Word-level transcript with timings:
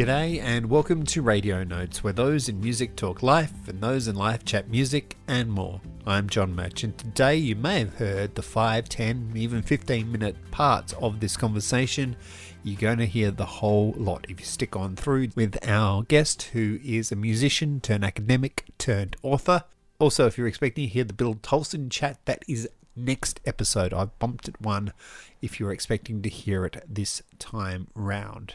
G'day 0.00 0.40
and 0.40 0.70
welcome 0.70 1.04
to 1.04 1.20
Radio 1.20 1.62
Notes, 1.62 2.02
where 2.02 2.14
those 2.14 2.48
in 2.48 2.58
music 2.58 2.96
talk 2.96 3.22
life 3.22 3.68
and 3.68 3.82
those 3.82 4.08
in 4.08 4.16
life 4.16 4.46
chat 4.46 4.70
music 4.70 5.18
and 5.28 5.52
more. 5.52 5.78
I'm 6.06 6.30
John 6.30 6.56
Murch. 6.56 6.80
Today 6.80 7.36
you 7.36 7.54
may 7.54 7.80
have 7.80 7.96
heard 7.96 8.34
the 8.34 8.40
5, 8.40 8.88
10, 8.88 9.32
even 9.34 9.60
15 9.60 10.10
minute 10.10 10.36
parts 10.50 10.94
of 10.94 11.20
this 11.20 11.36
conversation. 11.36 12.16
You're 12.62 12.80
going 12.80 12.96
to 12.96 13.04
hear 13.04 13.30
the 13.30 13.44
whole 13.44 13.92
lot 13.94 14.24
if 14.30 14.40
you 14.40 14.46
stick 14.46 14.74
on 14.74 14.96
through 14.96 15.28
with 15.36 15.58
our 15.68 16.02
guest, 16.04 16.44
who 16.54 16.78
is 16.82 17.12
a 17.12 17.16
musician 17.16 17.78
turned 17.78 18.02
academic 18.02 18.64
turned 18.78 19.16
author. 19.22 19.64
Also, 19.98 20.26
if 20.26 20.38
you're 20.38 20.48
expecting 20.48 20.86
to 20.86 20.94
hear 20.94 21.04
the 21.04 21.12
Bill 21.12 21.34
Tolson 21.34 21.90
chat, 21.90 22.24
that 22.24 22.42
is 22.48 22.66
next 22.96 23.38
episode. 23.44 23.92
I've 23.92 24.18
bumped 24.18 24.48
it 24.48 24.58
one 24.62 24.94
if 25.42 25.60
you're 25.60 25.72
expecting 25.72 26.22
to 26.22 26.30
hear 26.30 26.64
it 26.64 26.82
this 26.88 27.22
time 27.38 27.88
round. 27.94 28.54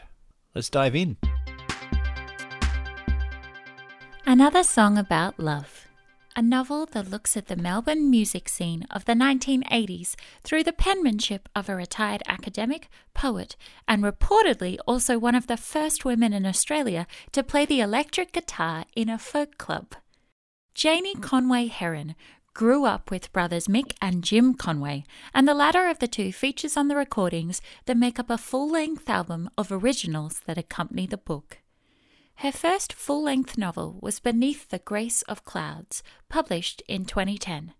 Let's 0.56 0.70
dive 0.70 0.96
in. 0.96 1.18
Another 4.24 4.62
song 4.62 4.96
about 4.96 5.38
love. 5.38 5.86
A 6.34 6.40
novel 6.40 6.86
that 6.92 7.10
looks 7.10 7.36
at 7.36 7.48
the 7.48 7.56
Melbourne 7.56 8.08
music 8.08 8.48
scene 8.48 8.86
of 8.90 9.04
the 9.04 9.12
1980s 9.12 10.14
through 10.42 10.64
the 10.64 10.72
penmanship 10.72 11.50
of 11.54 11.68
a 11.68 11.76
retired 11.76 12.22
academic, 12.26 12.88
poet, 13.12 13.56
and 13.86 14.02
reportedly 14.02 14.78
also 14.86 15.18
one 15.18 15.34
of 15.34 15.46
the 15.46 15.58
first 15.58 16.06
women 16.06 16.32
in 16.32 16.46
Australia 16.46 17.06
to 17.32 17.42
play 17.42 17.66
the 17.66 17.80
electric 17.80 18.32
guitar 18.32 18.86
in 18.94 19.10
a 19.10 19.18
folk 19.18 19.58
club. 19.58 19.94
Janie 20.74 21.16
Conway 21.16 21.66
Herron 21.66 22.14
grew 22.56 22.86
up 22.86 23.10
with 23.10 23.30
brothers 23.34 23.66
Mick 23.68 23.92
and 24.00 24.24
Jim 24.24 24.54
Conway, 24.54 25.04
and 25.34 25.46
the 25.46 25.52
latter 25.52 25.88
of 25.88 25.98
the 25.98 26.08
two 26.08 26.32
features 26.32 26.74
on 26.74 26.88
the 26.88 26.96
recordings 26.96 27.60
that 27.84 27.98
make 27.98 28.18
up 28.18 28.30
a 28.30 28.38
full 28.38 28.66
length 28.66 29.10
album 29.10 29.50
of 29.58 29.70
originals 29.70 30.40
that 30.46 30.56
accompany 30.56 31.06
the 31.06 31.18
book. 31.18 31.58
Her 32.36 32.50
first 32.50 32.94
full 32.94 33.22
length 33.22 33.58
novel 33.58 33.98
was 34.00 34.20
Beneath 34.20 34.70
the 34.70 34.78
Grace 34.78 35.20
of 35.22 35.44
Clouds, 35.44 36.02
published 36.30 36.82
in 36.88 37.04
2010. 37.04 37.74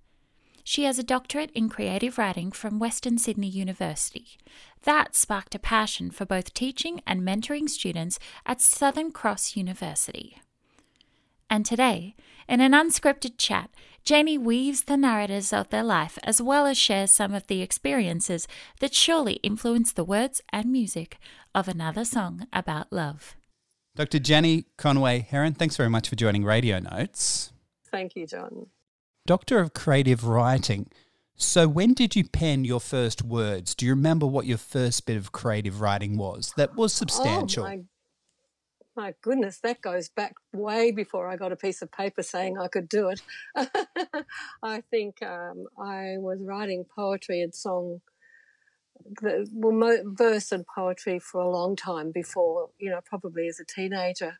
She 0.63 0.85
has 0.85 0.99
a 0.99 1.03
doctorate 1.03 1.53
in 1.53 1.71
creative 1.71 2.19
writing 2.19 2.53
from 2.53 2.79
Western 2.79 3.17
Sydney 3.17 3.49
University. 3.49 4.37
That 4.85 5.17
sparked 5.17 5.55
a 5.55 5.59
passion 5.59 6.11
for 6.11 6.27
both 6.27 6.53
teaching 6.53 7.01
and 7.07 7.23
mentoring 7.23 7.71
students 7.71 8.19
at 8.45 8.61
Southern 8.61 9.11
Cross 9.11 9.57
University. 9.57 10.37
And 11.49 11.65
today, 11.65 12.15
in 12.49 12.61
an 12.61 12.73
unscripted 12.73 13.39
chat, 13.39 13.71
Janie 14.05 14.39
weaves 14.39 14.85
the 14.85 14.97
narratives 14.97 15.53
of 15.53 15.71
their 15.71 15.83
life 15.83 16.19
as 16.23 16.41
well 16.41 16.67
as 16.67 16.79
shares 16.79 17.11
some 17.11 17.35
of 17.35 17.47
the 17.49 17.61
experiences 17.61 18.47
that 18.81 18.95
surely 18.95 19.35
influence 19.43 19.93
the 19.93 20.05
words 20.05 20.41
and 20.53 20.71
music 20.71 21.19
of 21.55 21.67
another 21.67 22.05
song 22.05 22.47
about 22.53 22.93
love. 22.93 23.35
Dr. 23.97 24.19
Jenny 24.19 24.67
Conway 24.77 25.27
Herron, 25.29 25.55
thanks 25.55 25.77
very 25.77 25.89
much 25.89 26.09
for 26.09 26.17
joining 26.17 26.45
Radio 26.45 26.79
Notes. 26.79 27.53
Thank 27.91 28.15
you, 28.15 28.27
John. 28.27 28.67
Doctor 29.27 29.59
of 29.59 29.75
Creative 29.75 30.25
Writing. 30.25 30.89
So, 31.35 31.67
when 31.69 31.93
did 31.93 32.15
you 32.15 32.25
pen 32.25 32.65
your 32.65 32.81
first 32.81 33.23
words? 33.23 33.75
Do 33.75 33.87
you 33.87 33.93
remember 33.93 34.27
what 34.27 34.47
your 34.47 34.59
first 34.59 35.05
bit 35.05 35.17
of 35.17 35.33
creative 35.33 35.81
writing 35.81 36.17
was? 36.17 36.53
That 36.57 36.77
was 36.77 36.95
oh, 36.95 36.99
substantial. 36.99 37.65
Oh, 37.65 37.85
my 38.97 39.15
goodness, 39.21 39.59
that 39.61 39.83
goes 39.83 40.09
back 40.09 40.35
way 40.53 40.91
before 40.91 41.29
I 41.29 41.37
got 41.37 41.53
a 41.53 41.57
piece 41.57 41.83
of 41.83 41.93
paper 41.93 42.23
saying 42.23 42.59
I 42.59 42.69
could 42.69 42.89
do 42.89 43.11
it. 43.11 43.21
I 44.63 44.83
think 44.91 45.23
um, 45.23 45.67
I 45.79 46.17
was 46.19 46.39
writing 46.43 46.87
poetry 46.97 47.43
and 47.43 47.55
song, 47.55 48.01
well, 49.53 49.99
verse 50.05 50.51
and 50.51 50.65
poetry 50.67 51.19
for 51.19 51.43
a 51.43 51.51
long 51.51 51.77
time 51.77 52.11
before, 52.11 52.71
you 52.79 52.91
know, 52.91 53.01
probably 53.05 53.49
as 53.49 53.61
a 53.61 53.65
teenager, 53.65 54.39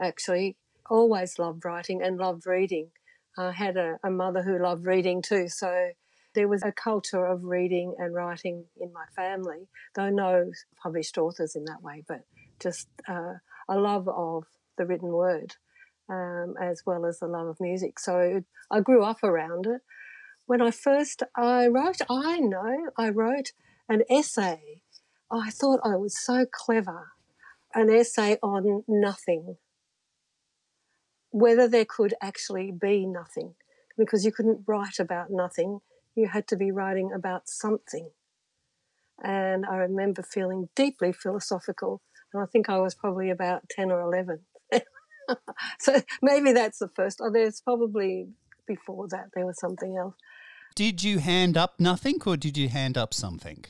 actually. 0.00 0.56
Always 0.88 1.38
loved 1.38 1.64
writing 1.64 2.02
and 2.02 2.18
loved 2.18 2.46
reading. 2.46 2.90
I 3.38 3.52
had 3.52 3.76
a, 3.76 3.98
a 4.04 4.10
mother 4.10 4.42
who 4.42 4.62
loved 4.62 4.86
reading 4.86 5.22
too, 5.22 5.48
so 5.48 5.90
there 6.36 6.46
was 6.46 6.62
a 6.62 6.70
culture 6.70 7.26
of 7.26 7.42
reading 7.42 7.96
and 7.98 8.14
writing 8.14 8.66
in 8.80 8.92
my 8.92 9.06
family, 9.16 9.66
though 9.96 10.10
no 10.10 10.52
published 10.80 11.18
authors 11.18 11.56
in 11.56 11.64
that 11.64 11.82
way, 11.82 12.04
but 12.06 12.20
just 12.60 12.86
uh, 13.08 13.34
a 13.68 13.76
love 13.76 14.08
of 14.08 14.44
the 14.78 14.86
written 14.86 15.08
word 15.08 15.54
um, 16.08 16.54
as 16.60 16.82
well 16.86 17.04
as 17.06 17.18
the 17.18 17.26
love 17.26 17.46
of 17.46 17.60
music. 17.60 17.98
So 17.98 18.42
I 18.70 18.80
grew 18.80 19.02
up 19.02 19.22
around 19.22 19.66
it. 19.66 19.80
When 20.46 20.62
I 20.62 20.70
first 20.70 21.22
I 21.34 21.66
wrote, 21.66 21.98
I 22.08 22.38
know 22.38 22.90
I 22.96 23.08
wrote 23.08 23.52
an 23.88 24.02
essay. 24.10 24.82
I 25.30 25.50
thought 25.50 25.80
I 25.84 25.96
was 25.96 26.14
so 26.22 26.46
clever. 26.50 27.08
An 27.74 27.90
essay 27.90 28.38
on 28.42 28.84
nothing. 28.86 29.56
Whether 31.30 31.68
there 31.68 31.84
could 31.84 32.14
actually 32.22 32.70
be 32.70 33.06
nothing, 33.06 33.54
because 33.98 34.24
you 34.24 34.32
couldn't 34.32 34.64
write 34.66 34.98
about 34.98 35.30
nothing. 35.30 35.80
You 36.16 36.28
had 36.28 36.48
to 36.48 36.56
be 36.56 36.72
writing 36.72 37.12
about 37.14 37.48
something. 37.48 38.10
And 39.22 39.64
I 39.64 39.76
remember 39.76 40.22
feeling 40.22 40.68
deeply 40.74 41.12
philosophical 41.12 42.02
and 42.32 42.42
I 42.42 42.46
think 42.46 42.68
I 42.68 42.78
was 42.78 42.94
probably 42.94 43.30
about 43.30 43.68
10 43.70 43.90
or 43.90 44.00
11. 44.00 44.40
so 45.78 46.00
maybe 46.20 46.52
that's 46.52 46.78
the 46.78 46.88
first. 46.88 47.20
Oh, 47.22 47.30
there's 47.30 47.60
probably 47.60 48.28
before 48.66 49.08
that 49.08 49.30
there 49.34 49.46
was 49.46 49.58
something 49.58 49.96
else. 49.96 50.14
Did 50.74 51.02
you 51.02 51.18
hand 51.18 51.56
up 51.56 51.80
nothing 51.80 52.18
or 52.26 52.36
did 52.36 52.58
you 52.58 52.68
hand 52.68 52.98
up 52.98 53.14
something? 53.14 53.64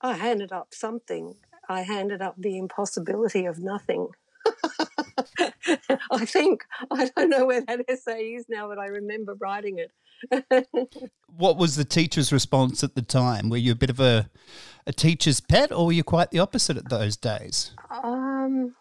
I 0.00 0.14
handed 0.14 0.52
up 0.52 0.68
something. 0.72 1.34
I 1.68 1.82
handed 1.82 2.22
up 2.22 2.36
the 2.38 2.56
impossibility 2.56 3.44
of 3.44 3.58
nothing. 3.58 4.08
I 6.10 6.24
think 6.24 6.64
I 6.90 7.10
don't 7.16 7.30
know 7.30 7.46
where 7.46 7.62
that 7.62 7.84
essay 7.88 8.34
is 8.34 8.46
now, 8.48 8.68
but 8.68 8.78
I 8.78 8.86
remember 8.86 9.34
writing 9.34 9.78
it. 9.78 9.92
what 11.36 11.56
was 11.56 11.76
the 11.76 11.84
teacher's 11.84 12.32
response 12.32 12.82
at 12.82 12.94
the 12.94 13.02
time? 13.02 13.50
Were 13.50 13.56
you 13.56 13.72
a 13.72 13.76
bit 13.76 13.90
of 13.90 14.00
a, 14.00 14.30
a 14.86 14.92
teacher's 14.92 15.40
pet, 15.40 15.72
or 15.72 15.86
were 15.86 15.92
you 15.92 16.04
quite 16.04 16.30
the 16.30 16.38
opposite 16.38 16.76
at 16.76 16.88
those 16.88 17.16
days? 17.16 17.72
Um, 17.90 18.74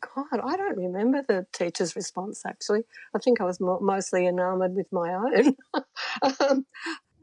God, 0.00 0.40
I 0.44 0.56
don't 0.56 0.76
remember 0.76 1.22
the 1.26 1.46
teacher's 1.52 1.94
response. 1.96 2.42
Actually, 2.46 2.82
I 3.14 3.18
think 3.18 3.40
I 3.40 3.44
was 3.44 3.60
mo- 3.60 3.80
mostly 3.80 4.26
enamoured 4.26 4.74
with 4.74 4.92
my 4.92 5.14
own. 5.14 5.56
um, 6.40 6.66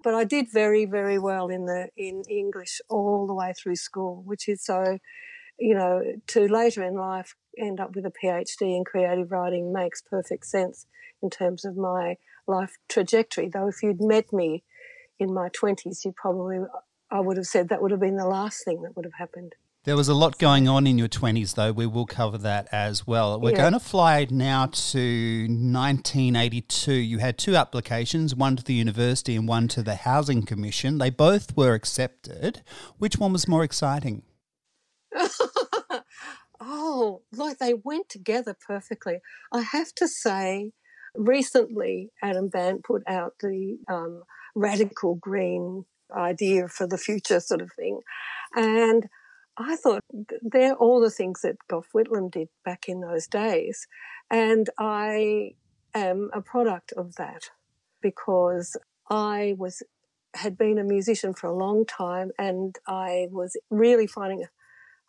but 0.03 0.13
I 0.13 0.23
did 0.23 0.47
very, 0.51 0.85
very 0.85 1.19
well 1.19 1.49
in 1.49 1.65
the 1.65 1.89
in 1.97 2.23
English 2.29 2.81
all 2.89 3.27
the 3.27 3.33
way 3.33 3.53
through 3.53 3.75
school, 3.75 4.23
which 4.25 4.47
is 4.47 4.63
so, 4.63 4.97
you 5.59 5.75
know, 5.75 6.01
to 6.27 6.47
later 6.47 6.83
in 6.83 6.95
life 6.95 7.35
end 7.57 7.79
up 7.79 7.95
with 7.95 8.05
a 8.05 8.11
PhD 8.11 8.77
in 8.77 8.83
creative 8.85 9.31
writing 9.31 9.73
makes 9.73 10.01
perfect 10.01 10.45
sense 10.45 10.85
in 11.21 11.29
terms 11.29 11.65
of 11.65 11.75
my 11.75 12.15
life 12.47 12.77
trajectory. 12.87 13.49
Though 13.49 13.67
if 13.67 13.83
you'd 13.83 14.01
met 14.01 14.31
me 14.31 14.63
in 15.19 15.33
my 15.33 15.49
20s, 15.49 16.05
you 16.05 16.13
probably, 16.15 16.59
I 17.11 17.19
would 17.19 17.37
have 17.37 17.45
said 17.45 17.69
that 17.69 17.81
would 17.81 17.91
have 17.91 17.99
been 17.99 18.17
the 18.17 18.25
last 18.25 18.63
thing 18.63 18.81
that 18.83 18.95
would 18.95 19.05
have 19.05 19.15
happened. 19.17 19.53
There 19.85 19.95
was 19.95 20.09
a 20.09 20.13
lot 20.13 20.37
going 20.37 20.67
on 20.67 20.85
in 20.85 20.97
your 20.97 21.07
20s, 21.07 21.55
though. 21.55 21.71
We 21.71 21.87
will 21.87 22.05
cover 22.05 22.37
that 22.39 22.67
as 22.69 23.07
well. 23.07 23.39
We're 23.39 23.51
yeah. 23.51 23.57
going 23.57 23.73
to 23.73 23.79
fly 23.79 24.27
now 24.29 24.65
to 24.65 25.47
1982. 25.47 26.91
You 26.91 27.19
had 27.19 27.37
two 27.37 27.55
applications, 27.55 28.35
one 28.35 28.57
to 28.57 28.63
the 28.63 28.73
university 28.73 29.37
and 29.37 29.47
one 29.47 29.69
to 29.69 29.81
the 29.81 29.95
Housing 29.95 30.43
Commission. 30.43 30.97
They 30.97 31.09
both 31.09 31.55
were 31.55 31.73
accepted. 31.73 32.61
Which 32.97 33.17
one 33.17 33.31
was 33.31 33.47
more 33.47 33.63
exciting? 33.63 34.23
oh, 36.59 37.21
like 37.35 37.57
they 37.57 37.73
went 37.73 38.09
together 38.09 38.55
perfectly. 38.67 39.19
I 39.51 39.61
have 39.61 39.93
to 39.95 40.07
say, 40.07 40.73
recently 41.15 42.11
Adam 42.21 42.49
Bandt 42.49 42.83
put 42.83 43.03
out 43.07 43.35
the 43.39 43.77
um, 43.87 44.23
radical 44.55 45.15
green 45.15 45.85
idea 46.15 46.67
for 46.67 46.87
the 46.87 46.97
future 46.97 47.39
sort 47.39 47.61
of 47.61 47.71
thing. 47.73 48.01
And 48.55 49.07
I 49.57 49.75
thought 49.75 50.03
they're 50.41 50.75
all 50.75 51.01
the 51.01 51.09
things 51.09 51.41
that 51.41 51.57
Gough 51.67 51.89
Whitlam 51.93 52.31
did 52.31 52.49
back 52.63 52.87
in 52.87 53.01
those 53.01 53.27
days. 53.27 53.87
And 54.31 54.69
I 54.77 55.55
am 55.93 56.29
a 56.33 56.41
product 56.41 56.93
of 56.93 57.15
that 57.15 57.49
because 58.01 58.77
I 59.09 59.55
was 59.57 59.83
had 60.35 60.57
been 60.57 60.77
a 60.77 60.83
musician 60.83 61.33
for 61.33 61.47
a 61.47 61.57
long 61.57 61.85
time 61.85 62.29
and 62.37 62.77
I 62.87 63.27
was 63.31 63.57
really 63.71 64.05
finding 64.05 64.45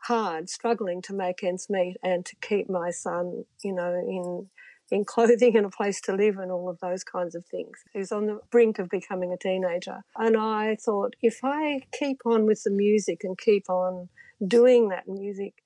hard, 0.04 0.48
struggling 0.48 1.02
to 1.02 1.12
make 1.12 1.42
ends 1.42 1.68
meet 1.68 1.96
and 2.02 2.24
to 2.26 2.36
keep 2.36 2.68
my 2.68 2.90
son, 2.90 3.44
you 3.62 3.72
know, 3.72 3.94
in 3.94 4.48
in 4.90 5.04
clothing 5.06 5.56
and 5.56 5.66
a 5.66 5.70
place 5.70 6.00
to 6.02 6.14
live 6.14 6.38
and 6.38 6.50
all 6.50 6.68
of 6.68 6.80
those 6.80 7.04
kinds 7.04 7.34
of 7.34 7.44
things. 7.46 7.78
He's 7.92 8.12
on 8.12 8.26
the 8.26 8.40
brink 8.50 8.78
of 8.78 8.88
becoming 8.88 9.32
a 9.32 9.36
teenager. 9.36 10.02
And 10.16 10.36
I 10.36 10.76
thought, 10.76 11.14
if 11.22 11.40
I 11.44 11.82
keep 11.92 12.22
on 12.26 12.46
with 12.46 12.62
the 12.64 12.70
music 12.70 13.20
and 13.22 13.38
keep 13.38 13.70
on 13.70 14.08
doing 14.46 14.88
that 14.88 15.06
music, 15.06 15.62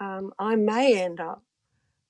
um, 0.00 0.32
I 0.38 0.56
may 0.56 1.00
end 1.00 1.20
up 1.20 1.42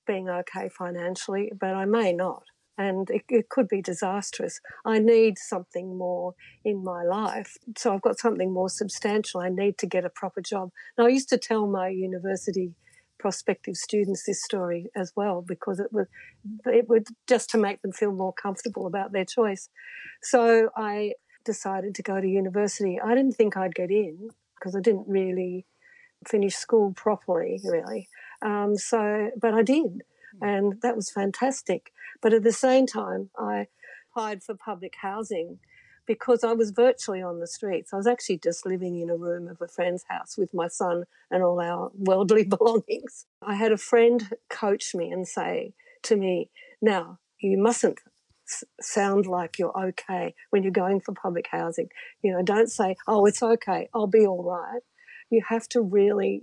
being 0.05 0.29
okay 0.29 0.69
financially, 0.69 1.51
but 1.57 1.73
I 1.73 1.85
may 1.85 2.13
not. 2.13 2.43
And 2.79 3.09
it, 3.09 3.23
it 3.27 3.49
could 3.49 3.67
be 3.67 3.81
disastrous. 3.81 4.61
I 4.85 4.99
need 4.99 5.37
something 5.37 5.97
more 5.97 6.33
in 6.63 6.83
my 6.83 7.03
life. 7.03 7.57
So 7.77 7.93
I've 7.93 8.01
got 8.01 8.17
something 8.17 8.53
more 8.53 8.69
substantial. 8.69 9.41
I 9.41 9.49
need 9.49 9.77
to 9.79 9.85
get 9.85 10.05
a 10.05 10.09
proper 10.09 10.41
job. 10.41 10.71
Now, 10.97 11.05
I 11.05 11.09
used 11.09 11.29
to 11.29 11.37
tell 11.37 11.67
my 11.67 11.89
university 11.89 12.73
prospective 13.19 13.75
students 13.75 14.23
this 14.25 14.41
story 14.41 14.87
as 14.95 15.11
well 15.13 15.43
because 15.45 15.77
it 15.81 15.91
was 15.91 16.07
it 16.65 16.87
would 16.87 17.05
just 17.27 17.49
to 17.49 17.57
make 17.57 17.81
them 17.81 17.91
feel 17.91 18.13
more 18.13 18.33
comfortable 18.33 18.87
about 18.87 19.11
their 19.11 19.25
choice. 19.25 19.67
So 20.23 20.69
I 20.75 21.15
decided 21.43 21.95
to 21.95 22.01
go 22.01 22.21
to 22.21 22.27
university. 22.27 22.99
I 22.99 23.13
didn't 23.15 23.33
think 23.33 23.57
I'd 23.57 23.75
get 23.75 23.91
in 23.91 24.29
because 24.55 24.75
I 24.75 24.79
didn't 24.79 25.07
really 25.07 25.65
finish 26.27 26.55
school 26.55 26.93
properly, 26.93 27.59
really. 27.63 28.09
Um, 28.41 28.77
so, 28.77 29.31
but 29.39 29.53
I 29.53 29.63
did, 29.63 30.03
Mm. 30.35 30.57
and 30.57 30.81
that 30.81 30.95
was 30.95 31.09
fantastic. 31.11 31.91
But 32.21 32.33
at 32.33 32.43
the 32.43 32.51
same 32.51 32.85
time, 32.85 33.29
I 33.37 33.67
applied 34.11 34.43
for 34.43 34.55
public 34.55 34.95
housing 35.01 35.59
because 36.09 36.43
I 36.43 36.53
was 36.53 36.71
virtually 36.71 37.21
on 37.21 37.39
the 37.39 37.45
streets. 37.45 37.93
I 37.93 37.97
was 37.97 38.07
actually 38.07 38.39
just 38.39 38.65
living 38.65 38.99
in 38.99 39.11
a 39.11 39.15
room 39.15 39.47
of 39.47 39.61
a 39.61 39.67
friend's 39.67 40.03
house 40.09 40.37
with 40.39 40.55
my 40.55 40.67
son 40.67 41.03
and 41.29 41.43
all 41.43 41.61
our 41.61 41.91
worldly 41.97 42.45
belongings. 42.45 43.27
I 43.43 43.53
had 43.53 43.71
a 43.71 43.77
friend 43.77 44.35
coach 44.49 44.95
me 44.95 45.11
and 45.11 45.27
say 45.27 45.73
to 46.03 46.15
me, 46.15 46.49
Now, 46.81 47.19
you 47.39 47.57
mustn't 47.57 47.99
sound 48.81 49.27
like 49.27 49.59
you're 49.59 49.79
okay 49.89 50.33
when 50.49 50.63
you're 50.63 50.71
going 50.71 50.99
for 50.99 51.13
public 51.13 51.47
housing. 51.51 51.89
You 52.23 52.33
know, 52.33 52.41
don't 52.41 52.71
say, 52.71 52.95
Oh, 53.07 53.25
it's 53.25 53.43
okay, 53.43 53.87
I'll 53.93 54.07
be 54.07 54.25
all 54.25 54.43
right. 54.43 54.81
You 55.29 55.43
have 55.49 55.69
to 55.69 55.81
really 55.81 56.41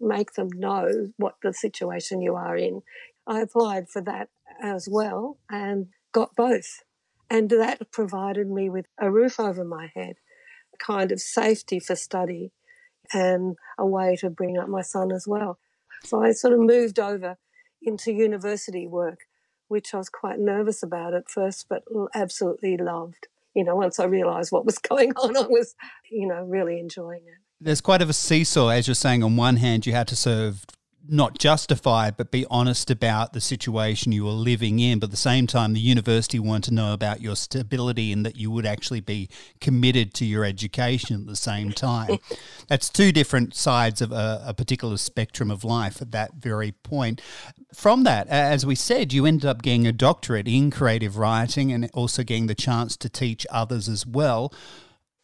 make 0.00 0.34
them 0.34 0.48
know 0.54 1.08
what 1.16 1.34
the 1.42 1.52
situation 1.52 2.22
you 2.22 2.36
are 2.36 2.56
in. 2.56 2.82
I 3.28 3.40
applied 3.40 3.90
for 3.90 4.00
that 4.02 4.30
as 4.60 4.88
well 4.90 5.38
and 5.50 5.88
got 6.12 6.34
both. 6.34 6.82
And 7.30 7.50
that 7.50 7.92
provided 7.92 8.48
me 8.48 8.70
with 8.70 8.86
a 8.98 9.10
roof 9.10 9.38
over 9.38 9.64
my 9.64 9.90
head, 9.94 10.16
kind 10.78 11.12
of 11.12 11.20
safety 11.20 11.78
for 11.78 11.94
study, 11.94 12.52
and 13.12 13.56
a 13.78 13.86
way 13.86 14.16
to 14.16 14.30
bring 14.30 14.56
up 14.56 14.68
my 14.68 14.80
son 14.80 15.12
as 15.12 15.26
well. 15.28 15.58
So 16.04 16.22
I 16.22 16.32
sort 16.32 16.54
of 16.54 16.60
moved 16.60 16.98
over 16.98 17.36
into 17.82 18.12
university 18.12 18.86
work, 18.86 19.20
which 19.68 19.92
I 19.92 19.98
was 19.98 20.08
quite 20.08 20.38
nervous 20.38 20.82
about 20.82 21.12
at 21.12 21.30
first, 21.30 21.66
but 21.68 21.82
absolutely 22.14 22.78
loved. 22.78 23.28
You 23.54 23.64
know, 23.64 23.76
once 23.76 23.98
I 23.98 24.04
realized 24.04 24.52
what 24.52 24.64
was 24.64 24.78
going 24.88 25.12
on, 25.16 25.36
I 25.36 25.46
was, 25.46 25.74
you 26.10 26.26
know, 26.26 26.44
really 26.44 26.80
enjoying 26.80 27.22
it. 27.26 27.42
There's 27.60 27.80
quite 27.80 28.00
of 28.00 28.08
a 28.08 28.14
seesaw, 28.14 28.68
as 28.68 28.86
you're 28.86 28.94
saying. 28.94 29.22
On 29.22 29.36
one 29.36 29.56
hand, 29.56 29.84
you 29.84 29.92
had 29.92 30.08
to 30.08 30.16
serve 30.16 30.64
not 31.06 31.38
justify 31.38 32.10
but 32.10 32.30
be 32.30 32.44
honest 32.50 32.90
about 32.90 33.32
the 33.32 33.40
situation 33.40 34.12
you 34.12 34.24
were 34.24 34.30
living 34.30 34.78
in. 34.78 34.98
But 34.98 35.06
at 35.06 35.10
the 35.12 35.16
same 35.16 35.46
time, 35.46 35.72
the 35.72 35.80
university 35.80 36.38
wanted 36.38 36.68
to 36.68 36.74
know 36.74 36.92
about 36.92 37.20
your 37.20 37.36
stability 37.36 38.12
and 38.12 38.24
that 38.26 38.36
you 38.36 38.50
would 38.50 38.66
actually 38.66 39.00
be 39.00 39.28
committed 39.60 40.14
to 40.14 40.24
your 40.24 40.44
education 40.44 41.20
at 41.20 41.26
the 41.26 41.36
same 41.36 41.72
time. 41.72 42.18
That's 42.68 42.90
two 42.90 43.12
different 43.12 43.54
sides 43.54 44.02
of 44.02 44.12
a, 44.12 44.42
a, 44.46 44.54
particular 44.54 44.96
spectrum 44.96 45.50
of 45.50 45.64
life 45.64 46.02
at 46.02 46.12
that 46.12 46.34
very 46.34 46.72
point. 46.72 47.22
From 47.74 48.04
that, 48.04 48.28
as 48.28 48.66
we 48.66 48.74
said, 48.74 49.12
you 49.12 49.24
ended 49.24 49.46
up 49.46 49.62
getting 49.62 49.86
a 49.86 49.92
doctorate 49.92 50.48
in 50.48 50.70
creative 50.70 51.16
writing 51.16 51.72
and 51.72 51.90
also 51.94 52.22
getting 52.22 52.46
the 52.46 52.54
chance 52.54 52.96
to 52.98 53.08
teach 53.08 53.46
others 53.50 53.88
as 53.88 54.06
well. 54.06 54.52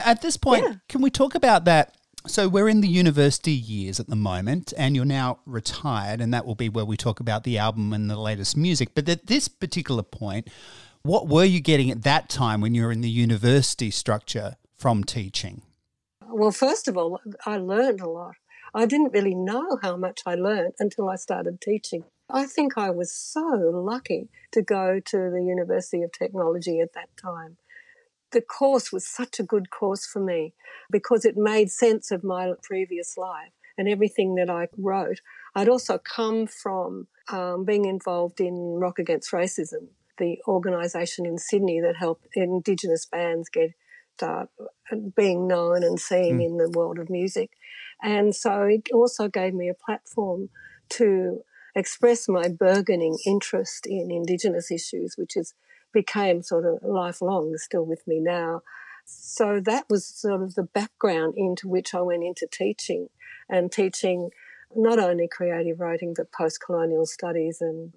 At 0.01 0.23
this 0.23 0.37
point, 0.37 0.65
yeah. 0.65 0.75
can 0.89 1.03
we 1.03 1.11
talk 1.11 1.35
about 1.35 1.65
that? 1.67 1.95
So 2.27 2.49
we're 2.49 2.71
in 2.71 2.81
the 2.81 2.89
university 2.89 3.53
years 3.53 4.01
at 4.01 4.09
the 4.09 4.17
moment, 4.17 4.73
and 4.79 4.97
you're 4.97 5.05
now 5.05 5.41
retired, 5.45 6.23
and 6.23 6.33
that 6.33 6.47
will 6.47 6.55
be 6.55 6.71
where 6.71 6.85
we 6.87 6.97
talk 6.97 7.21
about 7.21 7.45
the 7.45 7.59
album 7.59 7.93
and 7.93 8.09
the 8.09 8.17
latest 8.17 8.57
music. 8.57 8.95
But 8.95 9.11
at 9.11 9.27
this 9.27 9.47
particular 9.47 10.03
point, 10.03 10.49
what 11.03 11.29
were 11.29 11.45
you 11.45 11.61
getting 11.61 11.91
at 11.91 12.03
that 12.05 12.31
time 12.31 12.63
when 12.63 12.75
you 12.75 12.85
were 12.85 12.93
in 12.93 13.03
the 13.03 13.11
university 13.11 13.91
structure 13.91 14.57
from 14.75 15.05
teaching? 15.05 15.61
Well, 16.27 16.51
first 16.51 16.89
of 16.89 16.97
all, 16.97 17.21
I 17.45 17.59
learned 17.59 18.01
a 18.01 18.09
lot. 18.09 18.37
I 18.75 18.87
didn't 18.87 19.13
really 19.13 19.35
know 19.35 19.79
how 19.83 19.99
much 19.99 20.23
I 20.25 20.35
learned 20.35 20.73
until 20.79 21.11
I 21.11 21.17
started 21.17 21.61
teaching. 21.61 22.05
I 22.31 22.47
think 22.47 22.79
I 22.79 22.89
was 22.89 23.13
so 23.13 23.43
lucky 23.43 24.31
to 24.53 24.63
go 24.63 24.99
to 24.99 25.31
the 25.31 25.45
University 25.45 26.03
of 26.03 26.11
Technology 26.11 26.81
at 26.81 26.95
that 26.95 27.11
time 27.21 27.59
the 28.35 28.43
course 28.43 28.93
was 28.93 29.07
such 29.07 29.41
a 29.41 29.45
good 29.45 29.71
course 29.71 30.05
for 30.05 30.21
me 30.21 30.53
because 30.91 31.25
it 31.25 31.37
made 31.37 31.71
sense 31.71 32.11
of 32.11 32.23
my 32.23 32.53
previous 32.63 33.17
life 33.17 33.53
and 33.79 33.89
everything 33.89 34.35
that 34.35 34.51
I 34.51 34.69
wrote. 34.77 35.21
I'd 35.55 35.69
also 35.69 35.99
come 35.99 36.47
from 36.47 37.07
um, 37.31 37.65
being 37.65 37.87
involved 37.87 38.41
in 38.41 38.79
Rock 38.79 38.99
Against 38.99 39.33
Racism, 39.33 39.89
the 40.19 40.39
organisation 40.47 41.25
in 41.25 41.39
Sydney 41.39 41.81
that 41.81 41.97
helped 41.97 42.27
Indigenous 42.35 43.07
bands 43.07 43.49
get 43.49 43.71
start 44.17 44.49
being 45.17 45.49
known 45.49 45.83
and 45.83 45.99
seen 45.99 46.39
mm. 46.39 46.45
in 46.45 46.57
the 46.57 46.71
world 46.71 46.99
of 46.99 47.11
music. 47.11 47.51
And 48.03 48.35
so 48.35 48.63
it 48.63 48.89
also 48.93 49.29
gave 49.29 49.55
me 49.55 49.69
a 49.69 49.75
platform 49.75 50.51
to 50.91 51.41
express 51.75 52.29
my 52.29 52.49
burgeoning 52.49 53.19
interest 53.27 53.87
in 53.87 54.11
Indigenous 54.13 54.71
issues, 54.71 55.15
which 55.17 55.37
is 55.37 55.55
became 55.95 56.43
sort 56.43 56.67
of 56.67 56.83
lifelong, 56.83 57.57
still 57.57 57.87
with 57.87 58.07
me 58.07 58.21
now. 58.21 58.61
So 59.07 59.61
that 59.61 59.85
was 59.89 60.07
sort 60.07 60.43
of 60.43 60.55
the 60.55 60.63
background 60.63 61.35
into 61.37 61.69
which 61.69 61.95
I 61.95 62.01
went 62.03 62.25
into 62.25 62.47
teaching 62.51 63.09
and 63.49 63.71
teaching 63.73 64.31
not 64.75 64.99
only 64.99 65.29
creative 65.29 65.81
writing, 65.81 66.15
but 66.17 66.33
post 66.33 66.61
colonial 66.61 67.07
studies 67.07 67.59
and 67.61 67.93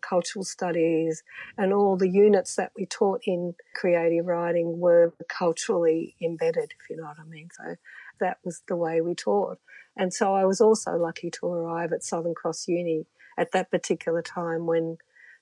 cultural 0.00 0.44
studies 0.44 1.24
and 1.56 1.72
all 1.72 1.96
the 1.96 2.08
units 2.08 2.54
that 2.56 2.70
we 2.76 2.86
taught 2.86 3.20
in 3.24 3.54
creative 3.74 4.26
writing 4.26 4.78
were 4.78 5.12
culturally 5.28 6.14
embedded, 6.22 6.74
if 6.80 6.90
you 6.90 6.96
know 6.96 7.04
what 7.04 7.18
I 7.18 7.24
mean. 7.24 7.48
So 7.56 7.76
that 8.20 8.38
was 8.44 8.62
the 8.68 8.76
way 8.76 9.00
we 9.00 9.14
taught. 9.14 9.58
And 9.96 10.12
so 10.12 10.34
I 10.34 10.44
was 10.44 10.60
also 10.60 10.92
lucky 10.96 11.30
to 11.30 11.46
arrive 11.46 11.92
at 11.92 12.04
Southern 12.04 12.34
Cross 12.34 12.68
Uni 12.68 13.06
at 13.36 13.52
that 13.52 13.70
particular 13.70 14.22
time 14.22 14.66
when 14.66 14.98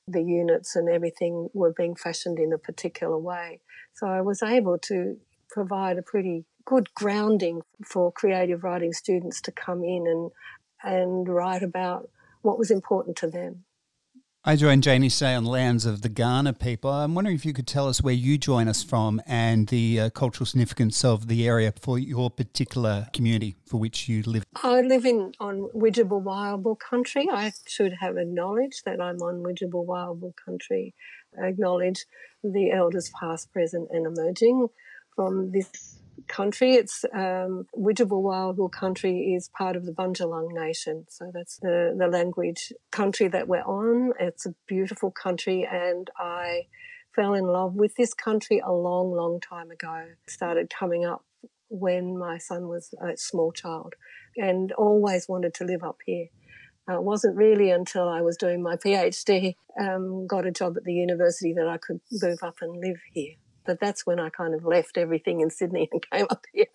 the 0.08 0.22
units 0.22 0.76
and 0.76 0.88
everything 0.88 1.48
were 1.52 1.72
being 1.72 1.96
fashioned 1.96 2.38
in 2.38 2.52
a 2.52 2.58
particular 2.58 3.18
way. 3.18 3.60
So 3.94 4.06
I 4.06 4.20
was 4.20 4.42
able 4.42 4.78
to 4.78 5.16
provide 5.50 5.98
a 5.98 6.02
pretty 6.02 6.44
good 6.64 6.92
grounding 6.94 7.62
for 7.84 8.12
creative 8.12 8.64
writing 8.64 8.92
students 8.92 9.40
to 9.42 9.52
come 9.52 9.84
in 9.84 10.06
and 10.06 10.30
and 10.82 11.28
write 11.28 11.62
about 11.62 12.08
what 12.42 12.58
was 12.58 12.70
important 12.70 13.16
to 13.16 13.26
them. 13.28 13.64
I 14.48 14.54
joined 14.54 14.84
Janie 14.84 15.08
Shea 15.08 15.34
on 15.34 15.44
lands 15.44 15.87
of 15.87 16.02
the 16.02 16.08
Kaurna 16.08 16.56
people. 16.56 16.88
I'm 16.88 17.16
wondering 17.16 17.34
if 17.34 17.44
you 17.44 17.52
could 17.52 17.66
tell 17.66 17.88
us 17.88 18.00
where 18.00 18.14
you 18.14 18.38
join 18.38 18.69
us 18.69 18.81
from 18.81 19.20
and 19.26 19.66
the 19.66 19.98
uh, 19.98 20.10
cultural 20.10 20.46
significance 20.46 21.04
of 21.04 21.26
the 21.26 21.48
area 21.48 21.72
for 21.81 21.98
your 21.98 22.31
particular 22.31 23.08
community 23.12 23.56
for 23.66 23.78
which 23.78 24.08
you 24.08 24.23
live. 24.23 24.44
I 24.62 24.82
live 24.82 25.04
in 25.04 25.32
on 25.40 25.68
Widjabul 25.75 26.23
Wiyalbul 26.23 26.78
country. 26.78 27.26
I 27.28 27.54
should 27.66 27.94
have 28.00 28.16
acknowledged 28.16 28.82
that 28.85 29.00
I'm 29.00 29.20
on 29.20 29.42
Widjabul 29.42 29.85
Wiyalbul 29.85 30.35
country. 30.44 30.94
I 31.42 31.49
acknowledge 31.49 32.06
the 32.44 32.70
elders 32.70 33.11
past, 33.18 33.52
present 33.52 33.88
and 33.90 34.06
emerging 34.06 34.68
from 35.16 35.50
this 35.50 35.99
country. 36.28 36.75
It's 36.75 37.04
um, 37.14 37.66
Widjabul 37.76 38.23
Wiyalbul 38.23 38.70
country 38.70 39.35
is 39.35 39.49
part 39.56 39.76
of 39.76 39.87
the 39.87 39.92
Bundjalung 39.92 40.52
Nation. 40.52 41.06
So 41.08 41.30
that's 41.32 41.58
the, 41.58 41.94
the 41.99 42.06
language 42.06 42.73
country 42.90 43.28
that 43.28 43.49
we're 43.49 43.62
on. 43.62 44.12
It's 44.18 44.46
a 44.46 44.54
beautiful 44.66 45.11
country 45.11 45.68
and 45.70 46.11
I 46.18 46.66
fell 47.14 47.35
in 47.35 47.44
love 47.44 47.75
with 47.75 47.94
this 47.96 48.14
country 48.14 48.61
a 48.64 48.73
long, 48.73 49.12
long 49.12 49.40
time 49.40 49.70
ago. 49.70 50.04
Started 50.28 50.70
coming 50.70 51.04
up 51.04 51.25
when 51.68 52.16
my 52.16 52.38
son 52.38 52.68
was 52.68 52.94
a 53.02 53.16
small 53.16 53.52
child 53.52 53.94
and 54.37 54.73
always 54.73 55.28
wanted 55.28 55.54
to 55.54 55.64
live 55.64 55.82
up 55.82 55.99
here. 56.04 56.26
Uh, 56.88 56.96
it 56.96 57.02
wasn't 57.02 57.37
really 57.37 57.70
until 57.70 58.08
I 58.08 58.20
was 58.20 58.37
doing 58.37 58.62
my 58.62 58.76
PhD, 58.76 59.56
um, 59.80 60.26
got 60.26 60.46
a 60.46 60.52
job 60.52 60.76
at 60.76 60.85
the 60.85 60.92
university 60.92 61.52
that 61.54 61.66
I 61.66 61.78
could 61.78 62.00
move 62.23 62.38
up 62.42 62.56
and 62.61 62.80
live 62.80 63.00
here. 63.12 63.35
But 63.66 63.80
that's 63.80 64.06
when 64.06 64.20
I 64.20 64.30
kind 64.30 64.54
of 64.54 64.64
left 64.64 64.96
everything 64.96 65.40
in 65.40 65.50
Sydney 65.50 65.88
and 65.92 66.04
came 66.12 66.26
up 66.30 66.44
here. 66.52 66.66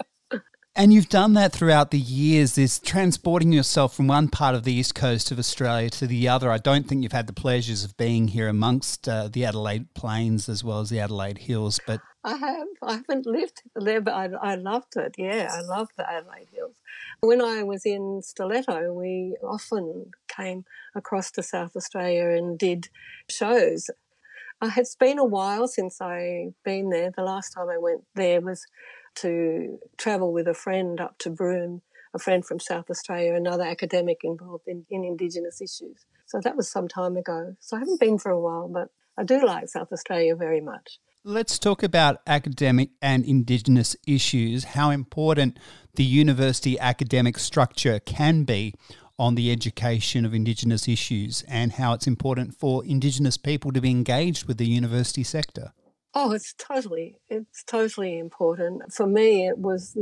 And 0.73 0.93
you've 0.93 1.09
done 1.09 1.33
that 1.33 1.51
throughout 1.51 1.91
the 1.91 1.99
years, 1.99 2.55
this 2.55 2.79
transporting 2.79 3.51
yourself 3.51 3.93
from 3.93 4.07
one 4.07 4.29
part 4.29 4.55
of 4.55 4.63
the 4.63 4.71
east 4.71 4.95
coast 4.95 5.29
of 5.29 5.37
Australia 5.37 5.89
to 5.89 6.07
the 6.07 6.29
other. 6.29 6.49
I 6.49 6.59
don't 6.59 6.87
think 6.87 7.03
you've 7.03 7.11
had 7.11 7.27
the 7.27 7.33
pleasures 7.33 7.83
of 7.83 7.97
being 7.97 8.29
here 8.29 8.47
amongst 8.47 9.09
uh, 9.09 9.27
the 9.27 9.43
Adelaide 9.43 9.93
Plains 9.93 10.47
as 10.47 10.63
well 10.63 10.79
as 10.79 10.89
the 10.89 11.01
Adelaide 11.01 11.39
Hills, 11.39 11.77
but 11.85 11.99
I 12.23 12.35
have. 12.35 12.67
I 12.83 12.93
haven't 12.93 13.25
lived 13.25 13.63
there, 13.75 13.99
but 13.99 14.13
I, 14.13 14.29
I 14.41 14.55
loved 14.55 14.95
it. 14.95 15.15
Yeah, 15.17 15.49
I 15.51 15.61
loved 15.61 15.91
the 15.97 16.09
Adelaide 16.09 16.49
Hills. 16.53 16.75
When 17.19 17.41
I 17.41 17.63
was 17.63 17.85
in 17.85 18.21
Stiletto, 18.23 18.93
we 18.93 19.35
often 19.43 20.11
came 20.27 20.65
across 20.95 21.31
to 21.31 21.43
South 21.43 21.75
Australia 21.75 22.29
and 22.29 22.57
did 22.57 22.89
shows. 23.29 23.89
It's 24.61 24.95
been 24.95 25.17
a 25.17 25.25
while 25.25 25.67
since 25.67 26.01
I've 26.01 26.53
been 26.63 26.89
there. 26.89 27.11
The 27.15 27.23
last 27.23 27.51
time 27.51 27.69
I 27.69 27.77
went 27.77 28.03
there 28.15 28.41
was 28.41 28.65
to 29.15 29.79
travel 29.97 30.31
with 30.31 30.47
a 30.47 30.53
friend 30.53 31.01
up 31.01 31.17
to 31.19 31.29
Broome, 31.29 31.81
a 32.13 32.19
friend 32.19 32.45
from 32.45 32.59
South 32.59 32.89
Australia, 32.89 33.33
another 33.33 33.63
academic 33.63 34.19
involved 34.23 34.67
in, 34.67 34.85
in 34.89 35.03
Indigenous 35.03 35.61
issues. 35.61 36.05
So 36.27 36.39
that 36.43 36.55
was 36.55 36.71
some 36.71 36.87
time 36.87 37.17
ago. 37.17 37.55
So 37.59 37.75
I 37.75 37.79
haven't 37.79 37.99
been 37.99 38.19
for 38.19 38.31
a 38.31 38.39
while, 38.39 38.67
but 38.67 38.89
I 39.17 39.23
do 39.23 39.45
like 39.45 39.67
South 39.67 39.91
Australia 39.91 40.35
very 40.35 40.61
much. 40.61 40.99
Let's 41.23 41.59
talk 41.59 41.83
about 41.83 42.21
academic 42.25 42.89
and 43.01 43.23
Indigenous 43.25 43.95
issues, 44.07 44.63
how 44.63 44.89
important 44.89 45.59
the 45.95 46.03
university 46.03 46.79
academic 46.79 47.37
structure 47.37 47.99
can 47.99 48.43
be 48.43 48.73
on 49.17 49.35
the 49.35 49.51
education 49.51 50.25
of 50.25 50.33
Indigenous 50.33 50.87
issues 50.87 51.43
and 51.47 51.73
how 51.73 51.93
it's 51.93 52.07
important 52.07 52.55
for 52.55 52.83
Indigenous 52.85 53.37
people 53.37 53.71
to 53.71 53.81
be 53.81 53.91
engaged 53.91 54.45
with 54.47 54.57
the 54.57 54.65
university 54.65 55.23
sector. 55.23 55.73
Oh, 56.13 56.31
it's 56.31 56.53
totally, 56.53 57.15
it's 57.29 57.63
totally 57.63 58.17
important. 58.17 58.91
For 58.93 59.07
me, 59.07 59.47
it 59.47 59.57
was 59.57 59.97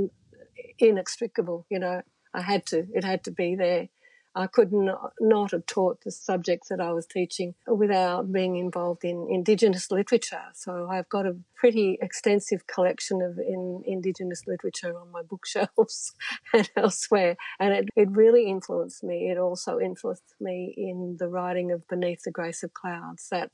inextricable. 0.80 1.66
You 1.70 1.80
know, 1.80 2.02
I 2.34 2.42
had 2.42 2.66
to, 2.68 2.88
it 2.94 3.04
had 3.04 3.24
to 3.26 3.32
be 3.32 3.56
there. 3.56 3.90
I 4.36 4.48
could 4.48 4.72
not, 4.72 5.14
not 5.20 5.52
have 5.52 5.66
taught 5.66 6.02
the 6.04 6.12
subjects 6.12 6.70
that 6.70 6.80
I 6.80 6.92
was 6.92 7.08
teaching 7.08 7.56
without 7.68 8.32
being 8.32 8.58
involved 8.58 9.04
in 9.04 9.28
Indigenous 9.30 9.90
literature. 9.90 10.44
So 10.54 10.88
I've 10.90 11.10
got 11.10 11.26
a 11.26 11.36
pretty 11.56 11.98
extensive 12.02 12.68
collection 12.68 13.22
of 13.22 13.40
in, 13.40 13.82
Indigenous 13.86 14.44
literature 14.46 14.98
on 14.98 15.12
my 15.12 15.24
bookshelves 15.24 16.14
and 16.54 16.70
elsewhere. 16.76 17.38
And 17.60 17.74
it, 17.74 17.90
it 17.96 18.10
really 18.12 18.48
influenced 18.48 19.04
me. 19.04 19.30
It 19.32 19.38
also 19.38 19.80
influenced 19.80 20.36
me 20.40 20.74
in 20.78 21.18
the 21.20 21.28
writing 21.28 21.72
of 21.72 21.88
Beneath 21.88 22.22
the 22.24 22.32
Grace 22.32 22.62
of 22.62 22.74
Clouds. 22.74 23.28
That 23.32 23.52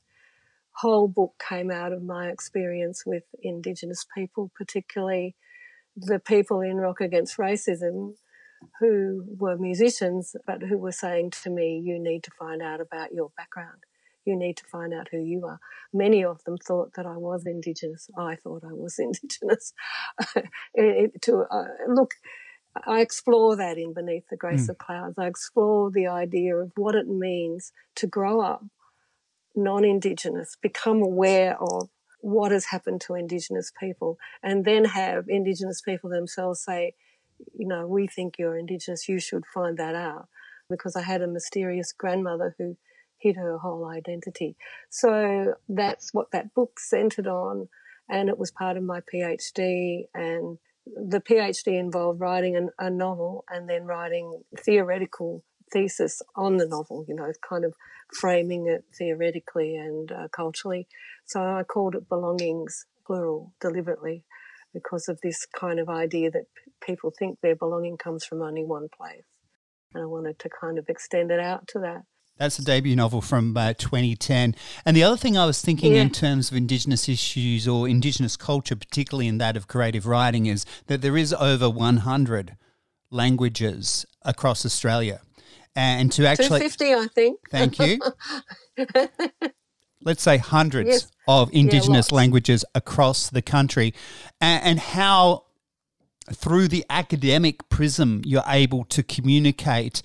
whole 0.72 1.08
book 1.08 1.42
came 1.48 1.70
out 1.70 1.92
of 1.92 2.02
my 2.02 2.28
experience 2.28 3.04
with 3.06 3.24
Indigenous 3.42 4.04
people, 4.14 4.50
particularly 4.54 5.34
the 5.96 6.18
people 6.18 6.60
in 6.60 6.76
Rock 6.76 7.00
Against 7.00 7.38
Racism 7.38 8.16
who 8.80 9.24
were 9.38 9.56
musicians, 9.56 10.36
but 10.46 10.62
who 10.62 10.78
were 10.78 10.92
saying 10.92 11.30
to 11.42 11.50
me, 11.50 11.80
You 11.84 11.98
need 11.98 12.22
to 12.24 12.30
find 12.38 12.62
out 12.62 12.80
about 12.80 13.12
your 13.12 13.30
background. 13.36 13.84
You 14.24 14.36
need 14.36 14.56
to 14.56 14.64
find 14.64 14.92
out 14.92 15.08
who 15.10 15.18
you 15.18 15.46
are. 15.46 15.60
Many 15.92 16.24
of 16.24 16.42
them 16.44 16.56
thought 16.58 16.94
that 16.96 17.06
I 17.06 17.16
was 17.16 17.46
Indigenous. 17.46 18.10
I 18.18 18.36
thought 18.36 18.64
I 18.64 18.72
was 18.72 18.98
Indigenous. 18.98 19.72
it, 20.74 21.22
to 21.22 21.44
uh, 21.50 21.64
look, 21.88 22.14
I 22.86 23.00
explore 23.00 23.56
that 23.56 23.78
in 23.78 23.94
Beneath 23.94 24.28
the 24.28 24.36
Grace 24.36 24.66
mm. 24.66 24.70
of 24.70 24.78
Clouds. 24.78 25.18
I 25.18 25.26
explore 25.26 25.90
the 25.90 26.08
idea 26.08 26.56
of 26.56 26.72
what 26.76 26.94
it 26.94 27.08
means 27.08 27.72
to 27.96 28.06
grow 28.06 28.40
up 28.40 28.64
non 29.54 29.84
Indigenous, 29.84 30.56
become 30.60 31.02
aware 31.02 31.56
of 31.60 31.88
what 32.20 32.52
has 32.52 32.66
happened 32.66 33.00
to 33.02 33.14
Indigenous 33.14 33.72
people, 33.78 34.18
and 34.42 34.64
then 34.64 34.84
have 34.84 35.24
Indigenous 35.28 35.80
people 35.80 36.10
themselves 36.10 36.62
say, 36.62 36.94
you 37.54 37.66
know, 37.66 37.86
we 37.86 38.06
think 38.06 38.34
you're 38.38 38.56
Indigenous, 38.56 39.08
you 39.08 39.18
should 39.18 39.44
find 39.52 39.76
that 39.78 39.94
out. 39.94 40.28
Because 40.68 40.96
I 40.96 41.02
had 41.02 41.22
a 41.22 41.28
mysterious 41.28 41.92
grandmother 41.92 42.56
who 42.58 42.76
hid 43.18 43.36
her 43.36 43.58
whole 43.58 43.86
identity. 43.86 44.56
So 44.90 45.54
that's 45.68 46.12
what 46.12 46.32
that 46.32 46.54
book 46.54 46.80
centered 46.80 47.26
on. 47.28 47.68
And 48.08 48.28
it 48.28 48.38
was 48.38 48.50
part 48.50 48.76
of 48.76 48.82
my 48.82 49.00
PhD. 49.00 50.06
And 50.12 50.58
the 50.86 51.20
PhD 51.20 51.78
involved 51.78 52.20
writing 52.20 52.56
an, 52.56 52.70
a 52.78 52.90
novel 52.90 53.44
and 53.48 53.68
then 53.68 53.84
writing 53.84 54.42
theoretical 54.58 55.44
thesis 55.72 56.22
on 56.36 56.56
the 56.56 56.66
novel, 56.66 57.04
you 57.08 57.14
know, 57.14 57.30
kind 57.48 57.64
of 57.64 57.74
framing 58.12 58.66
it 58.66 58.84
theoretically 58.96 59.76
and 59.76 60.12
uh, 60.12 60.28
culturally. 60.34 60.86
So 61.26 61.40
I 61.40 61.62
called 61.64 61.94
it 61.94 62.08
Belongings, 62.08 62.86
plural, 63.06 63.52
deliberately 63.60 64.24
because 64.76 65.08
of 65.08 65.18
this 65.22 65.46
kind 65.58 65.80
of 65.80 65.88
idea 65.88 66.30
that 66.30 66.44
p- 66.54 66.72
people 66.86 67.10
think 67.18 67.38
their 67.40 67.56
belonging 67.56 67.96
comes 67.96 68.26
from 68.26 68.42
only 68.42 68.62
one 68.62 68.88
place. 68.94 69.24
And 69.94 70.02
I 70.02 70.06
wanted 70.06 70.38
to 70.40 70.50
kind 70.50 70.78
of 70.78 70.84
extend 70.90 71.30
it 71.30 71.40
out 71.40 71.66
to 71.68 71.78
that. 71.78 72.02
That's 72.36 72.58
the 72.58 72.62
debut 72.62 72.94
novel 72.94 73.22
from 73.22 73.56
uh, 73.56 73.72
2010. 73.72 74.54
And 74.84 74.94
the 74.94 75.02
other 75.02 75.16
thing 75.16 75.38
I 75.38 75.46
was 75.46 75.62
thinking 75.62 75.94
yeah. 75.94 76.02
in 76.02 76.10
terms 76.10 76.50
of 76.50 76.56
Indigenous 76.58 77.08
issues 77.08 77.66
or 77.66 77.88
Indigenous 77.88 78.36
culture, 78.36 78.76
particularly 78.76 79.28
in 79.28 79.38
that 79.38 79.56
of 79.56 79.66
creative 79.66 80.06
writing, 80.06 80.44
is 80.44 80.66
that 80.88 81.00
there 81.00 81.16
is 81.16 81.32
over 81.32 81.70
100 81.70 82.56
languages 83.10 84.04
across 84.20 84.66
Australia. 84.66 85.22
And 85.74 86.12
to 86.12 86.26
actually. 86.26 86.60
250, 86.60 86.92
I 86.92 87.06
think. 87.14 87.40
Thank 87.50 87.78
you. 87.78 87.98
let's 90.06 90.22
say 90.22 90.38
hundreds 90.38 90.88
yes. 90.88 91.12
of 91.28 91.50
indigenous 91.52 92.08
yeah, 92.10 92.16
languages 92.16 92.64
across 92.74 93.28
the 93.28 93.42
country. 93.42 93.92
And, 94.40 94.64
and, 94.64 94.78
how 94.78 95.42
through 96.32 96.68
the 96.68 96.84
academic 96.88 97.68
prism 97.68 98.22
you're 98.24 98.42
able 98.46 98.84
to 98.84 99.02
communicate 99.02 100.02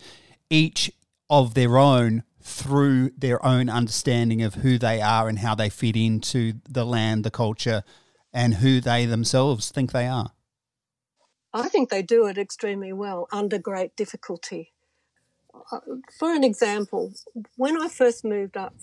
each 0.49 0.91
of 1.29 1.53
their 1.53 1.77
own 1.77 2.23
through 2.43 3.11
their 3.15 3.43
own 3.45 3.69
understanding 3.69 4.41
of 4.41 4.55
who 4.55 4.77
they 4.79 4.99
are 4.99 5.29
and 5.29 5.39
how 5.39 5.53
they 5.53 5.69
fit 5.69 5.95
into 5.95 6.53
the 6.67 6.83
land 6.83 7.23
the 7.23 7.31
culture 7.31 7.83
and 8.33 8.55
who 8.55 8.81
they 8.81 9.05
themselves 9.05 9.69
think 9.71 9.91
they 9.91 10.07
are. 10.07 10.31
I 11.53 11.69
think 11.69 11.89
they 11.89 12.01
do 12.01 12.25
it 12.25 12.37
extremely 12.37 12.91
well 12.91 13.27
under 13.31 13.59
great 13.59 13.95
difficulty. 13.95 14.73
Uh, 15.71 15.79
for 16.17 16.33
an 16.33 16.45
example 16.45 17.11
when 17.57 17.79
i 17.81 17.89
first 17.89 18.23
moved 18.23 18.55
up 18.55 18.73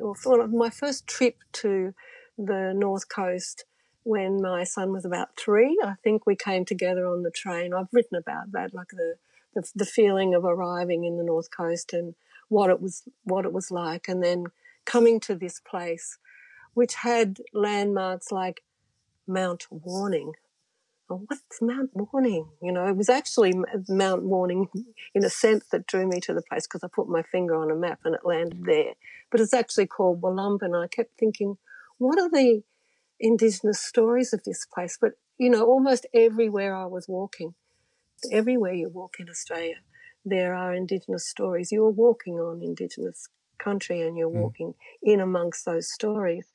or 0.00 0.14
my 0.48 0.70
first 0.70 1.06
trip 1.06 1.36
to 1.52 1.94
the 2.36 2.72
North 2.74 3.08
Coast 3.08 3.64
when 4.04 4.40
my 4.40 4.64
son 4.64 4.92
was 4.92 5.04
about 5.04 5.36
three. 5.36 5.78
I 5.84 5.94
think 6.02 6.26
we 6.26 6.36
came 6.36 6.64
together 6.64 7.06
on 7.06 7.22
the 7.22 7.30
train. 7.30 7.74
I've 7.74 7.92
written 7.92 8.16
about 8.16 8.52
that, 8.52 8.72
like 8.72 8.88
the, 8.88 9.16
the, 9.54 9.70
the 9.74 9.84
feeling 9.84 10.34
of 10.34 10.44
arriving 10.44 11.04
in 11.04 11.18
the 11.18 11.24
North 11.24 11.50
Coast 11.50 11.92
and 11.92 12.14
what 12.48 12.70
it 12.70 12.80
was 12.80 13.02
what 13.24 13.44
it 13.44 13.52
was 13.52 13.70
like, 13.70 14.08
and 14.08 14.22
then 14.22 14.46
coming 14.86 15.20
to 15.20 15.34
this 15.34 15.60
place, 15.60 16.18
which 16.72 16.94
had 16.94 17.38
landmarks 17.52 18.32
like 18.32 18.62
Mount 19.26 19.66
Warning, 19.70 20.32
oh, 21.10 21.22
what's 21.26 21.60
Mount 21.60 21.90
Warning? 21.94 22.48
You 22.62 22.72
know, 22.72 22.86
it 22.86 22.96
was 22.96 23.08
actually 23.08 23.54
Mount 23.88 24.22
Warning 24.22 24.68
in 25.14 25.24
a 25.24 25.30
sense 25.30 25.64
that 25.72 25.86
drew 25.86 26.06
me 26.06 26.20
to 26.20 26.34
the 26.34 26.42
place 26.42 26.66
because 26.66 26.84
I 26.84 26.88
put 26.88 27.08
my 27.08 27.22
finger 27.22 27.54
on 27.54 27.70
a 27.70 27.74
map 27.74 28.00
and 28.04 28.14
it 28.14 28.20
landed 28.24 28.64
there. 28.64 28.94
But 29.30 29.40
it's 29.40 29.54
actually 29.54 29.86
called 29.86 30.20
Wollumbin. 30.20 30.66
And 30.66 30.76
I 30.76 30.86
kept 30.86 31.18
thinking, 31.18 31.58
what 31.98 32.18
are 32.18 32.30
the 32.30 32.62
indigenous 33.20 33.80
stories 33.80 34.32
of 34.32 34.44
this 34.44 34.66
place? 34.66 34.98
But, 35.00 35.12
you 35.38 35.50
know, 35.50 35.64
almost 35.64 36.06
everywhere 36.14 36.74
I 36.74 36.86
was 36.86 37.08
walking, 37.08 37.54
everywhere 38.30 38.72
you 38.72 38.88
walk 38.88 39.16
in 39.18 39.28
Australia, 39.28 39.76
there 40.24 40.54
are 40.54 40.74
indigenous 40.74 41.26
stories. 41.26 41.72
You're 41.72 41.90
walking 41.90 42.34
on 42.34 42.62
indigenous 42.62 43.28
country 43.58 44.00
and 44.02 44.16
you're 44.16 44.30
mm. 44.30 44.40
walking 44.40 44.74
in 45.02 45.20
amongst 45.20 45.64
those 45.64 45.90
stories. 45.90 46.46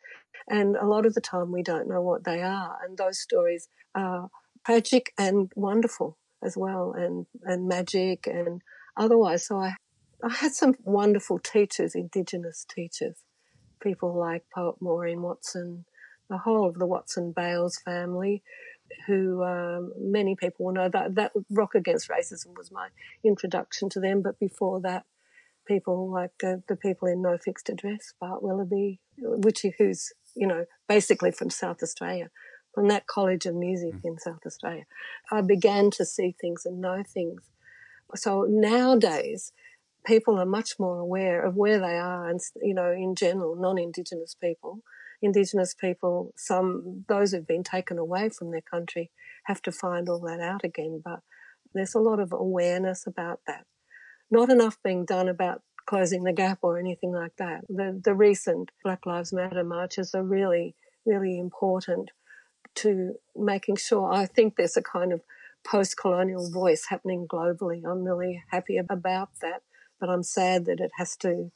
And 0.47 0.75
a 0.75 0.85
lot 0.85 1.05
of 1.05 1.13
the 1.13 1.21
time 1.21 1.51
we 1.51 1.63
don't 1.63 1.87
know 1.87 2.01
what 2.01 2.23
they 2.23 2.41
are. 2.41 2.77
And 2.83 2.97
those 2.97 3.19
stories 3.19 3.69
are 3.95 4.29
tragic 4.65 5.13
and 5.17 5.51
wonderful 5.55 6.17
as 6.43 6.57
well, 6.57 6.93
and 6.93 7.25
and 7.43 7.67
magic 7.67 8.27
and 8.27 8.61
otherwise. 8.97 9.47
So 9.47 9.57
I 9.57 9.75
I 10.23 10.29
had 10.33 10.53
some 10.53 10.75
wonderful 10.83 11.39
teachers, 11.39 11.95
Indigenous 11.95 12.65
teachers, 12.69 13.17
people 13.81 14.17
like 14.17 14.43
poet 14.53 14.75
Maureen 14.79 15.21
Watson, 15.21 15.85
the 16.29 16.37
whole 16.37 16.67
of 16.67 16.75
the 16.75 16.85
Watson 16.85 17.33
Bayles 17.33 17.77
family, 17.83 18.41
who 19.07 19.43
um, 19.43 19.91
many 19.99 20.35
people 20.35 20.65
will 20.65 20.73
know 20.73 20.89
that 20.89 21.15
that 21.15 21.33
Rock 21.49 21.75
Against 21.75 22.09
Racism 22.09 22.57
was 22.57 22.71
my 22.71 22.87
introduction 23.23 23.89
to 23.89 23.99
them. 23.99 24.21
But 24.21 24.39
before 24.39 24.81
that, 24.81 25.03
people 25.67 26.11
like 26.11 26.31
uh, 26.43 26.57
the 26.67 26.75
people 26.75 27.07
in 27.07 27.21
No 27.21 27.37
Fixed 27.37 27.69
Address, 27.69 28.13
Bart 28.19 28.41
Willoughby, 28.41 28.99
which 29.17 29.65
who's 29.77 30.13
you 30.35 30.47
know 30.47 30.65
basically 30.87 31.31
from 31.31 31.49
South 31.49 31.83
Australia, 31.83 32.29
from 32.73 32.87
that 32.87 33.07
College 33.07 33.45
of 33.45 33.55
Music 33.55 33.93
mm. 33.93 34.05
in 34.05 34.19
South 34.19 34.45
Australia. 34.45 34.85
I 35.31 35.41
began 35.41 35.91
to 35.91 36.05
see 36.05 36.35
things 36.39 36.65
and 36.65 36.81
know 36.81 37.03
things. 37.03 37.41
So 38.15 38.45
nowadays, 38.47 39.53
people 40.05 40.39
are 40.39 40.45
much 40.45 40.79
more 40.79 40.99
aware 40.99 41.43
of 41.43 41.55
where 41.55 41.79
they 41.79 41.97
are, 41.97 42.29
and 42.29 42.39
you 42.61 42.73
know, 42.73 42.91
in 42.91 43.15
general, 43.15 43.55
non-Indigenous 43.55 44.35
people, 44.35 44.81
Indigenous 45.21 45.73
people, 45.73 46.33
some 46.35 47.05
those 47.07 47.31
who've 47.31 47.47
been 47.47 47.63
taken 47.63 47.97
away 47.97 48.29
from 48.29 48.51
their 48.51 48.61
country, 48.61 49.11
have 49.45 49.61
to 49.63 49.71
find 49.71 50.09
all 50.09 50.19
that 50.21 50.39
out 50.39 50.63
again. 50.63 51.01
But 51.03 51.21
there's 51.73 51.95
a 51.95 51.99
lot 51.99 52.19
of 52.19 52.31
awareness 52.31 53.07
about 53.07 53.39
that. 53.47 53.65
Not 54.29 54.49
enough 54.49 54.77
being 54.83 55.05
done 55.05 55.27
about 55.27 55.61
closing 55.85 56.23
the 56.23 56.33
gap 56.33 56.59
or 56.61 56.77
anything 56.77 57.13
like 57.13 57.35
that. 57.37 57.61
The 57.67 57.99
the 58.03 58.13
recent 58.13 58.71
Black 58.83 59.05
Lives 59.05 59.33
Matter 59.33 59.63
marches 59.63 60.13
are 60.13 60.23
really 60.23 60.75
really 61.05 61.37
important 61.37 62.11
to 62.75 63.15
making 63.35 63.77
sure. 63.77 64.11
I 64.11 64.25
think 64.25 64.55
there's 64.55 64.77
a 64.77 64.81
kind 64.81 65.13
of 65.13 65.21
post 65.65 65.97
colonial 65.97 66.49
voice 66.49 66.85
happening 66.89 67.27
globally. 67.27 67.81
I'm 67.85 68.03
really 68.03 68.43
happy 68.49 68.77
about 68.77 69.29
that, 69.41 69.61
but 69.99 70.09
I'm 70.09 70.23
sad 70.23 70.65
that 70.65 70.79
it 70.79 70.91
has 70.97 71.15
to 71.17 71.51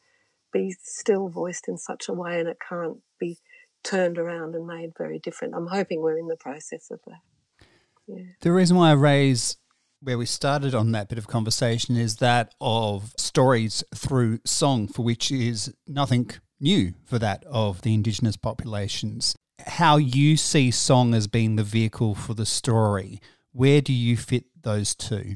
be 0.54 0.76
still 0.82 1.28
voiced 1.28 1.68
in 1.68 1.78
such 1.78 2.08
a 2.08 2.14
way 2.14 2.40
and 2.40 2.48
it 2.48 2.58
can't 2.68 2.98
be 3.20 3.38
turned 3.84 4.18
around 4.18 4.56
and 4.56 4.66
made 4.66 4.94
very 4.98 5.20
different. 5.20 5.54
I'm 5.56 5.68
hoping 5.68 6.02
we're 6.02 6.18
in 6.18 6.28
the 6.28 6.38
process 6.38 6.90
of 6.92 7.00
that. 7.08 7.68
Yeah. 8.08 8.24
The 8.42 8.52
reason 8.52 8.78
why 8.78 8.90
I 8.90 8.94
raise 8.94 9.58
where 10.02 10.18
we 10.18 10.26
started 10.26 10.76
on 10.76 10.92
that 10.92 11.10
bit 11.10 11.18
of 11.18 11.28
conversation 11.28 11.98
is 11.98 12.18
that 12.18 12.54
of 12.62 13.14
stories 13.18 13.84
through 13.96 14.40
song, 14.46 14.88
for 14.88 15.04
which 15.04 15.32
is 15.32 15.74
nothing 15.88 16.30
new 16.60 16.94
for 17.04 17.20
that 17.20 17.44
of 17.46 17.82
the 17.82 17.94
Indigenous 17.94 18.38
populations 18.38 19.36
how 19.68 19.98
you 19.98 20.38
see 20.38 20.72
song 20.72 21.14
as 21.14 21.28
being 21.28 21.56
the 21.56 21.64
vehicle 21.64 22.16
for 22.16 22.34
the 22.34 22.46
story. 22.46 23.22
Where 23.52 23.82
do 23.82 23.94
you 23.94 24.18
fit 24.18 24.46
those 24.62 24.96
two? 24.96 25.36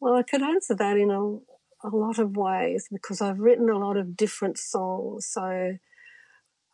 Well, 0.00 0.14
I 0.14 0.22
could 0.22 0.42
answer 0.42 0.74
that 0.74 0.96
in 0.96 1.10
a, 1.10 1.20
a 1.86 1.90
lot 1.90 2.18
of 2.18 2.36
ways 2.36 2.88
because 2.92 3.20
I've 3.20 3.38
written 3.38 3.70
a 3.70 3.78
lot 3.78 3.96
of 3.96 4.16
different 4.16 4.58
songs. 4.58 5.26
So 5.26 5.78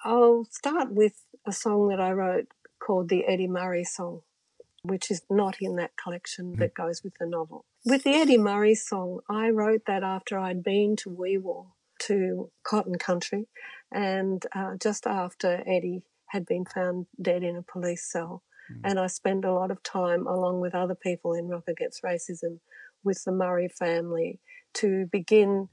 I'll 0.05 0.47
start 0.51 0.93
with 0.93 1.25
a 1.47 1.53
song 1.53 1.89
that 1.89 2.01
I 2.01 2.13
wrote 2.13 2.49
called 2.81 3.09
the 3.09 3.27
Eddie 3.27 3.47
Murray 3.47 3.85
song, 3.85 4.23
which 4.83 5.11
is 5.11 5.23
not 5.31 5.57
in 5.61 5.77
that 5.77 5.93
collection 6.03 6.55
hmm. 6.55 6.61
that 6.61 6.75
goes 6.75 7.03
with 7.05 7.15
the 7.21 7.27
novel. 7.27 7.65
With 7.85 8.05
the 8.05 8.11
Eddie 8.11 8.39
Murray 8.39 8.75
song, 8.75 9.21
I 9.29 9.51
wrote 9.51 9.83
that 9.87 10.03
after 10.03 10.39
I'd 10.39 10.63
been 10.63 10.97
to 10.97 11.11
Wee 11.11 11.39
Waa, 11.39 11.67
to 12.01 12.51
Cotton 12.63 12.99
Country, 12.99 13.47
and 13.93 14.45
uh, 14.55 14.77
just 14.81 15.07
after 15.07 15.63
Eddie 15.67 16.03
had 16.27 16.47
been 16.47 16.65
found 16.65 17.07
dead 17.21 17.43
in 17.43 17.57
a 17.57 17.63
police 17.63 18.11
cell. 18.11 18.43
Mm. 18.73 18.91
And 18.91 19.01
I 19.01 19.09
spent 19.09 19.45
a 19.45 19.53
lot 19.53 19.71
of 19.71 19.83
time, 19.83 20.27
along 20.27 20.61
with 20.61 20.75
other 20.75 20.95
people 20.95 21.35
in 21.35 21.49
Rock 21.49 21.65
Against 21.69 22.03
Racism, 22.03 22.61
with 23.03 23.25
the 23.25 23.33
Murray 23.33 23.69
family 23.69 24.39
to 24.75 25.07
begin 25.11 25.69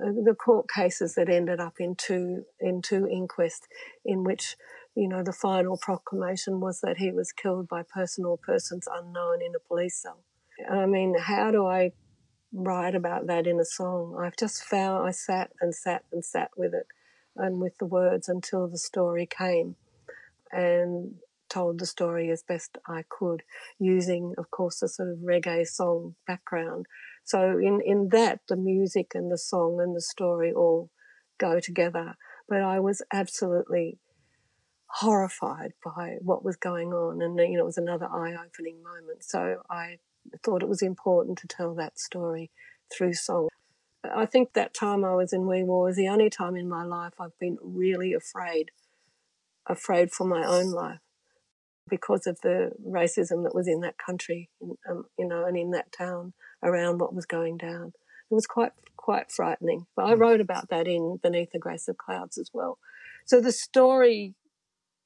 uh, 0.00 0.12
the 0.24 0.34
court 0.34 0.66
cases 0.72 1.14
that 1.14 1.28
ended 1.28 1.58
up 1.58 1.74
in 1.80 1.96
two 1.96 2.44
in 2.60 2.82
two 2.82 3.06
inquests, 3.06 3.66
in 4.04 4.24
which 4.24 4.56
you 4.94 5.08
know 5.08 5.22
the 5.22 5.32
final 5.32 5.76
proclamation 5.76 6.60
was 6.60 6.80
that 6.82 6.98
he 6.98 7.10
was 7.10 7.32
killed 7.32 7.66
by 7.66 7.82
person 7.82 8.24
or 8.24 8.38
persons 8.38 8.86
unknown 8.92 9.42
in 9.42 9.52
a 9.54 9.68
police 9.68 10.00
cell. 10.00 10.22
I 10.70 10.86
mean, 10.86 11.16
how 11.18 11.50
do 11.50 11.66
I 11.66 11.92
write 12.52 12.94
about 12.94 13.26
that 13.26 13.46
in 13.46 13.58
a 13.58 13.64
song? 13.64 14.18
I've 14.22 14.36
just 14.36 14.62
found 14.62 15.08
I 15.08 15.10
sat 15.10 15.50
and 15.60 15.74
sat 15.74 16.04
and 16.12 16.24
sat 16.24 16.50
with 16.56 16.74
it 16.74 16.86
and 17.36 17.60
with 17.60 17.78
the 17.78 17.86
words 17.86 18.28
until 18.28 18.68
the 18.68 18.78
story 18.78 19.26
came, 19.26 19.76
and 20.50 21.16
told 21.48 21.78
the 21.78 21.86
story 21.86 22.30
as 22.30 22.42
best 22.42 22.76
I 22.88 23.04
could, 23.08 23.42
using, 23.78 24.34
of 24.36 24.50
course, 24.50 24.82
a 24.82 24.88
sort 24.88 25.10
of 25.10 25.18
reggae 25.18 25.66
song 25.66 26.16
background. 26.26 26.86
So 27.24 27.58
in, 27.58 27.80
in 27.84 28.08
that, 28.10 28.40
the 28.48 28.56
music 28.56 29.12
and 29.14 29.30
the 29.30 29.38
song 29.38 29.80
and 29.80 29.94
the 29.94 30.00
story 30.00 30.52
all 30.52 30.90
go 31.38 31.60
together. 31.60 32.16
But 32.48 32.62
I 32.62 32.80
was 32.80 33.02
absolutely 33.12 33.98
horrified 34.86 35.72
by 35.84 36.16
what 36.20 36.44
was 36.44 36.56
going 36.56 36.92
on. 36.92 37.20
And, 37.22 37.38
you 37.38 37.56
know, 37.56 37.62
it 37.62 37.66
was 37.66 37.78
another 37.78 38.06
eye 38.06 38.34
opening 38.34 38.82
moment. 38.82 39.24
So 39.24 39.62
I 39.68 39.98
thought 40.44 40.62
it 40.62 40.68
was 40.68 40.82
important 40.82 41.38
to 41.38 41.48
tell 41.48 41.74
that 41.74 41.98
story 41.98 42.50
through 42.92 43.14
song. 43.14 43.48
I 44.14 44.26
think 44.26 44.52
that 44.52 44.74
time 44.74 45.04
I 45.04 45.14
was 45.14 45.32
in 45.32 45.46
Wee 45.46 45.62
Waa 45.62 45.84
was 45.84 45.96
the 45.96 46.08
only 46.08 46.30
time 46.30 46.56
in 46.56 46.68
my 46.68 46.84
life 46.84 47.14
I've 47.18 47.38
been 47.38 47.58
really 47.62 48.12
afraid, 48.12 48.70
afraid 49.66 50.10
for 50.12 50.26
my 50.26 50.44
own 50.44 50.70
life 50.70 51.00
because 51.88 52.26
of 52.26 52.40
the 52.42 52.72
racism 52.84 53.44
that 53.44 53.54
was 53.54 53.68
in 53.68 53.80
that 53.80 53.96
country, 53.98 54.50
um, 54.88 55.04
you 55.18 55.26
know, 55.26 55.44
and 55.44 55.56
in 55.56 55.70
that 55.70 55.92
town 55.92 56.32
around 56.62 56.98
what 56.98 57.14
was 57.14 57.26
going 57.26 57.56
down. 57.56 57.92
It 58.30 58.34
was 58.34 58.46
quite 58.46 58.72
quite 58.96 59.30
frightening. 59.30 59.86
But 59.94 60.06
I 60.06 60.14
hmm. 60.14 60.20
wrote 60.20 60.40
about 60.40 60.68
that 60.70 60.88
in 60.88 61.18
Beneath 61.22 61.52
the 61.52 61.60
Grace 61.60 61.86
of 61.86 61.96
Clouds 61.96 62.38
as 62.38 62.50
well. 62.52 62.78
So 63.24 63.40
the 63.40 63.52
story 63.52 64.34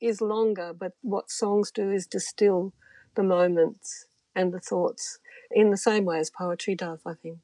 is 0.00 0.22
longer, 0.22 0.72
but 0.72 0.92
what 1.02 1.30
songs 1.30 1.70
do 1.70 1.90
is 1.90 2.06
distill 2.06 2.72
the 3.14 3.22
moments 3.22 4.06
and 4.34 4.54
the 4.54 4.60
thoughts 4.60 5.18
in 5.50 5.70
the 5.70 5.76
same 5.76 6.04
way 6.04 6.18
as 6.18 6.30
poetry 6.30 6.74
does, 6.74 7.00
I 7.04 7.14
think. 7.14 7.38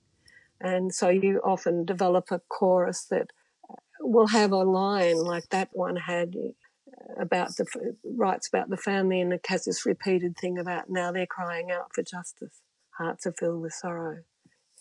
And 0.60 0.94
so 0.94 1.08
you 1.08 1.40
often 1.44 1.84
develop 1.84 2.30
a 2.30 2.40
chorus 2.48 3.06
that 3.10 3.30
uh, 3.70 3.74
will 4.00 4.28
have 4.28 4.52
a 4.52 4.64
line 4.64 5.18
like 5.18 5.48
that 5.50 5.68
one 5.72 5.96
had 5.96 6.34
uh, 6.36 7.22
about 7.22 7.56
the 7.56 7.66
uh, 7.76 7.90
writes 8.04 8.48
about 8.48 8.70
the 8.70 8.76
family 8.76 9.20
and 9.20 9.38
has 9.46 9.64
this 9.64 9.84
repeated 9.84 10.36
thing 10.36 10.58
about 10.58 10.88
now 10.88 11.12
they're 11.12 11.26
crying 11.26 11.70
out 11.70 11.94
for 11.94 12.02
justice. 12.02 12.60
Hearts 12.98 13.26
are 13.26 13.32
filled 13.32 13.60
with 13.60 13.74
sorrow. 13.74 14.22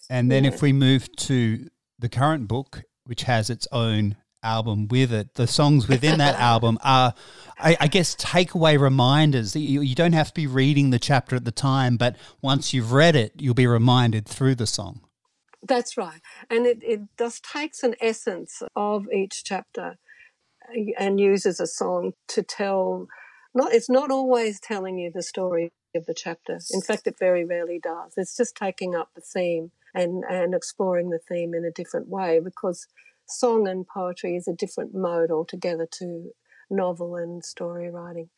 And 0.10 0.32
then 0.32 0.44
yeah. 0.44 0.52
if 0.52 0.62
we 0.62 0.72
move 0.72 1.14
to 1.18 1.68
the 2.00 2.10
current 2.10 2.48
book, 2.48 2.84
which 3.06 3.24
has 3.24 3.50
its 3.50 3.68
own 3.72 4.16
album 4.44 4.88
with 4.88 5.12
it, 5.12 5.34
the 5.34 5.48
songs 5.48 5.88
within 5.88 6.20
that 6.20 6.36
album 6.40 6.78
are, 6.84 7.14
I, 7.58 7.76
I, 7.82 7.88
guess, 7.88 8.16
takeaway 8.16 8.80
reminders. 8.80 9.56
You, 9.56 9.82
you 9.82 9.96
don't 9.96 10.14
have 10.14 10.28
to 10.28 10.34
be 10.34 10.48
reading 10.48 10.92
the 10.92 11.00
chapter 11.00 11.36
at 11.36 11.46
the 11.46 11.52
time, 11.52 11.98
but 11.98 12.16
once 12.42 12.74
you've 12.74 12.92
read 12.92 13.16
it, 13.16 13.34
you'll 13.38 13.56
be 13.56 13.68
reminded 13.68 14.28
through 14.28 14.56
the 14.56 14.68
song. 14.68 15.02
That's 15.68 15.98
right. 15.98 16.22
And 16.50 16.66
it, 16.66 16.80
it 16.82 17.02
just 17.18 17.44
takes 17.44 17.84
an 17.84 17.96
essence 18.02 18.62
of 18.76 19.08
each 19.12 19.44
chapter 19.44 19.98
and 20.98 21.20
uses 21.20 21.60
a 21.60 21.68
song 21.68 22.14
to 22.28 22.44
tell 22.44 23.08
not 23.54 23.72
it's 23.74 23.90
not 23.90 24.12
always 24.12 24.60
telling 24.60 24.98
you 24.98 25.12
the 25.14 25.24
story 25.24 25.72
of 25.96 26.06
the 26.06 26.14
chapter. 26.14 26.60
In 26.72 26.82
fact 26.82 27.08
it 27.08 27.18
very 27.20 27.46
rarely 27.46 27.80
does. 27.82 28.14
It's 28.18 28.36
just 28.36 28.56
taking 28.56 28.96
up 28.96 29.10
the 29.16 29.22
theme 29.22 29.72
and 29.94 30.24
and 30.30 30.54
exploring 30.54 31.10
the 31.10 31.20
theme 31.20 31.54
in 31.54 31.66
a 31.66 31.72
different 31.72 32.10
way 32.10 32.40
because 32.44 32.88
song 33.28 33.68
and 33.68 33.88
poetry 33.88 34.36
is 34.36 34.48
a 34.48 34.54
different 34.54 34.94
mode 34.94 35.32
altogether 35.32 35.88
to 36.00 36.32
novel 36.70 37.16
and 37.16 37.46
story 37.46 37.90
writing. 37.90 38.30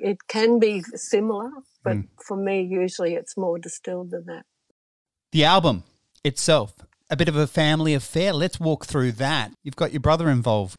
It 0.00 0.26
can 0.26 0.58
be 0.58 0.82
similar 0.94 1.50
but 1.82 1.96
mm. 1.96 2.08
for 2.26 2.36
me 2.36 2.62
usually 2.62 3.14
it's 3.14 3.36
more 3.36 3.58
distilled 3.58 4.10
than 4.10 4.26
that. 4.26 4.44
The 5.32 5.44
album 5.44 5.84
itself 6.24 6.74
a 7.10 7.16
bit 7.16 7.28
of 7.28 7.36
a 7.36 7.46
family 7.46 7.94
affair 7.94 8.32
let's 8.32 8.58
walk 8.58 8.86
through 8.86 9.12
that 9.12 9.52
you've 9.62 9.76
got 9.76 9.92
your 9.92 10.00
brother 10.00 10.28
involved 10.28 10.76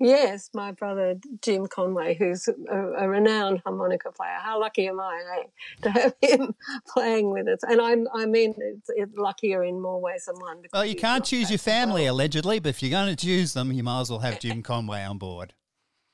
Yes, 0.00 0.50
my 0.52 0.72
brother 0.72 1.14
Jim 1.40 1.66
Conway, 1.68 2.14
who's 2.14 2.48
a, 2.48 2.76
a, 2.76 3.08
renowned 3.08 3.62
harmonica 3.64 4.10
player. 4.10 4.38
How 4.42 4.60
lucky 4.60 4.88
am 4.88 4.98
I 4.98 5.22
eh, 5.38 5.46
to 5.82 5.90
have 5.90 6.14
him 6.20 6.54
playing 6.92 7.30
with 7.30 7.46
us? 7.46 7.60
And 7.62 7.80
I'm, 7.80 8.08
I 8.12 8.26
mean, 8.26 8.54
it's, 8.58 8.90
it's 8.96 9.16
luckier 9.16 9.62
in 9.62 9.80
more 9.80 10.00
ways 10.00 10.24
than 10.26 10.34
one. 10.40 10.62
Well, 10.72 10.84
you 10.84 10.96
can't 10.96 11.24
choose 11.24 11.48
your 11.48 11.58
family 11.58 12.02
well. 12.04 12.14
allegedly, 12.16 12.58
but 12.58 12.70
if 12.70 12.82
you're 12.82 12.90
going 12.90 13.14
to 13.14 13.24
choose 13.24 13.52
them, 13.52 13.70
you 13.72 13.84
might 13.84 14.00
as 14.00 14.10
well 14.10 14.18
have 14.18 14.40
Jim 14.40 14.62
Conway 14.62 15.04
on 15.04 15.18
board. 15.18 15.54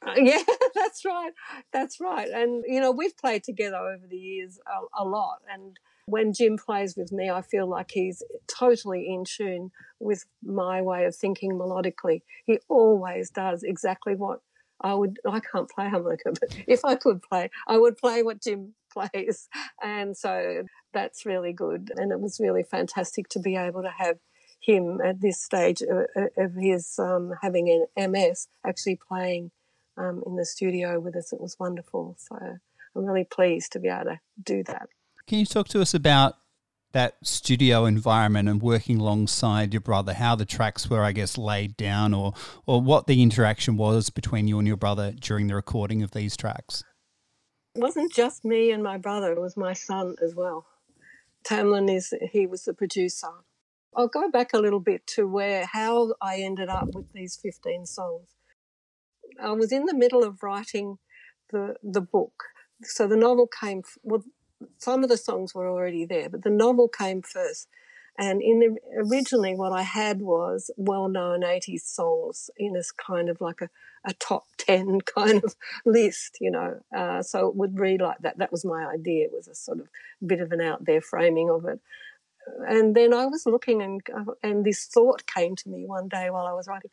Uh, 0.06 0.12
yeah, 0.16 0.42
that's 0.74 1.04
right. 1.06 1.32
That's 1.72 2.00
right. 2.00 2.28
And 2.28 2.64
you 2.66 2.80
know, 2.80 2.90
we've 2.90 3.16
played 3.16 3.44
together 3.44 3.76
over 3.76 4.06
the 4.06 4.16
years 4.16 4.58
a, 4.66 5.02
a 5.02 5.04
lot, 5.04 5.38
and 5.50 5.78
when 6.10 6.32
Jim 6.32 6.56
plays 6.56 6.96
with 6.96 7.12
me, 7.12 7.30
I 7.30 7.42
feel 7.42 7.66
like 7.66 7.90
he's 7.92 8.22
totally 8.46 9.08
in 9.08 9.24
tune 9.24 9.70
with 9.98 10.26
my 10.42 10.82
way 10.82 11.04
of 11.04 11.14
thinking 11.14 11.52
melodically. 11.52 12.22
He 12.46 12.58
always 12.68 13.30
does 13.30 13.62
exactly 13.62 14.14
what 14.14 14.40
I 14.80 14.94
would. 14.94 15.18
I 15.26 15.40
can't 15.40 15.68
play 15.68 15.88
harmonica, 15.88 16.32
but 16.40 16.56
if 16.66 16.84
I 16.84 16.96
could 16.96 17.22
play, 17.22 17.50
I 17.66 17.78
would 17.78 17.96
play 17.96 18.22
what 18.22 18.42
Jim 18.42 18.74
plays. 18.92 19.48
And 19.82 20.16
so 20.16 20.64
that's 20.92 21.24
really 21.24 21.52
good. 21.52 21.92
And 21.96 22.12
it 22.12 22.20
was 22.20 22.40
really 22.40 22.64
fantastic 22.64 23.28
to 23.30 23.38
be 23.38 23.56
able 23.56 23.82
to 23.82 23.92
have 23.96 24.18
him 24.60 25.00
at 25.02 25.20
this 25.20 25.40
stage 25.40 25.82
of 25.82 26.54
his 26.54 26.98
um, 26.98 27.32
having 27.40 27.86
an 27.96 28.10
MS 28.10 28.48
actually 28.66 28.98
playing 29.08 29.50
um, 29.96 30.22
in 30.26 30.36
the 30.36 30.44
studio 30.44 31.00
with 31.00 31.16
us. 31.16 31.32
It 31.32 31.40
was 31.40 31.56
wonderful. 31.58 32.16
So 32.18 32.36
I'm 32.36 33.04
really 33.04 33.24
pleased 33.24 33.72
to 33.72 33.78
be 33.78 33.88
able 33.88 34.04
to 34.04 34.20
do 34.42 34.62
that. 34.64 34.88
Can 35.30 35.38
you 35.38 35.46
talk 35.46 35.68
to 35.68 35.80
us 35.80 35.94
about 35.94 36.38
that 36.90 37.14
studio 37.22 37.84
environment 37.84 38.48
and 38.48 38.60
working 38.60 38.98
alongside 38.98 39.72
your 39.72 39.80
brother, 39.80 40.12
how 40.12 40.34
the 40.34 40.44
tracks 40.44 40.90
were, 40.90 41.04
I 41.04 41.12
guess, 41.12 41.38
laid 41.38 41.76
down, 41.76 42.12
or 42.12 42.34
or 42.66 42.82
what 42.82 43.06
the 43.06 43.22
interaction 43.22 43.76
was 43.76 44.10
between 44.10 44.48
you 44.48 44.58
and 44.58 44.66
your 44.66 44.76
brother 44.76 45.12
during 45.12 45.46
the 45.46 45.54
recording 45.54 46.02
of 46.02 46.10
these 46.10 46.36
tracks? 46.36 46.82
It 47.76 47.80
wasn't 47.80 48.12
just 48.12 48.44
me 48.44 48.72
and 48.72 48.82
my 48.82 48.98
brother; 48.98 49.30
it 49.30 49.40
was 49.40 49.56
my 49.56 49.72
son 49.72 50.16
as 50.20 50.34
well. 50.34 50.66
Tamlin 51.44 51.88
is 51.88 52.12
he 52.32 52.48
was 52.48 52.64
the 52.64 52.74
producer. 52.74 53.30
I'll 53.94 54.08
go 54.08 54.32
back 54.32 54.52
a 54.52 54.58
little 54.58 54.80
bit 54.80 55.06
to 55.14 55.28
where 55.28 55.64
how 55.64 56.14
I 56.20 56.38
ended 56.38 56.68
up 56.68 56.88
with 56.92 57.12
these 57.12 57.38
fifteen 57.40 57.86
songs. 57.86 58.30
I 59.40 59.52
was 59.52 59.70
in 59.70 59.84
the 59.84 59.94
middle 59.94 60.24
of 60.24 60.42
writing 60.42 60.98
the 61.52 61.76
the 61.84 62.00
book, 62.00 62.46
so 62.82 63.06
the 63.06 63.16
novel 63.16 63.46
came. 63.46 63.84
Well, 64.02 64.24
some 64.78 65.02
of 65.02 65.08
the 65.08 65.16
songs 65.16 65.54
were 65.54 65.68
already 65.68 66.04
there, 66.04 66.28
but 66.28 66.42
the 66.42 66.50
novel 66.50 66.88
came 66.88 67.22
first. 67.22 67.68
And 68.18 68.42
in 68.42 68.60
the, 68.60 68.76
originally, 68.96 69.54
what 69.54 69.72
I 69.72 69.82
had 69.82 70.20
was 70.20 70.70
well-known 70.76 71.40
'80s 71.42 71.82
songs 71.82 72.50
in 72.58 72.74
this 72.74 72.92
kind 72.92 73.28
of 73.30 73.40
like 73.40 73.60
a, 73.62 73.70
a 74.04 74.12
top 74.14 74.44
ten 74.58 75.00
kind 75.00 75.42
of 75.42 75.54
list, 75.86 76.38
you 76.40 76.50
know. 76.50 76.80
Uh, 76.94 77.22
so 77.22 77.48
it 77.48 77.56
would 77.56 77.78
read 77.78 78.00
like 78.00 78.18
that. 78.18 78.38
That 78.38 78.52
was 78.52 78.64
my 78.64 78.86
idea. 78.86 79.26
It 79.26 79.32
was 79.32 79.48
a 79.48 79.54
sort 79.54 79.80
of 79.80 79.88
bit 80.24 80.40
of 80.40 80.52
an 80.52 80.60
out 80.60 80.84
there 80.84 81.00
framing 81.00 81.50
of 81.50 81.64
it. 81.64 81.80
And 82.68 82.94
then 82.94 83.14
I 83.14 83.26
was 83.26 83.46
looking, 83.46 83.80
and 83.80 84.00
and 84.42 84.64
this 84.64 84.86
thought 84.86 85.26
came 85.26 85.56
to 85.56 85.68
me 85.68 85.86
one 85.86 86.08
day 86.08 86.30
while 86.30 86.46
I 86.46 86.52
was 86.52 86.66
writing: 86.66 86.90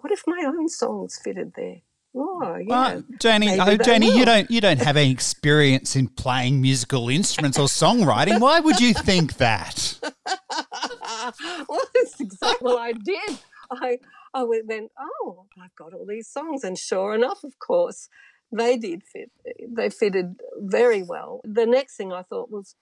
What 0.00 0.12
if 0.12 0.24
my 0.26 0.42
own 0.46 0.68
songs 0.68 1.18
fitted 1.22 1.52
there? 1.54 1.82
Oh, 2.14 2.56
yeah. 2.56 2.66
Well, 2.66 3.04
Janie, 3.20 3.60
oh, 3.60 3.76
Janie, 3.76 4.16
you 4.16 4.24
don't 4.24 4.50
you 4.50 4.60
don't 4.60 4.80
have 4.80 4.96
any 4.96 5.10
experience 5.10 5.94
in 5.94 6.08
playing 6.08 6.60
musical 6.60 7.08
instruments 7.08 7.58
or 7.58 7.66
songwriting. 7.66 8.40
Why 8.40 8.60
would 8.60 8.80
you 8.80 8.94
think 8.94 9.36
that? 9.36 9.98
well, 10.02 11.80
that's 11.94 12.20
exactly 12.20 12.56
what 12.60 12.80
I 12.80 12.92
did. 12.92 13.38
I 13.70 13.98
I 14.32 14.44
went, 14.44 14.90
oh, 14.98 15.46
I've 15.62 15.74
got 15.74 15.92
all 15.92 16.06
these 16.06 16.28
songs, 16.28 16.64
and 16.64 16.78
sure 16.78 17.14
enough, 17.14 17.44
of 17.44 17.58
course, 17.58 18.08
they 18.50 18.76
did 18.76 19.02
fit. 19.04 19.30
They 19.68 19.90
fitted 19.90 20.36
very 20.58 21.02
well. 21.02 21.40
The 21.44 21.66
next 21.66 21.96
thing 21.96 22.12
I 22.12 22.22
thought 22.22 22.50
was, 22.50 22.74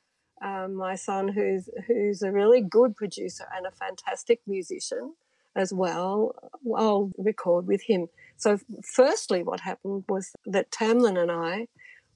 um, 0.42 0.74
my 0.76 0.94
son, 0.94 1.28
who's 1.28 1.68
who's 1.88 2.22
a 2.22 2.30
really 2.30 2.60
good 2.60 2.94
producer 2.94 3.46
and 3.56 3.66
a 3.66 3.70
fantastic 3.70 4.40
musician 4.46 5.14
as 5.56 5.72
well. 5.72 6.34
I'll 6.76 7.10
record 7.18 7.66
with 7.66 7.82
him. 7.86 8.08
So, 8.36 8.58
firstly, 8.84 9.42
what 9.42 9.60
happened 9.60 10.04
was 10.08 10.30
that 10.44 10.70
Tamlin 10.70 11.20
and 11.20 11.32
I 11.32 11.68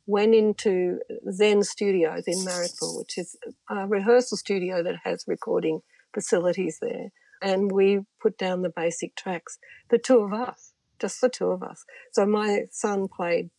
went 0.07 0.35
into 0.35 0.99
Zen 1.31 1.63
Studios 1.63 2.25
in 2.27 2.39
Marrickville, 2.39 2.99
which 2.99 3.17
is 3.17 3.37
a 3.69 3.87
rehearsal 3.87 4.37
studio 4.37 4.83
that 4.83 4.97
has 5.05 5.25
recording 5.27 5.81
facilities 6.13 6.79
there. 6.81 7.09
And 7.43 7.73
we 7.73 8.01
put 8.21 8.37
down 8.37 8.63
the 8.63 8.73
basic 8.75 9.17
tracks, 9.17 9.59
the 9.89 9.99
two 9.99 10.19
of 10.19 10.33
us, 10.33 10.73
just 11.01 11.21
the 11.21 11.31
two 11.31 11.47
of 11.47 11.63
us. 11.63 11.85
So 12.13 12.27
my 12.27 12.65
son 12.71 13.09
played 13.09 13.51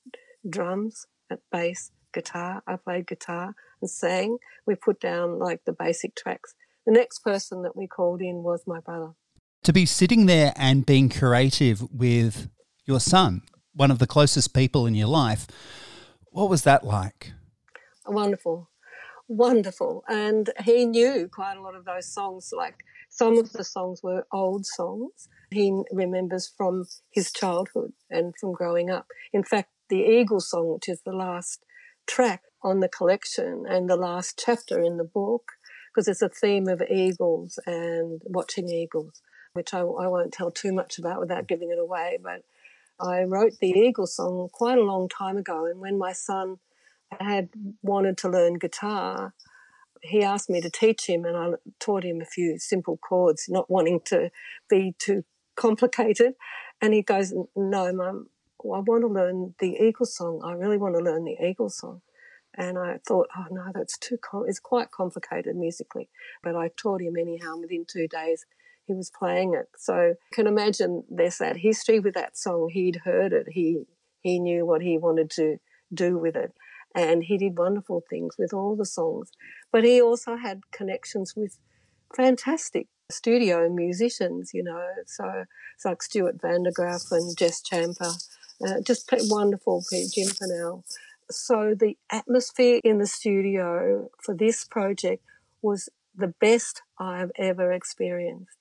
drums, 0.47 1.07
uh, 1.31 1.37
bass, 1.51 1.91
guitar. 2.13 2.61
I 2.67 2.75
played 2.75 3.07
guitar 3.07 3.55
and 3.81 3.89
sang. 3.89 4.37
We 4.67 4.75
put 4.75 4.99
down 4.99 5.39
like 5.39 5.61
the 5.65 5.73
basic 5.73 6.15
tracks. 6.15 6.53
The 6.85 6.91
next 6.91 7.19
person 7.19 7.63
that 7.63 7.75
we 7.75 7.87
called 7.87 8.21
in 8.21 8.43
was 8.43 8.63
my 8.67 8.79
brother. 8.79 9.13
To 9.63 9.73
be 9.73 9.85
sitting 9.85 10.25
there 10.25 10.53
and 10.55 10.85
being 10.85 11.09
creative 11.09 11.83
with 11.91 12.49
your 12.85 12.99
son, 12.99 13.41
one 13.73 13.91
of 13.91 13.99
the 13.99 14.07
closest 14.07 14.53
people 14.53 14.85
in 14.85 14.95
your 14.95 15.07
life, 15.07 15.47
what 16.31 16.49
was 16.49 16.63
that 16.63 16.83
like? 16.83 17.33
Wonderful. 18.07 18.69
Wonderful. 19.27 20.03
And 20.09 20.49
he 20.63 20.85
knew 20.85 21.29
quite 21.31 21.57
a 21.57 21.61
lot 21.61 21.75
of 21.75 21.85
those 21.85 22.11
songs. 22.11 22.51
Like 22.55 22.83
some 23.09 23.37
of 23.37 23.53
the 23.53 23.63
songs 23.63 24.01
were 24.03 24.25
old 24.31 24.65
songs 24.65 25.27
he 25.51 25.83
remembers 25.91 26.51
from 26.57 26.85
his 27.11 27.31
childhood 27.31 27.91
and 28.09 28.33
from 28.39 28.53
growing 28.53 28.89
up. 28.89 29.07
In 29.33 29.43
fact, 29.43 29.69
the 29.89 29.99
Eagle 29.99 30.39
song, 30.39 30.73
which 30.73 30.87
is 30.87 31.01
the 31.05 31.11
last 31.11 31.65
track 32.07 32.43
on 32.63 32.79
the 32.79 32.87
collection 32.87 33.65
and 33.67 33.89
the 33.89 33.97
last 33.97 34.41
chapter 34.43 34.81
in 34.81 34.97
the 34.97 35.03
book, 35.03 35.51
because 35.93 36.07
it's 36.07 36.21
a 36.21 36.29
theme 36.29 36.67
of 36.69 36.81
eagles 36.89 37.59
and 37.65 38.21
watching 38.25 38.69
eagles, 38.69 39.21
which 39.53 39.73
I, 39.73 39.79
I 39.79 40.07
won't 40.07 40.33
tell 40.33 40.51
too 40.51 40.71
much 40.71 40.97
about 40.97 41.19
without 41.19 41.43
mm. 41.43 41.47
giving 41.47 41.71
it 41.71 41.79
away. 41.79 42.17
But 42.21 42.43
I 42.99 43.23
wrote 43.23 43.59
the 43.59 43.71
Eagle 43.71 44.07
song 44.07 44.49
quite 44.51 44.77
a 44.77 44.83
long 44.83 45.09
time 45.09 45.37
ago, 45.37 45.65
and 45.65 45.79
when 45.79 45.97
my 45.97 46.13
son 46.13 46.57
had 47.19 47.49
wanted 47.81 48.17
to 48.19 48.29
learn 48.29 48.53
guitar, 48.53 49.33
he 50.01 50.23
asked 50.23 50.49
me 50.49 50.61
to 50.61 50.69
teach 50.69 51.07
him, 51.07 51.25
and 51.25 51.35
I 51.37 51.51
taught 51.79 52.03
him 52.03 52.21
a 52.21 52.25
few 52.25 52.57
simple 52.57 52.97
chords, 52.97 53.47
not 53.49 53.69
wanting 53.69 54.01
to 54.05 54.31
be 54.69 54.95
too 54.97 55.23
complicated. 55.55 56.35
And 56.81 56.93
he 56.93 57.01
goes, 57.01 57.33
"No, 57.55 57.93
mum, 57.93 58.29
I 58.63 58.79
want 58.79 59.01
to 59.01 59.07
learn 59.07 59.55
the 59.59 59.75
Eagle 59.75 60.05
song. 60.05 60.41
I 60.43 60.53
really 60.53 60.77
want 60.77 60.95
to 60.95 61.03
learn 61.03 61.25
the 61.25 61.37
Eagle 61.39 61.69
song." 61.69 62.01
And 62.55 62.77
I 62.79 62.99
thought, 63.07 63.27
"Oh 63.37 63.45
no, 63.51 63.71
that's 63.73 63.97
too. 63.97 64.17
Com- 64.17 64.45
it's 64.47 64.59
quite 64.59 64.89
complicated 64.91 65.55
musically." 65.55 66.09
But 66.41 66.55
I 66.55 66.69
taught 66.69 67.01
him 67.01 67.15
anyhow. 67.15 67.57
Within 67.57 67.85
two 67.85 68.07
days, 68.07 68.45
he 68.85 68.93
was 68.93 69.11
playing 69.17 69.53
it. 69.53 69.69
So 69.77 69.95
you 70.01 70.15
can 70.33 70.47
imagine 70.47 71.03
there's 71.09 71.37
that 71.37 71.57
history 71.57 71.99
with 71.99 72.13
that 72.15 72.37
song. 72.37 72.69
He'd 72.71 73.01
heard 73.03 73.33
it. 73.33 73.47
He 73.51 73.83
he 74.21 74.39
knew 74.39 74.65
what 74.65 74.81
he 74.81 74.97
wanted 74.97 75.29
to 75.31 75.57
do 75.93 76.17
with 76.17 76.35
it. 76.35 76.53
And 76.93 77.23
he 77.23 77.37
did 77.37 77.57
wonderful 77.57 78.03
things 78.09 78.35
with 78.37 78.53
all 78.53 78.75
the 78.75 78.85
songs. 78.85 79.31
But 79.71 79.83
he 79.83 80.01
also 80.01 80.35
had 80.35 80.61
connections 80.71 81.35
with 81.35 81.57
fantastic 82.15 82.87
studio 83.09 83.69
musicians, 83.69 84.51
you 84.53 84.63
know. 84.63 84.85
So 85.07 85.45
it's 85.75 85.85
like 85.85 86.03
Stuart 86.03 86.37
Vandergraff 86.37 87.11
and 87.11 87.35
Jess 87.37 87.61
Champa, 87.61 88.13
uh, 88.65 88.81
just 88.85 89.09
wonderful, 89.29 89.83
Jim 90.13 90.27
Fennell. 90.27 90.83
So 91.29 91.73
the 91.73 91.97
atmosphere 92.11 92.81
in 92.83 92.97
the 92.97 93.07
studio 93.07 94.09
for 94.21 94.35
this 94.35 94.65
project 94.65 95.23
was 95.61 95.89
the 96.13 96.27
best 96.27 96.81
I've 96.99 97.31
ever 97.37 97.71
experienced 97.71 98.57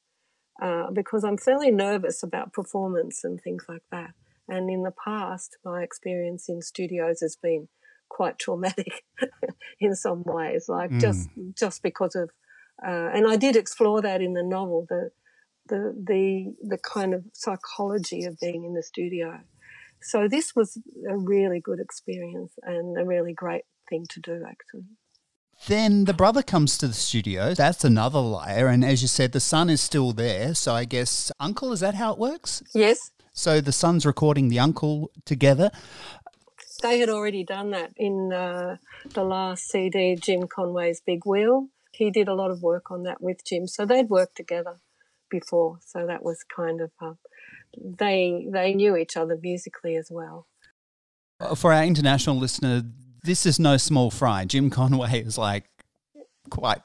uh, 0.60 0.90
because 0.92 1.24
I'm 1.24 1.38
fairly 1.38 1.70
nervous 1.70 2.22
about 2.22 2.52
performance 2.52 3.24
and 3.24 3.40
things 3.40 3.64
like 3.68 3.82
that. 3.90 4.10
And 4.48 4.68
in 4.68 4.82
the 4.82 4.92
past, 5.04 5.56
my 5.64 5.82
experience 5.82 6.48
in 6.48 6.60
studios 6.60 7.20
has 7.20 7.36
been 7.36 7.68
quite 8.08 8.38
traumatic 8.38 9.04
in 9.80 9.94
some 9.94 10.22
ways, 10.26 10.66
like 10.68 10.90
mm. 10.90 11.00
just 11.00 11.28
just 11.56 11.82
because 11.82 12.14
of. 12.14 12.30
Uh, 12.84 13.10
and 13.14 13.30
I 13.30 13.36
did 13.36 13.56
explore 13.56 14.00
that 14.02 14.20
in 14.20 14.34
the 14.34 14.42
novel, 14.42 14.86
the 14.88 15.10
the 15.68 15.94
the 15.96 16.54
the 16.60 16.78
kind 16.78 17.14
of 17.14 17.24
psychology 17.32 18.24
of 18.24 18.38
being 18.38 18.64
in 18.64 18.74
the 18.74 18.82
studio. 18.82 19.40
So 20.02 20.28
this 20.28 20.56
was 20.56 20.78
a 21.08 21.16
really 21.16 21.60
good 21.60 21.78
experience 21.78 22.52
and 22.62 22.98
a 22.98 23.04
really 23.04 23.34
great 23.34 23.64
thing 23.88 24.06
to 24.10 24.20
do, 24.20 24.44
actually. 24.48 24.88
Then 25.66 26.06
the 26.06 26.14
brother 26.14 26.42
comes 26.42 26.78
to 26.78 26.88
the 26.88 26.94
studio. 26.94 27.54
That's 27.54 27.84
another 27.84 28.18
layer. 28.18 28.68
And 28.68 28.84
as 28.84 29.02
you 29.02 29.08
said, 29.08 29.32
the 29.32 29.40
son 29.40 29.68
is 29.68 29.80
still 29.80 30.12
there. 30.12 30.54
So 30.54 30.74
I 30.74 30.84
guess 30.84 31.30
uncle, 31.38 31.72
is 31.72 31.80
that 31.80 31.94
how 31.94 32.12
it 32.12 32.18
works? 32.18 32.62
Yes. 32.74 33.10
So 33.32 33.60
the 33.60 33.72
son's 33.72 34.06
recording 34.06 34.48
the 34.48 34.58
uncle 34.58 35.10
together. 35.24 35.70
They 36.82 36.98
had 36.98 37.10
already 37.10 37.44
done 37.44 37.70
that 37.70 37.92
in 37.96 38.32
uh, 38.32 38.76
the 39.12 39.22
last 39.22 39.68
CD, 39.68 40.16
Jim 40.16 40.46
Conway's 40.48 41.02
Big 41.04 41.26
Wheel. 41.26 41.68
He 41.92 42.10
did 42.10 42.26
a 42.26 42.34
lot 42.34 42.50
of 42.50 42.62
work 42.62 42.90
on 42.90 43.02
that 43.02 43.20
with 43.20 43.44
Jim. 43.44 43.66
So 43.66 43.84
they'd 43.84 44.08
worked 44.08 44.36
together 44.36 44.78
before. 45.30 45.78
So 45.84 46.06
that 46.06 46.22
was 46.22 46.38
kind 46.44 46.80
of, 46.80 46.90
uh, 47.02 47.14
they, 47.76 48.46
they 48.50 48.74
knew 48.74 48.96
each 48.96 49.16
other 49.16 49.38
musically 49.40 49.96
as 49.96 50.08
well. 50.10 50.46
For 51.54 51.72
our 51.72 51.84
international 51.84 52.36
listener, 52.36 52.82
this 53.22 53.46
is 53.46 53.59
no 53.59 53.76
small 53.76 54.11
fry. 54.11 54.44
Jim 54.44 54.70
Conway 54.70 55.22
is 55.22 55.38
like 55.38 55.64
quite 56.50 56.80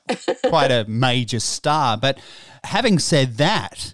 quite 0.47 0.71
a 0.71 0.85
major 0.87 1.39
star. 1.39 1.97
But 1.97 2.19
having 2.63 2.99
said 2.99 3.37
that, 3.37 3.93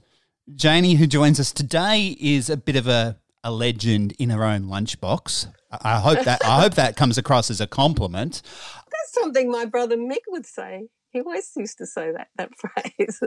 Janie, 0.56 0.96
who 0.96 1.08
joins 1.08 1.40
us 1.40 1.52
today, 1.52 2.16
is 2.20 2.50
a 2.50 2.58
bit 2.58 2.76
of 2.76 2.88
a, 2.88 3.18
a 3.44 3.52
legend 3.52 4.14
in 4.20 4.30
her 4.30 4.44
own 4.44 4.64
lunchbox. 4.64 5.48
I 5.72 6.00
hope 6.00 6.24
that 6.26 6.44
I 6.44 6.62
hope 6.62 6.76
that 6.76 6.98
comes 6.98 7.18
across 7.18 7.50
as 7.50 7.62
a 7.62 7.68
compliment. 7.68 8.42
That's 8.76 9.14
something 9.14 9.50
my 9.50 9.66
brother 9.66 9.98
Mick 9.98 10.24
would 10.28 10.46
say. 10.46 10.88
He 11.12 11.20
always 11.20 11.52
used 11.58 11.78
to 11.80 11.86
say 11.86 12.12
that 12.12 12.28
that 12.38 12.52
phrase. 12.58 13.20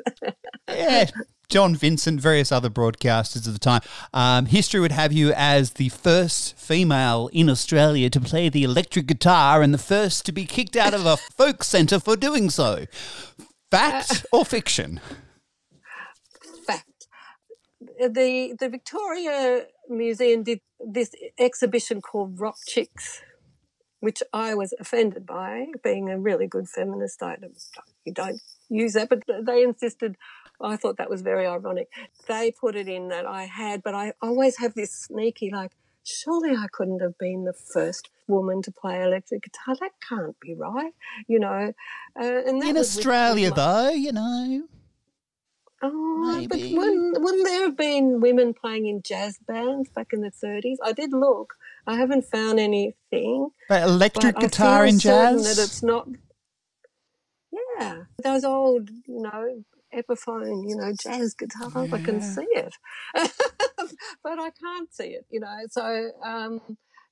yeah, 0.69 1.07
John 1.49 1.77
Vincent, 1.77 2.21
various 2.21 2.51
other 2.51 2.71
broadcasters 2.71 3.47
of 3.47 3.53
the 3.53 3.59
time. 3.59 3.83
Um, 4.13 4.47
history 4.47 4.81
would 4.81 4.93
have 4.93 5.13
you 5.13 5.33
as 5.35 5.73
the 5.73 5.91
first 5.91 6.57
female 6.59 7.29
in 7.33 7.51
Australia 7.51 8.09
to 8.11 8.21
play 8.21 8.49
the 8.49 8.65
electric 8.65 9.07
guitar 9.07 9.61
and 9.61 9.75
the 9.75 9.79
first 9.79 10.25
to 10.27 10.33
be 10.33 10.47
kicked 10.47 10.77
out 10.77 10.95
of 10.95 11.05
a 11.05 11.17
folk 11.37 11.63
centre 11.63 12.01
for 12.01 12.17
doing 12.17 12.49
so. 12.49 12.87
Fact 13.71 14.25
uh, 14.33 14.37
or 14.37 14.45
fiction? 14.45 15.01
Fact. 16.67 17.07
The 17.99 18.55
the 18.59 18.69
Victoria 18.69 19.67
Museum 19.91 20.43
did 20.43 20.61
this 20.81 21.11
exhibition 21.39 22.01
called 22.01 22.41
Rock 22.41 22.57
Chicks 22.67 23.21
which 24.05 24.23
I 24.35 24.55
was 24.55 24.75
offended 24.79 25.25
by, 25.25 25.69
being 25.83 26.11
a 26.11 26.19
really 26.19 26.47
good 26.47 26.69
feminist. 26.69 27.23
I 27.23 27.37
don't, 27.37 27.57
you 28.05 28.13
don't 28.13 28.39
use 28.69 28.93
that, 28.93 29.09
but 29.09 29.23
they 29.47 29.63
insisted. 29.63 30.17
I 30.61 30.77
thought 30.77 30.99
that 30.99 31.09
was 31.09 31.23
very 31.23 31.47
ironic. 31.47 31.89
They 32.29 32.53
put 32.53 32.77
it 32.77 32.87
in 32.87 33.09
that 33.09 33.25
I 33.25 33.45
had, 33.45 33.83
but 33.83 33.95
I 33.95 34.13
always 34.21 34.59
have 34.59 34.75
this 34.75 34.93
sneaky 34.93 35.51
like, 35.51 35.73
surely 36.05 36.51
I 36.51 36.67
couldn't 36.71 37.01
have 37.01 37.17
been 37.17 37.45
the 37.45 37.55
first 37.55 38.11
woman 38.27 38.61
to 38.63 38.71
play 38.71 39.03
electric 39.03 39.45
guitar. 39.45 39.75
That 39.81 39.93
can't 40.07 40.39
be 40.39 40.55
right, 40.55 40.93
you 41.27 41.39
know. 41.39 41.73
Uh, 42.21 42.43
and 42.47 42.63
in 42.63 42.77
Australia, 42.77 43.49
with, 43.49 43.57
though, 43.57 43.89
you 43.89 44.13
know. 44.13 44.69
Oh, 45.83 46.37
Maybe. 46.37 46.47
but 46.47 46.79
wouldn't, 46.79 47.23
wouldn't 47.23 47.45
there 47.45 47.65
have 47.65 47.77
been 47.77 48.21
women 48.21 48.53
playing 48.53 48.87
in 48.87 49.01
jazz 49.03 49.39
bands 49.47 49.89
back 49.89 50.13
in 50.13 50.21
the 50.21 50.31
30s? 50.31 50.77
I 50.85 50.93
did 50.93 51.13
look, 51.13 51.55
I 51.87 51.97
haven't 51.97 52.25
found 52.25 52.59
anything. 52.59 53.51
But 53.69 53.83
electric 53.83 54.37
but 54.37 54.43
guitar 54.43 54.87
in 54.87 54.99
jazz? 54.99 55.57
That 55.57 55.63
it's 55.63 55.83
not. 55.83 56.09
Yeah, 57.53 58.05
those 58.23 58.45
old, 58.45 58.91
you 59.07 59.23
know, 59.23 59.63
Epiphone, 59.95 60.69
you 60.69 60.77
know, 60.77 60.93
jazz 61.01 61.35
guitars. 61.35 61.73
Yeah. 61.75 61.95
I 61.95 62.03
can 62.03 62.21
see 62.21 62.47
it, 62.51 62.75
but 63.15 64.39
I 64.41 64.51
can't 64.51 64.93
see 64.93 65.11
it. 65.11 65.27
You 65.31 65.41
know, 65.41 65.59
so 65.71 66.11
um, 66.25 66.61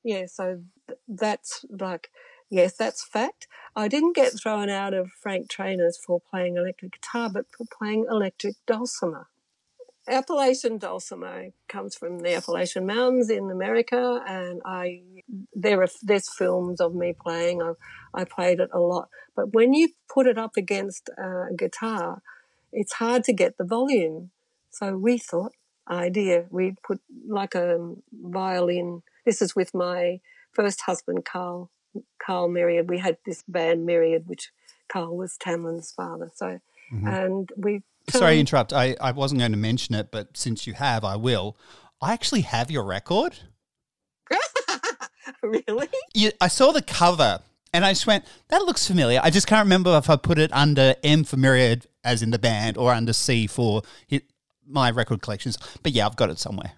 yeah, 0.05 0.27
so 0.27 0.61
th- 0.89 0.99
that's 1.09 1.65
like. 1.69 2.09
Yes, 2.51 2.77
that's 2.77 3.03
fact. 3.03 3.47
I 3.75 3.89
didn't 3.89 4.15
get 4.15 4.39
thrown 4.39 4.69
out 4.69 4.93
of 4.93 5.11
Frank 5.23 5.51
Traynor's 5.51 5.97
for 5.97 6.21
playing 6.21 6.59
electric 6.59 6.93
guitar, 6.93 7.31
but 7.33 7.47
for 7.57 7.65
playing 7.79 8.05
electric 8.11 8.57
dulcimer. 8.67 9.29
Appalachian 10.09 10.79
dulcimer 10.79 11.51
comes 11.69 11.95
from 11.95 12.19
the 12.21 12.35
Appalachian 12.35 12.87
Mountains 12.87 13.31
in 13.31 13.51
America, 13.51 14.21
and 14.27 14.61
I 14.65 15.03
there 15.55 15.81
are 15.83 15.89
there's 16.03 16.29
films 16.29 16.81
of 16.81 16.95
me 16.95 17.15
playing. 17.19 17.63
I 17.63 17.73
I 18.13 18.25
played 18.25 18.59
it 18.61 18.71
a 18.73 18.81
lot, 18.81 19.09
but 19.37 19.55
when 19.55 19.75
you 19.75 19.91
put 20.13 20.27
it 20.27 20.39
up 20.39 20.57
against 20.57 21.09
a 21.11 21.55
guitar, 21.57 22.21
it's 22.73 22.95
hard 22.95 23.23
to 23.25 23.33
get 23.33 23.59
the 23.59 23.65
volume. 23.65 24.31
So 24.71 24.97
we 24.97 25.19
thought, 25.19 25.53
idea, 25.89 26.47
we 26.51 26.75
put 26.83 27.01
like 27.29 27.55
a 27.55 27.95
violin. 28.13 29.03
This 29.25 29.41
is 29.41 29.55
with 29.55 29.73
my 29.73 30.21
first 30.53 30.83
husband, 30.83 31.25
Carl 31.25 31.71
Carl 32.21 32.49
Myriad. 32.49 32.91
We 32.91 32.99
had 32.99 33.19
this 33.25 33.45
band 33.47 33.87
Myriad, 33.87 34.27
which 34.27 34.51
Carl 34.89 35.17
was 35.17 35.37
Tamlin's 35.37 35.93
father. 35.93 36.31
So, 36.35 36.59
mm-hmm. 36.93 37.07
and 37.07 37.51
we. 37.57 37.83
Sorry 38.11 38.35
to 38.35 38.41
interrupt. 38.41 38.73
I, 38.73 38.97
I 39.01 39.13
wasn't 39.13 39.41
going 39.41 39.53
to 39.53 39.59
mention 39.59 39.95
it, 39.95 40.11
but 40.11 40.37
since 40.37 40.67
you 40.67 40.75
have, 40.75 41.05
I 41.05 41.17
will. 41.17 41.57
I 42.01 42.13
actually 42.13 42.43
have 42.43 42.71
your 42.71 42.85
record. 42.85 43.39
really? 45.43 45.89
You, 46.15 46.31
I 46.41 46.49
saw 46.49 46.73
the 46.73 46.83
cover 46.83 47.41
and 47.73 47.85
I 47.85 47.93
just 47.93 48.07
went, 48.07 48.25
that 48.49 48.63
looks 48.63 48.87
familiar. 48.87 49.21
I 49.23 49.31
just 49.31 49.47
can't 49.47 49.65
remember 49.65 49.97
if 49.97 50.11
I 50.11 50.17
put 50.17 50.39
it 50.39 50.53
under 50.53 50.95
M 51.03 51.25
for 51.25 51.37
Myriad, 51.37 51.87
as 52.05 52.23
in 52.23 52.31
the 52.31 52.39
band, 52.39 52.77
or 52.77 52.93
under 52.93 53.13
C 53.13 53.47
for 53.47 53.83
my 54.67 54.91
record 54.91 55.23
collections. 55.23 55.59
But 55.83 55.93
yeah, 55.93 56.07
I've 56.07 56.17
got 56.17 56.31
it 56.31 56.39
somewhere. 56.39 56.73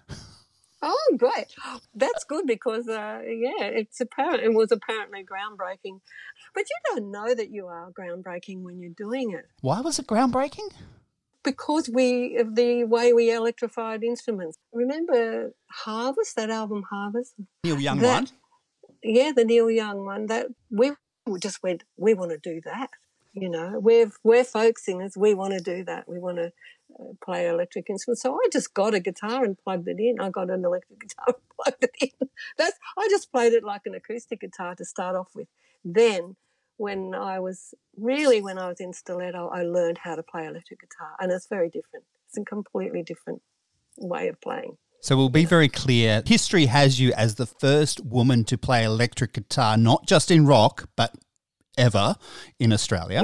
Oh, 0.81 1.15
great! 1.17 1.47
That's 1.95 2.23
good 2.25 2.45
because 2.45 2.87
uh, 2.87 3.21
yeah, 3.25 3.65
it's 3.65 3.99
apparent. 3.99 4.43
It 4.43 4.53
was 4.53 4.71
apparently 4.71 5.23
groundbreaking, 5.23 5.99
but 6.53 6.63
you 6.69 6.75
don't 6.87 7.11
know 7.11 7.33
that 7.33 7.49
you 7.49 7.67
are 7.67 7.91
groundbreaking 7.91 8.61
when 8.61 8.79
you're 8.79 8.91
doing 8.95 9.31
it. 9.31 9.47
Why 9.61 9.81
was 9.81 9.99
it 9.99 10.07
groundbreaking? 10.07 10.71
Because 11.45 11.89
we 11.89 12.37
of 12.37 12.55
the 12.55 12.83
way 12.83 13.13
we 13.13 13.31
electrified 13.31 14.03
instruments. 14.03 14.57
Remember 14.73 15.53
Harvest, 15.71 16.35
that 16.35 16.49
album 16.49 16.83
Harvest. 16.89 17.35
Neil 17.63 17.79
Young 17.79 17.99
that, 17.99 18.13
one. 18.13 18.27
Yeah, 19.03 19.31
the 19.33 19.45
Neil 19.45 19.69
Young 19.69 20.05
one. 20.05 20.25
That 20.25 20.47
we 20.71 20.91
just 21.39 21.61
went. 21.63 21.83
We 21.97 22.13
want 22.13 22.31
to 22.31 22.37
do 22.37 22.61
that. 22.65 22.89
You 23.33 23.49
know, 23.49 23.79
we're 23.79 24.11
we're 24.23 24.43
folk 24.43 24.79
singers. 24.79 25.15
We 25.15 25.33
want 25.33 25.53
to 25.53 25.59
do 25.59 25.83
that. 25.83 26.09
We 26.09 26.19
want 26.19 26.37
to 26.37 26.51
uh, 26.99 27.13
play 27.23 27.47
electric 27.47 27.89
instruments. 27.89 28.21
So 28.21 28.33
I 28.33 28.47
just 28.51 28.73
got 28.73 28.93
a 28.93 28.99
guitar 28.99 29.43
and 29.43 29.57
plugged 29.57 29.87
it 29.87 29.99
in. 29.99 30.19
I 30.19 30.29
got 30.29 30.49
an 30.49 30.65
electric 30.65 30.99
guitar 31.07 31.25
and 31.27 31.35
plugged 31.55 31.83
it 31.83 31.95
in. 32.01 32.27
That's 32.57 32.77
I 32.97 33.07
just 33.09 33.31
played 33.31 33.53
it 33.53 33.63
like 33.63 33.81
an 33.85 33.93
acoustic 33.93 34.41
guitar 34.41 34.73
to 34.75 34.85
start 34.85 35.15
off 35.15 35.29
with. 35.35 35.47
Then 35.83 36.37
when 36.77 37.15
I 37.15 37.39
was 37.39 37.73
really 37.97 38.41
when 38.41 38.57
I 38.57 38.67
was 38.67 38.79
in 38.79 38.93
stiletto, 38.93 39.49
I 39.49 39.63
learned 39.63 39.97
how 39.97 40.15
to 40.15 40.23
play 40.23 40.45
electric 40.45 40.81
guitar, 40.81 41.15
and 41.19 41.31
it's 41.31 41.47
very 41.47 41.69
different. 41.69 42.05
It's 42.27 42.37
a 42.37 42.43
completely 42.43 43.03
different 43.03 43.41
way 43.97 44.27
of 44.27 44.39
playing. 44.41 44.77
So 45.01 45.15
we'll 45.15 45.29
be 45.29 45.45
very 45.45 45.69
clear. 45.69 46.23
History 46.25 46.65
has 46.65 46.99
you 46.99 47.13
as 47.13 47.35
the 47.35 47.45
first 47.45 48.03
woman 48.03 48.43
to 48.45 48.57
play 48.57 48.83
electric 48.83 49.33
guitar, 49.33 49.77
not 49.77 50.07
just 50.07 50.31
in 50.31 50.47
rock, 50.47 50.89
but 50.95 51.13
ever 51.77 52.15
in 52.59 52.73
Australia. 52.73 53.23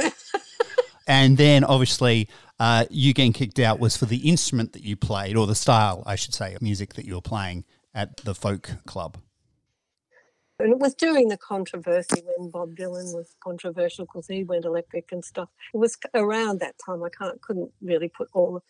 and 1.08 1.38
then 1.38 1.64
obviously 1.64 2.30
uh, 2.60 2.86
you 2.92 3.14
getting 3.14 3.34
kicked 3.34 3.58
out 3.58 3.80
was 3.80 3.98
for 3.98 4.06
the 4.06 4.30
instrument 4.30 4.74
that 4.74 4.84
you 4.84 4.96
played, 4.96 5.36
or 5.36 5.48
the 5.48 5.56
style, 5.56 6.04
I 6.06 6.16
should 6.16 6.36
say, 6.36 6.54
of 6.54 6.62
music 6.62 6.94
that 6.94 7.06
you 7.06 7.16
were 7.16 7.22
playing 7.22 7.66
at 7.96 8.18
the 8.18 8.36
folk 8.36 8.70
club. 8.86 9.18
And 10.64 10.74
it 10.74 10.80
was 10.80 10.96
during 10.96 11.30
the 11.30 11.38
controversy 11.38 12.24
when 12.38 12.52
Bob 12.52 12.76
Dylan 12.76 13.14
was 13.16 13.36
controversial 13.44 14.06
because 14.06 14.28
he 14.28 14.44
went 14.46 14.66
electric 14.66 15.12
and 15.12 15.26
stuff. 15.26 15.50
It 15.74 15.78
was 15.78 15.98
around 16.16 16.62
that 16.62 16.76
time. 16.86 17.04
I 17.04 17.10
can't 17.10 17.42
couldn't 17.42 17.72
really 17.82 18.10
put 18.10 18.30
all 18.34 18.64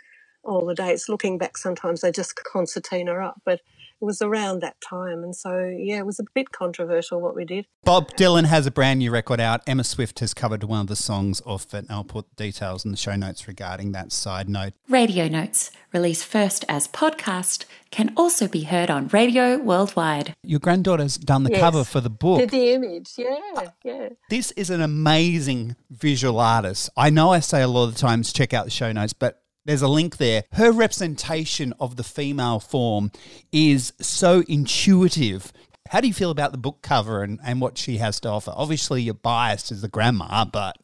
all 0.43 0.65
the 0.65 0.75
dates. 0.75 1.09
Looking 1.09 1.37
back, 1.37 1.57
sometimes 1.57 2.03
I 2.03 2.11
just 2.11 2.35
concertina 2.51 3.13
up, 3.15 3.41
but 3.45 3.61
was 4.01 4.21
around 4.21 4.61
that 4.61 4.75
time. 4.81 5.23
And 5.23 5.35
so, 5.35 5.59
yeah, 5.59 5.97
it 5.99 6.05
was 6.05 6.19
a 6.19 6.25
bit 6.33 6.51
controversial 6.51 7.21
what 7.21 7.35
we 7.35 7.45
did. 7.45 7.65
Bob 7.83 8.11
Dylan 8.11 8.45
has 8.45 8.65
a 8.65 8.71
brand 8.71 8.99
new 8.99 9.11
record 9.11 9.39
out. 9.39 9.61
Emma 9.67 9.83
Swift 9.83 10.19
has 10.19 10.33
covered 10.33 10.63
one 10.63 10.81
of 10.81 10.87
the 10.87 10.95
songs 10.95 11.41
off 11.45 11.73
it, 11.73 11.79
and 11.79 11.91
I'll 11.91 12.03
put 12.03 12.35
details 12.35 12.85
in 12.85 12.91
the 12.91 12.97
show 12.97 13.15
notes 13.15 13.47
regarding 13.47 13.91
that 13.93 14.11
side 14.11 14.49
note. 14.49 14.73
Radio 14.89 15.27
Notes, 15.27 15.71
released 15.93 16.25
first 16.25 16.65
as 16.67 16.87
podcast, 16.87 17.65
can 17.91 18.13
also 18.15 18.47
be 18.47 18.63
heard 18.63 18.89
on 18.89 19.07
radio 19.09 19.57
worldwide. 19.57 20.33
Your 20.43 20.59
granddaughter's 20.59 21.17
done 21.17 21.43
the 21.43 21.51
yes. 21.51 21.59
cover 21.59 21.83
for 21.83 22.01
the 22.01 22.09
book. 22.09 22.39
Did 22.39 22.49
the 22.49 22.73
image, 22.73 23.11
yeah, 23.17 23.69
yeah. 23.83 24.09
This 24.29 24.51
is 24.51 24.69
an 24.69 24.81
amazing 24.81 25.75
visual 25.89 26.39
artist. 26.39 26.89
I 26.95 27.09
know 27.09 27.31
I 27.31 27.39
say 27.39 27.61
a 27.61 27.67
lot 27.67 27.85
of 27.85 27.95
the 27.95 27.99
times 27.99 28.31
check 28.31 28.53
out 28.53 28.65
the 28.65 28.71
show 28.71 28.91
notes, 28.91 29.13
but 29.13 29.41
there's 29.65 29.81
a 29.81 29.87
link 29.87 30.17
there. 30.17 30.43
Her 30.53 30.71
representation 30.71 31.73
of 31.79 31.95
the 31.95 32.03
female 32.03 32.59
form 32.59 33.11
is 33.51 33.93
so 33.99 34.43
intuitive. 34.47 35.53
How 35.89 36.01
do 36.01 36.07
you 36.07 36.13
feel 36.13 36.31
about 36.31 36.51
the 36.51 36.57
book 36.57 36.81
cover 36.81 37.23
and, 37.23 37.39
and 37.45 37.61
what 37.61 37.77
she 37.77 37.97
has 37.97 38.19
to 38.21 38.29
offer? 38.29 38.53
Obviously, 38.55 39.01
you're 39.01 39.13
biased 39.13 39.71
as 39.71 39.81
the 39.81 39.87
grandma, 39.87 40.45
but. 40.45 40.77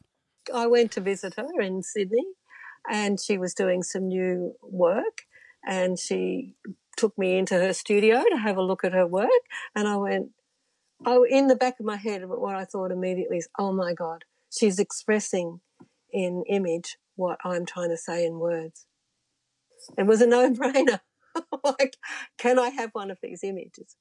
I 0.54 0.66
went 0.66 0.92
to 0.92 1.00
visit 1.00 1.34
her 1.36 1.60
in 1.60 1.82
Sydney 1.82 2.24
and 2.90 3.20
she 3.20 3.36
was 3.36 3.54
doing 3.54 3.82
some 3.82 4.08
new 4.08 4.54
work 4.62 5.22
and 5.66 5.98
she 5.98 6.54
took 6.96 7.16
me 7.18 7.36
into 7.36 7.54
her 7.54 7.72
studio 7.72 8.22
to 8.30 8.36
have 8.36 8.56
a 8.56 8.62
look 8.62 8.84
at 8.84 8.92
her 8.92 9.06
work 9.06 9.28
and 9.74 9.86
I 9.86 9.96
went, 9.96 10.30
oh, 11.04 11.24
in 11.24 11.48
the 11.48 11.56
back 11.56 11.78
of 11.78 11.86
my 11.86 11.96
head, 11.96 12.22
what 12.26 12.56
I 12.56 12.64
thought 12.64 12.90
immediately 12.90 13.38
is, 13.38 13.48
oh 13.58 13.72
my 13.72 13.92
God, 13.92 14.24
she's 14.50 14.78
expressing 14.78 15.60
in 16.12 16.44
image 16.48 16.96
what 17.18 17.38
I'm 17.44 17.66
trying 17.66 17.90
to 17.90 17.96
say 17.96 18.24
in 18.24 18.38
words. 18.38 18.86
It 19.96 20.06
was 20.06 20.20
a 20.20 20.26
no 20.26 20.50
brainer. 20.50 21.00
like, 21.64 21.96
can 22.38 22.58
I 22.58 22.70
have 22.70 22.90
one 22.92 23.10
of 23.10 23.18
these 23.22 23.42
images 23.42 23.96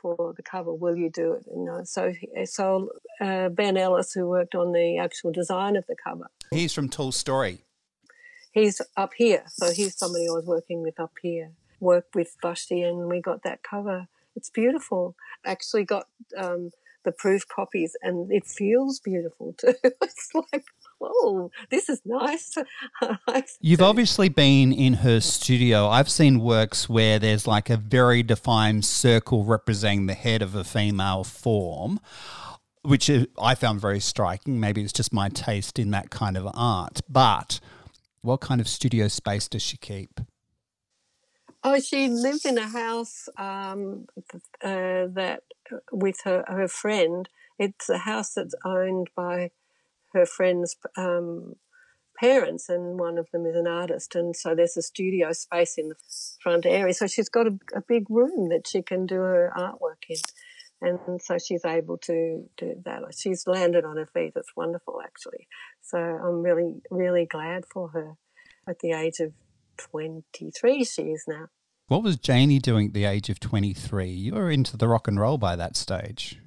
for 0.00 0.32
the 0.36 0.42
cover? 0.42 0.72
Will 0.72 0.96
you 0.96 1.10
do 1.10 1.34
it? 1.34 1.44
You 1.54 1.64
know, 1.64 1.80
so 1.84 2.12
so 2.44 2.90
uh, 3.20 3.48
Ben 3.48 3.76
Ellis, 3.76 4.12
who 4.12 4.28
worked 4.28 4.54
on 4.54 4.72
the 4.72 4.98
actual 4.98 5.32
design 5.32 5.76
of 5.76 5.84
the 5.88 5.96
cover, 6.02 6.28
he's 6.50 6.72
from 6.72 6.88
Tall 6.88 7.12
Story. 7.12 7.64
He's 8.52 8.80
up 8.96 9.12
here, 9.16 9.44
so 9.48 9.70
he's 9.70 9.96
somebody 9.96 10.26
I 10.28 10.32
was 10.32 10.46
working 10.46 10.82
with 10.82 10.98
up 10.98 11.12
here. 11.22 11.52
Worked 11.78 12.14
with 12.14 12.36
Vashti, 12.42 12.82
and 12.82 13.08
we 13.08 13.20
got 13.20 13.42
that 13.44 13.62
cover. 13.62 14.08
It's 14.36 14.50
beautiful. 14.50 15.16
Actually, 15.44 15.84
got 15.84 16.06
um, 16.36 16.70
the 17.04 17.12
proof 17.12 17.46
copies, 17.48 17.96
and 18.02 18.30
it 18.32 18.46
feels 18.46 19.00
beautiful 19.00 19.54
too. 19.58 19.74
it's 19.82 20.30
like 20.34 20.64
oh, 21.00 21.50
this 21.70 21.88
is 21.88 22.00
nice. 22.04 22.54
You've 23.60 23.82
obviously 23.82 24.28
been 24.28 24.72
in 24.72 24.94
her 24.94 25.20
studio. 25.20 25.88
I've 25.88 26.10
seen 26.10 26.40
works 26.40 26.88
where 26.88 27.18
there's 27.18 27.46
like 27.46 27.70
a 27.70 27.76
very 27.76 28.22
defined 28.22 28.84
circle 28.84 29.44
representing 29.44 30.06
the 30.06 30.14
head 30.14 30.42
of 30.42 30.54
a 30.54 30.64
female 30.64 31.24
form, 31.24 32.00
which 32.82 33.10
I 33.38 33.54
found 33.54 33.80
very 33.80 34.00
striking. 34.00 34.60
Maybe 34.60 34.82
it's 34.82 34.92
just 34.92 35.12
my 35.12 35.28
taste 35.28 35.78
in 35.78 35.90
that 35.92 36.10
kind 36.10 36.36
of 36.36 36.48
art. 36.54 37.00
But 37.08 37.60
what 38.22 38.40
kind 38.40 38.60
of 38.60 38.68
studio 38.68 39.08
space 39.08 39.48
does 39.48 39.62
she 39.62 39.76
keep? 39.76 40.20
Oh, 41.62 41.78
she 41.78 42.08
lived 42.08 42.46
in 42.46 42.56
a 42.56 42.68
house 42.68 43.28
um, 43.36 44.06
uh, 44.62 45.06
that 45.12 45.42
with 45.92 46.20
her 46.24 46.44
her 46.48 46.68
friend. 46.68 47.28
It's 47.58 47.90
a 47.90 47.98
house 47.98 48.32
that's 48.32 48.54
owned 48.64 49.10
by 49.14 49.50
her 50.12 50.26
friend's 50.26 50.76
um, 50.96 51.54
parents, 52.18 52.68
and 52.68 52.98
one 52.98 53.18
of 53.18 53.28
them 53.32 53.46
is 53.46 53.56
an 53.56 53.66
artist, 53.66 54.14
and 54.14 54.36
so 54.36 54.54
there's 54.54 54.76
a 54.76 54.82
studio 54.82 55.32
space 55.32 55.74
in 55.78 55.88
the 55.88 55.94
front 56.42 56.66
area. 56.66 56.94
So 56.94 57.06
she's 57.06 57.28
got 57.28 57.46
a, 57.46 57.58
a 57.74 57.82
big 57.86 58.04
room 58.10 58.48
that 58.50 58.66
she 58.66 58.82
can 58.82 59.06
do 59.06 59.16
her 59.16 59.52
artwork 59.56 60.04
in, 60.08 60.18
and 60.82 61.20
so 61.20 61.36
she's 61.38 61.64
able 61.64 61.98
to 61.98 62.44
do 62.56 62.74
that. 62.84 63.02
She's 63.16 63.46
landed 63.46 63.84
on 63.84 63.96
her 63.96 64.08
feet. 64.12 64.32
It's 64.36 64.56
wonderful, 64.56 65.00
actually. 65.04 65.46
So 65.82 65.98
I'm 65.98 66.42
really, 66.42 66.82
really 66.90 67.26
glad 67.26 67.64
for 67.72 67.88
her. 67.90 68.14
At 68.68 68.80
the 68.80 68.92
age 68.92 69.20
of 69.20 69.32
23, 69.78 70.84
she 70.84 71.02
is 71.02 71.24
now. 71.26 71.46
What 71.88 72.02
was 72.02 72.16
Janie 72.16 72.60
doing 72.60 72.88
at 72.88 72.92
the 72.92 73.04
age 73.04 73.30
of 73.30 73.40
23? 73.40 74.10
You 74.10 74.34
were 74.34 74.50
into 74.50 74.76
the 74.76 74.86
rock 74.86 75.08
and 75.08 75.18
roll 75.18 75.38
by 75.38 75.56
that 75.56 75.76
stage. 75.76 76.38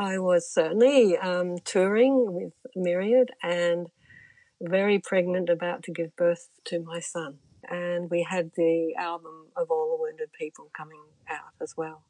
I 0.00 0.16
was 0.18 0.50
certainly 0.50 1.18
um, 1.18 1.58
touring 1.58 2.32
with 2.32 2.54
Myriad 2.74 3.32
and 3.42 3.88
very 4.62 4.98
pregnant, 4.98 5.50
about 5.50 5.82
to 5.82 5.92
give 5.92 6.16
birth 6.16 6.48
to 6.64 6.80
my 6.80 7.00
son. 7.00 7.36
And 7.68 8.10
we 8.10 8.22
had 8.22 8.52
the 8.56 8.94
album 8.98 9.48
of 9.56 9.70
All 9.70 9.90
the 9.90 10.02
Wounded 10.02 10.32
People 10.32 10.70
coming 10.74 11.02
out 11.28 11.52
as 11.60 11.74
well. 11.76 12.04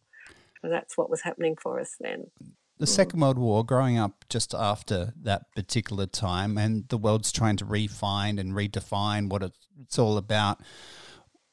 So 0.62 0.68
that's 0.68 0.96
what 0.96 1.10
was 1.10 1.22
happening 1.22 1.56
for 1.60 1.80
us 1.80 1.96
then. 1.98 2.30
The 2.78 2.86
Second 2.86 3.20
World 3.20 3.38
War, 3.38 3.64
growing 3.64 3.98
up 3.98 4.24
just 4.28 4.54
after 4.54 5.12
that 5.22 5.42
particular 5.56 6.06
time, 6.06 6.56
and 6.56 6.88
the 6.88 6.96
world's 6.96 7.32
trying 7.32 7.56
to 7.56 7.64
refine 7.64 8.38
and 8.38 8.52
redefine 8.52 9.28
what 9.28 9.42
it's 9.42 9.98
all 9.98 10.16
about. 10.16 10.60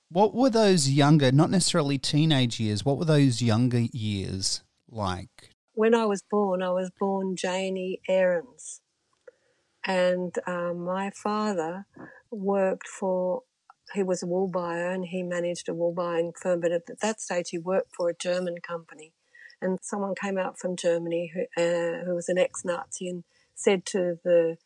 What 0.09 0.35
were 0.35 0.51
those 0.51 0.87
younger, 0.87 1.31
not 1.31 1.49
necessarily 1.49 1.97
teenage 1.97 2.59
years, 2.59 2.85
what 2.85 2.99
were 2.99 3.05
those 3.05 3.41
younger 3.41 3.79
years 3.91 4.61
like? 4.87 5.56
When 5.77 5.93
I 5.93 6.05
was 6.05 6.23
born, 6.23 6.63
I 6.63 6.71
was 6.71 6.89
born 6.89 7.35
Janie 7.35 8.01
Aarons. 8.09 8.81
And 9.85 10.33
um, 10.47 10.83
my 10.83 11.11
father 11.11 11.85
worked 12.31 12.87
for, 12.87 13.43
he 13.93 14.01
was 14.01 14.23
a 14.23 14.25
wool 14.25 14.47
buyer 14.47 14.89
and 14.89 15.05
he 15.05 15.21
managed 15.21 15.69
a 15.69 15.75
wool 15.75 15.93
buying 15.93 16.33
firm, 16.33 16.61
but 16.61 16.71
at 16.71 16.87
that 17.03 17.21
stage 17.21 17.49
he 17.51 17.59
worked 17.59 17.95
for 17.95 18.09
a 18.09 18.15
German 18.15 18.55
company. 18.67 19.13
And 19.61 19.77
someone 19.83 20.15
came 20.19 20.39
out 20.39 20.57
from 20.57 20.75
Germany 20.75 21.31
who, 21.31 21.41
uh, 21.63 22.03
who 22.05 22.15
was 22.15 22.27
an 22.27 22.39
ex 22.39 22.65
Nazi 22.65 23.07
and 23.07 23.23
said 23.53 23.85
to 23.85 24.17
the 24.23 24.57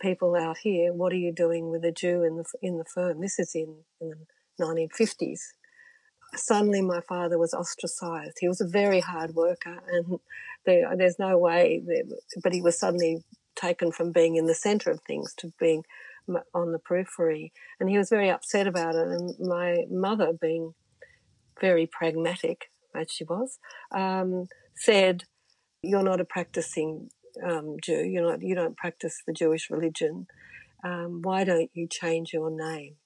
people 0.00 0.36
out 0.36 0.58
here, 0.58 0.92
What 0.92 1.12
are 1.12 1.16
you 1.16 1.32
doing 1.32 1.72
with 1.72 1.84
a 1.84 1.90
Jew 1.90 2.22
in 2.22 2.36
the, 2.36 2.44
in 2.62 2.78
the 2.78 2.84
firm? 2.84 3.20
This 3.20 3.40
is 3.40 3.56
in, 3.56 3.78
in 4.00 4.12
the 4.58 4.64
1950s 4.64 5.40
suddenly 6.34 6.82
my 6.82 7.00
father 7.00 7.38
was 7.38 7.54
ostracized. 7.54 8.38
He 8.40 8.48
was 8.48 8.60
a 8.60 8.66
very 8.66 9.00
hard 9.00 9.34
worker, 9.34 9.82
and 9.90 10.18
there, 10.64 10.90
there's 10.96 11.18
no 11.18 11.38
way, 11.38 11.82
that, 11.86 12.18
but 12.42 12.52
he 12.52 12.62
was 12.62 12.78
suddenly 12.78 13.24
taken 13.56 13.92
from 13.92 14.12
being 14.12 14.36
in 14.36 14.46
the 14.46 14.54
centre 14.54 14.90
of 14.90 15.00
things 15.02 15.34
to 15.38 15.52
being 15.58 15.84
on 16.54 16.72
the 16.72 16.78
periphery. 16.78 17.52
And 17.80 17.88
he 17.88 17.98
was 17.98 18.08
very 18.08 18.30
upset 18.30 18.66
about 18.66 18.94
it. 18.94 19.08
And 19.08 19.34
my 19.40 19.84
mother, 19.90 20.32
being 20.32 20.74
very 21.60 21.86
pragmatic, 21.86 22.70
as 22.94 23.10
she 23.10 23.24
was, 23.24 23.58
um, 23.92 24.46
said, 24.74 25.24
"You're 25.82 26.02
not 26.02 26.20
a 26.20 26.24
practicing 26.24 27.10
um, 27.42 27.76
Jew. 27.82 28.04
You're 28.04 28.30
not. 28.30 28.42
You 28.42 28.54
don't 28.54 28.76
practice 28.76 29.22
the 29.26 29.32
Jewish 29.32 29.70
religion. 29.70 30.26
Um, 30.84 31.22
why 31.22 31.44
don't 31.44 31.70
you 31.74 31.86
change 31.88 32.32
your 32.32 32.50
name?" 32.50 32.96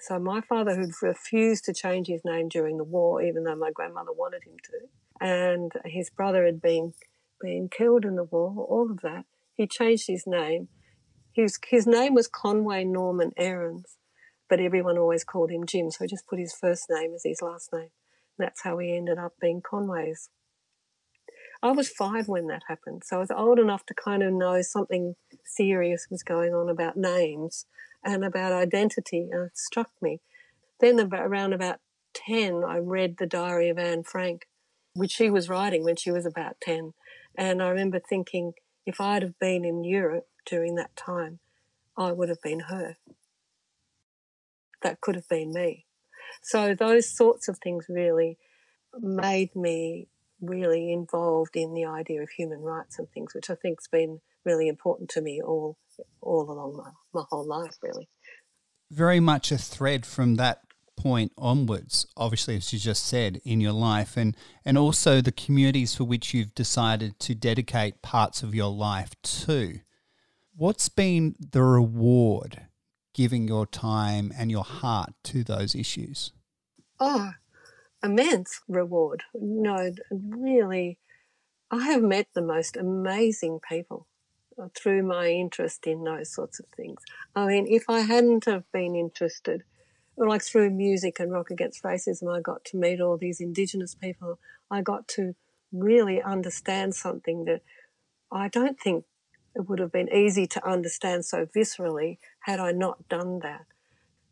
So 0.00 0.18
my 0.18 0.40
father, 0.42 0.74
who'd 0.74 1.02
refused 1.02 1.64
to 1.64 1.72
change 1.72 2.08
his 2.08 2.22
name 2.24 2.48
during 2.48 2.76
the 2.76 2.84
war, 2.84 3.22
even 3.22 3.44
though 3.44 3.56
my 3.56 3.70
grandmother 3.70 4.12
wanted 4.12 4.42
him 4.44 4.56
to, 4.64 4.88
and 5.20 5.72
his 5.84 6.10
brother 6.10 6.44
had 6.44 6.60
been 6.60 6.94
been 7.40 7.68
killed 7.68 8.04
in 8.04 8.16
the 8.16 8.24
war, 8.24 8.66
all 8.68 8.90
of 8.90 9.00
that, 9.02 9.24
he 9.54 9.66
changed 9.66 10.06
his 10.06 10.24
name. 10.26 10.68
His 11.32 11.58
his 11.66 11.86
name 11.86 12.14
was 12.14 12.28
Conway 12.28 12.84
Norman 12.84 13.32
Aarons, 13.36 13.96
but 14.48 14.60
everyone 14.60 14.98
always 14.98 15.24
called 15.24 15.50
him 15.50 15.66
Jim, 15.66 15.90
so 15.90 16.04
he 16.04 16.08
just 16.08 16.26
put 16.26 16.38
his 16.38 16.54
first 16.54 16.86
name 16.90 17.12
as 17.14 17.22
his 17.24 17.42
last 17.42 17.72
name. 17.72 17.90
That's 18.38 18.62
how 18.62 18.78
he 18.78 18.96
ended 18.96 19.18
up 19.18 19.34
being 19.40 19.62
Conway's. 19.62 20.30
I 21.62 21.70
was 21.70 21.88
five 21.88 22.28
when 22.28 22.46
that 22.48 22.64
happened, 22.68 23.04
so 23.04 23.16
I 23.16 23.20
was 23.20 23.30
old 23.30 23.58
enough 23.58 23.86
to 23.86 23.94
kind 23.94 24.22
of 24.22 24.32
know 24.32 24.60
something 24.60 25.14
serious 25.44 26.06
was 26.10 26.22
going 26.22 26.52
on 26.52 26.68
about 26.68 26.96
names 26.96 27.66
and 28.04 28.24
about 28.24 28.52
identity, 28.52 29.28
and 29.32 29.46
it 29.46 29.56
struck 29.56 29.90
me. 30.02 30.20
Then, 30.80 30.98
about, 30.98 31.26
around 31.26 31.54
about 31.54 31.80
10, 32.12 32.64
I 32.64 32.76
read 32.78 33.16
the 33.16 33.26
diary 33.26 33.70
of 33.70 33.78
Anne 33.78 34.02
Frank, 34.02 34.46
which 34.94 35.12
she 35.12 35.30
was 35.30 35.48
writing 35.48 35.84
when 35.84 35.96
she 35.96 36.10
was 36.10 36.24
about 36.24 36.56
10. 36.62 36.94
And 37.36 37.62
I 37.62 37.68
remember 37.68 38.00
thinking, 38.00 38.54
if 38.86 39.00
I'd 39.00 39.22
have 39.22 39.38
been 39.38 39.64
in 39.64 39.84
Europe 39.84 40.28
during 40.46 40.76
that 40.76 40.94
time, 40.96 41.40
I 41.96 42.12
would 42.12 42.28
have 42.28 42.42
been 42.42 42.60
her. 42.60 42.96
That 44.82 45.00
could 45.00 45.14
have 45.14 45.28
been 45.28 45.52
me. 45.52 45.86
So 46.42 46.74
those 46.74 47.08
sorts 47.08 47.48
of 47.48 47.58
things 47.58 47.86
really 47.88 48.38
made 49.00 49.54
me 49.56 50.08
really 50.40 50.92
involved 50.92 51.56
in 51.56 51.74
the 51.74 51.84
idea 51.84 52.22
of 52.22 52.28
human 52.30 52.60
rights 52.60 52.98
and 52.98 53.10
things, 53.10 53.34
which 53.34 53.50
I 53.50 53.54
think's 53.54 53.88
been 53.88 54.20
really 54.44 54.68
important 54.68 55.08
to 55.10 55.22
me 55.22 55.40
all 55.42 55.78
all 56.20 56.50
along 56.50 56.76
my, 56.76 56.90
my 57.12 57.24
whole 57.30 57.46
life, 57.46 57.76
really. 57.82 58.08
Very 58.90 59.20
much 59.20 59.50
a 59.50 59.58
thread 59.58 60.04
from 60.04 60.34
that 60.36 60.63
point 60.96 61.32
onwards, 61.36 62.06
obviously, 62.16 62.56
as 62.56 62.72
you 62.72 62.78
just 62.78 63.06
said, 63.06 63.40
in 63.44 63.60
your 63.60 63.72
life, 63.72 64.16
and, 64.16 64.36
and 64.64 64.78
also 64.78 65.20
the 65.20 65.32
communities 65.32 65.94
for 65.94 66.04
which 66.04 66.34
you've 66.34 66.54
decided 66.54 67.18
to 67.20 67.34
dedicate 67.34 68.02
parts 68.02 68.42
of 68.42 68.54
your 68.54 68.70
life 68.70 69.10
to. 69.22 69.80
What's 70.56 70.88
been 70.88 71.34
the 71.38 71.62
reward 71.62 72.62
giving 73.12 73.48
your 73.48 73.66
time 73.66 74.32
and 74.36 74.50
your 74.50 74.64
heart 74.64 75.14
to 75.24 75.44
those 75.44 75.74
issues? 75.74 76.32
Oh, 77.00 77.32
immense 78.02 78.60
reward. 78.68 79.22
No, 79.34 79.92
really, 80.10 80.98
I 81.70 81.86
have 81.86 82.02
met 82.02 82.28
the 82.34 82.42
most 82.42 82.76
amazing 82.76 83.60
people 83.68 84.06
uh, 84.60 84.68
through 84.76 85.02
my 85.02 85.28
interest 85.28 85.86
in 85.86 86.04
those 86.04 86.32
sorts 86.32 86.60
of 86.60 86.66
things. 86.76 87.02
I 87.34 87.46
mean, 87.46 87.66
if 87.68 87.84
I 87.88 88.00
hadn't 88.00 88.44
have 88.44 88.70
been 88.72 88.94
interested, 88.94 89.64
like 90.16 90.42
through 90.42 90.70
music 90.70 91.18
and 91.18 91.32
Rock 91.32 91.50
Against 91.50 91.82
Racism, 91.82 92.34
I 92.34 92.40
got 92.40 92.64
to 92.66 92.76
meet 92.76 93.00
all 93.00 93.16
these 93.16 93.40
Indigenous 93.40 93.94
people. 93.94 94.38
I 94.70 94.82
got 94.82 95.08
to 95.08 95.34
really 95.72 96.22
understand 96.22 96.94
something 96.94 97.44
that 97.46 97.62
I 98.30 98.48
don't 98.48 98.78
think 98.78 99.04
it 99.54 99.68
would 99.68 99.78
have 99.78 99.92
been 99.92 100.12
easy 100.12 100.46
to 100.48 100.68
understand 100.68 101.24
so 101.24 101.46
viscerally 101.46 102.18
had 102.40 102.60
I 102.60 102.72
not 102.72 103.08
done 103.08 103.40
that. 103.40 103.66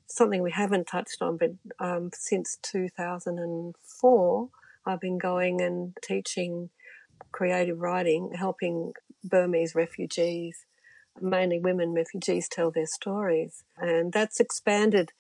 Something 0.06 0.42
we 0.42 0.50
haven't 0.50 0.86
touched 0.86 1.22
on, 1.22 1.36
but 1.36 1.52
um, 1.78 2.10
since 2.12 2.58
2004, 2.62 4.48
I've 4.84 5.00
been 5.00 5.18
going 5.18 5.60
and 5.60 5.96
teaching 6.02 6.70
creative 7.30 7.80
writing, 7.80 8.32
helping 8.34 8.92
Burmese 9.24 9.74
refugees, 9.74 10.66
mainly 11.20 11.58
women 11.58 11.92
refugees, 11.92 12.48
tell 12.48 12.70
their 12.70 12.86
stories. 12.86 13.64
And 13.78 14.12
that's 14.12 14.40
expanded 14.40 15.12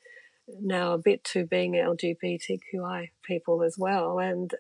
now 0.60 0.92
a 0.92 0.98
bit 0.98 1.24
to 1.24 1.46
being 1.46 1.72
LGBTQI 1.72 3.10
people 3.22 3.62
as 3.62 3.76
well. 3.78 4.18
And 4.18 4.52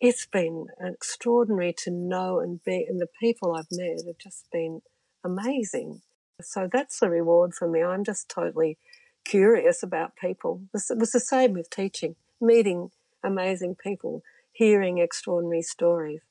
it's 0.00 0.26
been 0.26 0.66
extraordinary 0.80 1.72
to 1.84 1.90
know 1.90 2.40
and 2.40 2.62
be, 2.64 2.84
and 2.88 3.00
the 3.00 3.08
people 3.20 3.54
I've 3.54 3.66
met 3.70 4.02
have 4.06 4.18
just 4.18 4.50
been 4.50 4.82
amazing. 5.24 6.02
So 6.40 6.68
that's 6.70 6.98
the 6.98 7.08
reward 7.08 7.54
for 7.54 7.68
me. 7.68 7.82
I'm 7.82 8.04
just 8.04 8.28
totally 8.28 8.78
curious 9.24 9.82
about 9.82 10.16
people. 10.16 10.62
It 10.74 10.98
was 10.98 11.12
the 11.12 11.20
same 11.20 11.52
with 11.52 11.70
teaching, 11.70 12.16
meeting 12.40 12.90
amazing 13.22 13.76
people, 13.76 14.22
hearing 14.52 14.98
extraordinary 14.98 15.62
stories. 15.62 16.22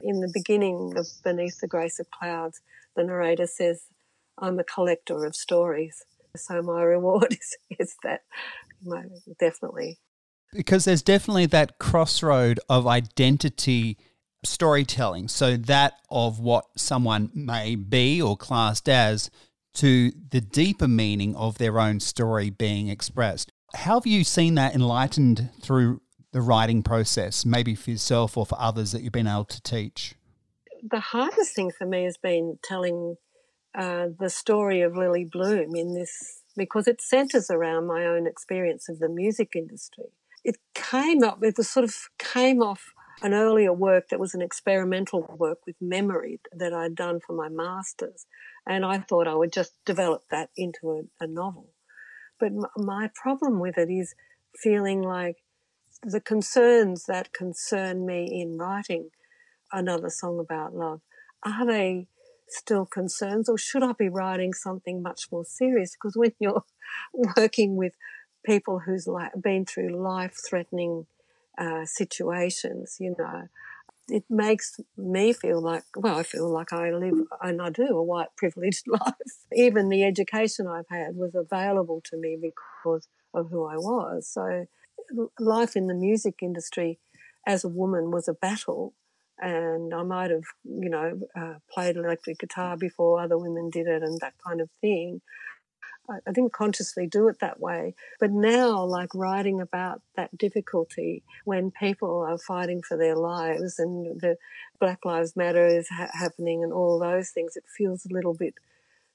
In 0.00 0.20
the 0.20 0.30
beginning 0.32 0.92
of 0.96 1.06
Beneath 1.22 1.60
the 1.60 1.66
Grace 1.66 1.98
of 1.98 2.10
Clouds, 2.10 2.60
the 2.94 3.04
narrator 3.04 3.46
says, 3.46 3.84
I'm 4.36 4.58
a 4.58 4.64
collector 4.64 5.24
of 5.24 5.34
stories. 5.34 6.04
So 6.36 6.62
my 6.62 6.82
reward 6.82 7.32
is, 7.40 7.56
is 7.78 7.96
that, 8.02 8.22
definitely. 9.38 9.98
Because 10.52 10.84
there's 10.84 11.02
definitely 11.02 11.46
that 11.46 11.78
crossroad 11.78 12.60
of 12.68 12.86
identity 12.86 13.98
storytelling. 14.44 15.28
So 15.28 15.56
that 15.56 15.94
of 16.10 16.38
what 16.38 16.66
someone 16.76 17.30
may 17.34 17.76
be 17.76 18.20
or 18.20 18.36
classed 18.36 18.88
as 18.88 19.30
to 19.74 20.12
the 20.30 20.40
deeper 20.40 20.86
meaning 20.86 21.34
of 21.34 21.58
their 21.58 21.80
own 21.80 22.00
story 22.00 22.50
being 22.50 22.88
expressed. 22.88 23.50
How 23.74 23.94
have 23.94 24.06
you 24.06 24.22
seen 24.22 24.54
that 24.54 24.74
enlightened 24.74 25.50
through 25.60 26.00
the 26.32 26.40
writing 26.40 26.82
process, 26.82 27.44
maybe 27.44 27.74
for 27.74 27.90
yourself 27.90 28.36
or 28.36 28.46
for 28.46 28.60
others 28.60 28.92
that 28.92 29.02
you've 29.02 29.12
been 29.12 29.26
able 29.26 29.44
to 29.46 29.62
teach? 29.62 30.14
The 30.88 31.00
hardest 31.00 31.56
thing 31.56 31.72
for 31.76 31.86
me 31.86 32.04
has 32.04 32.16
been 32.16 32.58
telling 32.62 33.16
uh, 33.76 34.08
the 34.18 34.30
story 34.30 34.82
of 34.82 34.96
Lillie 34.96 35.28
Bloom 35.30 35.74
in 35.74 35.94
this 35.94 36.42
because 36.56 36.86
it 36.86 37.00
centers 37.00 37.50
around 37.50 37.86
my 37.86 38.04
own 38.04 38.26
experience 38.26 38.88
of 38.88 39.00
the 39.00 39.08
music 39.08 39.52
industry. 39.56 40.04
It 40.44 40.56
came 40.74 41.22
up, 41.22 41.42
it 41.42 41.56
was 41.56 41.68
sort 41.68 41.84
of 41.84 41.94
came 42.18 42.62
off 42.62 42.92
an 43.22 43.34
earlier 43.34 43.72
work 43.72 44.08
that 44.08 44.20
was 44.20 44.34
an 44.34 44.42
experimental 44.42 45.36
work 45.38 45.58
with 45.66 45.76
memory 45.80 46.40
that 46.52 46.72
I'd 46.72 46.94
done 46.94 47.20
for 47.26 47.34
my 47.34 47.48
master's. 47.48 48.26
And 48.66 48.84
I 48.84 48.98
thought 48.98 49.26
I 49.26 49.34
would 49.34 49.52
just 49.52 49.72
develop 49.84 50.24
that 50.30 50.50
into 50.56 50.90
a, 51.20 51.24
a 51.24 51.26
novel. 51.26 51.70
But 52.38 52.52
my 52.76 53.10
problem 53.14 53.60
with 53.60 53.78
it 53.78 53.90
is 53.90 54.14
feeling 54.62 55.02
like 55.02 55.36
the 56.02 56.20
concerns 56.20 57.04
that 57.06 57.32
concern 57.32 58.04
me 58.04 58.28
in 58.30 58.58
writing 58.58 59.10
another 59.72 60.10
song 60.10 60.38
about 60.38 60.74
love 60.74 61.00
are 61.44 61.66
they 61.66 62.08
still 62.48 62.86
concerns 62.86 63.48
or 63.48 63.58
should 63.58 63.82
I 63.82 63.92
be 63.92 64.08
writing 64.08 64.52
something 64.52 65.02
much 65.02 65.28
more 65.32 65.44
serious 65.44 65.92
because 65.92 66.16
when 66.16 66.32
you're 66.38 66.64
working 67.36 67.76
with 67.76 67.92
people 68.44 68.80
who's 68.80 69.06
like 69.06 69.32
been 69.40 69.64
through 69.64 70.00
life 70.00 70.36
threatening 70.48 71.06
uh, 71.58 71.84
situations 71.84 72.96
you 73.00 73.14
know 73.18 73.44
it 74.08 74.24
makes 74.28 74.78
me 74.98 75.32
feel 75.32 75.62
like 75.62 75.84
well 75.96 76.18
I 76.18 76.22
feel 76.22 76.50
like 76.50 76.72
I 76.72 76.90
live 76.90 77.14
and 77.40 77.62
I 77.62 77.70
do 77.70 77.86
a 77.86 78.02
white 78.02 78.28
privileged 78.36 78.84
life 78.88 79.14
even 79.54 79.88
the 79.88 80.04
education 80.04 80.66
I've 80.66 80.88
had 80.90 81.16
was 81.16 81.34
available 81.34 82.02
to 82.10 82.16
me 82.16 82.36
because 82.40 83.08
of 83.32 83.50
who 83.50 83.64
I 83.64 83.76
was 83.76 84.28
so 84.30 84.66
life 85.38 85.76
in 85.76 85.86
the 85.86 85.94
music 85.94 86.36
industry 86.42 86.98
as 87.46 87.64
a 87.64 87.68
woman 87.68 88.10
was 88.10 88.28
a 88.28 88.34
battle. 88.34 88.94
And 89.38 89.92
I 89.92 90.02
might 90.02 90.30
have, 90.30 90.44
you 90.64 90.88
know, 90.88 91.20
uh, 91.36 91.54
played 91.72 91.96
electric 91.96 92.38
guitar 92.38 92.76
before 92.76 93.20
other 93.20 93.36
women 93.36 93.68
did 93.70 93.86
it 93.86 94.02
and 94.02 94.20
that 94.20 94.34
kind 94.46 94.60
of 94.60 94.70
thing. 94.80 95.20
I, 96.08 96.18
I 96.26 96.32
didn't 96.32 96.52
consciously 96.52 97.06
do 97.06 97.28
it 97.28 97.40
that 97.40 97.60
way. 97.60 97.94
But 98.20 98.30
now, 98.30 98.84
like 98.84 99.14
writing 99.14 99.60
about 99.60 100.02
that 100.16 100.36
difficulty 100.38 101.24
when 101.44 101.70
people 101.72 102.20
are 102.20 102.38
fighting 102.38 102.82
for 102.82 102.96
their 102.96 103.16
lives 103.16 103.78
and 103.78 104.20
the 104.20 104.36
Black 104.80 105.04
Lives 105.04 105.34
Matter 105.34 105.66
is 105.66 105.88
ha- 105.88 106.10
happening 106.12 106.62
and 106.62 106.72
all 106.72 106.98
those 106.98 107.30
things, 107.30 107.56
it 107.56 107.64
feels 107.76 108.06
a 108.06 108.14
little 108.14 108.34
bit 108.34 108.54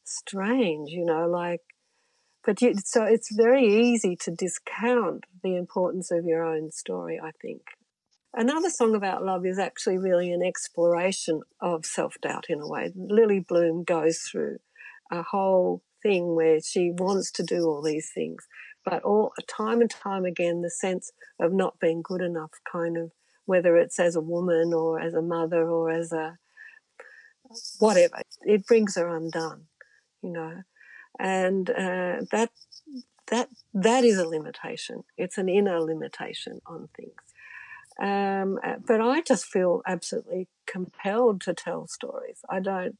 strange, 0.03 0.89
you 0.91 1.05
know, 1.05 1.27
like 1.27 1.61
but 2.45 2.61
you, 2.61 2.73
so 2.83 3.03
it's 3.03 3.35
very 3.35 3.65
easy 3.65 4.15
to 4.15 4.31
discount 4.31 5.25
the 5.43 5.55
importance 5.55 6.09
of 6.09 6.25
your 6.25 6.43
own 6.43 6.71
story, 6.71 7.19
I 7.21 7.31
think. 7.41 7.61
Another 8.33 8.69
song 8.69 8.93
about 8.95 9.25
love 9.25 9.45
is 9.45 9.57
actually 9.57 9.97
really 9.97 10.31
an 10.31 10.43
exploration 10.43 11.41
of 11.61 11.85
self 11.85 12.15
doubt 12.21 12.45
in 12.47 12.61
a 12.61 12.67
way. 12.67 12.91
Lillie 12.95 13.39
Bloom 13.47 13.83
goes 13.83 14.19
through 14.19 14.59
a 15.11 15.23
whole 15.23 15.81
thing 16.03 16.35
where 16.35 16.59
she 16.61 16.91
wants 16.91 17.31
to 17.31 17.43
do 17.43 17.65
all 17.65 17.81
these 17.81 18.11
things, 18.13 18.47
but 18.85 19.01
all 19.03 19.33
time 19.47 19.81
and 19.81 19.89
time 19.89 20.25
again, 20.25 20.61
the 20.61 20.69
sense 20.69 21.11
of 21.39 21.51
not 21.51 21.79
being 21.79 22.01
good 22.03 22.21
enough 22.21 22.51
kind 22.71 22.97
of, 22.97 23.11
whether 23.45 23.75
it's 23.77 23.99
as 23.99 24.15
a 24.15 24.21
woman 24.21 24.73
or 24.73 24.99
as 24.99 25.15
a 25.15 25.21
mother 25.23 25.67
or 25.67 25.89
as 25.89 26.11
a 26.11 26.37
whatever. 27.79 28.21
It 28.43 28.67
brings 28.67 28.95
her 28.95 29.09
undone, 29.09 29.63
you 30.21 30.31
know, 30.31 30.61
and 31.19 31.67
uh, 31.69 32.21
that 32.31 32.51
that 33.27 33.49
that 33.73 34.03
is 34.03 34.19
a 34.19 34.27
limitation. 34.27 35.03
It's 35.17 35.39
an 35.39 35.49
inner 35.49 35.79
limitation 35.81 36.59
on 36.67 36.89
things. 36.95 37.13
Um, 38.01 38.59
uh, 38.65 38.75
but 38.85 39.01
I 39.01 39.21
just 39.21 39.45
feel 39.45 39.81
absolutely 39.85 40.47
compelled 40.65 41.41
to 41.41 41.53
tell 41.53 41.87
stories. 41.87 42.39
I 42.49 42.59
don't, 42.59 42.97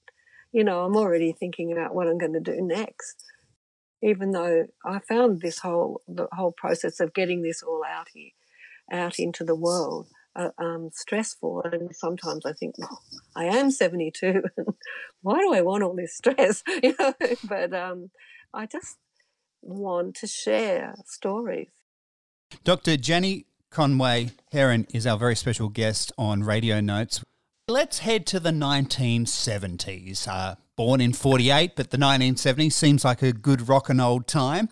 you 0.52 0.64
know, 0.64 0.84
I'm 0.84 0.98
already 0.98 1.32
thinking 1.32 1.72
about 1.72 1.96
what 1.96 2.08
I'm 2.08 2.18
going 2.18 2.34
to 2.34 2.40
do 2.40 2.62
next. 2.62 3.24
Even 4.02 4.32
though 4.32 4.68
I 4.86 5.00
found 5.00 5.42
this 5.42 5.60
whole 5.60 6.02
the 6.08 6.28
whole 6.32 6.54
process 6.54 7.00
of 7.00 7.14
getting 7.14 7.42
this 7.42 7.62
all 7.62 7.84
out 7.86 8.08
here, 8.14 8.32
out 8.92 9.20
into 9.20 9.44
the 9.44 9.56
world, 9.56 10.08
uh, 10.36 10.50
um, 10.58 10.90
stressful. 10.94 11.64
And 11.66 11.96
sometimes 11.96 12.46
I 12.46 12.54
think, 12.54 12.76
well, 12.78 13.02
I 13.36 13.46
am 13.46 13.72
72, 13.72 14.44
and 14.58 14.68
why 15.22 15.40
do 15.40 15.54
I 15.54 15.62
want 15.62 15.84
all 15.84 15.96
this 15.96 16.16
stress? 16.16 16.64
you 16.84 16.96
know, 17.00 17.14
but 17.44 17.74
um, 17.74 18.12
I 18.54 18.66
just 18.66 18.98
want 19.62 20.16
to 20.16 20.28
share 20.28 20.96
stories. 21.06 21.70
Dr. 22.64 22.98
Janie 22.98 23.46
Conway 23.72 24.32
Herron 24.52 24.88
is 24.94 25.06
our 25.06 25.18
very 25.18 25.36
special 25.36 25.70
guest 25.70 26.12
on 26.18 26.44
Radio 26.44 26.82
Notes. 26.82 27.22
Let's 27.68 28.00
head 28.00 28.26
to 28.28 28.40
the 28.40 28.50
1970s. 28.50 30.28
Uh, 30.28 30.56
born 30.76 31.02
in 31.02 31.14
48, 31.14 31.76
but 31.76 31.92
the 31.92 31.98
1970s 31.98 32.74
seems 32.74 33.06
like 33.06 33.22
a 33.22 33.32
good 33.32 33.70
rock 33.70 33.90
and 33.90 34.02
old 34.02 34.28
time. 34.28 34.70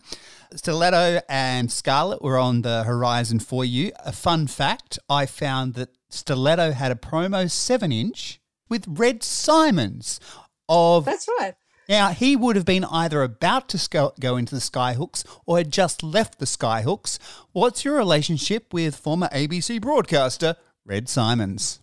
Stiletto 0.55 1.21
and 1.29 1.71
Scarlet 1.71 2.21
were 2.21 2.39
on 2.39 2.63
the 2.63 2.83
horizon 2.85 3.39
for 3.39 3.63
you. 3.63 3.91
A 4.03 4.11
fun 4.11 4.47
fact 4.47 4.97
I 5.09 5.25
found 5.25 5.75
that 5.75 5.89
Stiletto 6.09 6.71
had 6.71 6.91
a 6.91 6.95
promo 6.95 7.51
7 7.51 7.91
inch 7.91 8.39
with 8.69 8.85
Red 8.87 9.21
Symons 9.21 10.19
of. 10.67 11.05
That's 11.05 11.27
right. 11.39 11.55
Now, 11.89 12.09
he 12.09 12.35
would 12.35 12.57
have 12.57 12.65
been 12.65 12.83
either 12.83 13.23
about 13.23 13.69
to 13.69 14.11
go 14.19 14.35
into 14.35 14.53
the 14.53 14.61
Skyhooks 14.61 15.23
or 15.45 15.57
had 15.57 15.71
just 15.71 16.03
left 16.03 16.39
the 16.39 16.45
Skyhooks. 16.45 17.17
What's 17.53 17.85
your 17.85 17.95
relationship 17.95 18.73
with 18.73 18.95
former 18.95 19.29
ABC 19.29 19.79
broadcaster 19.79 20.57
Red 20.85 21.07
Symons? 21.07 21.79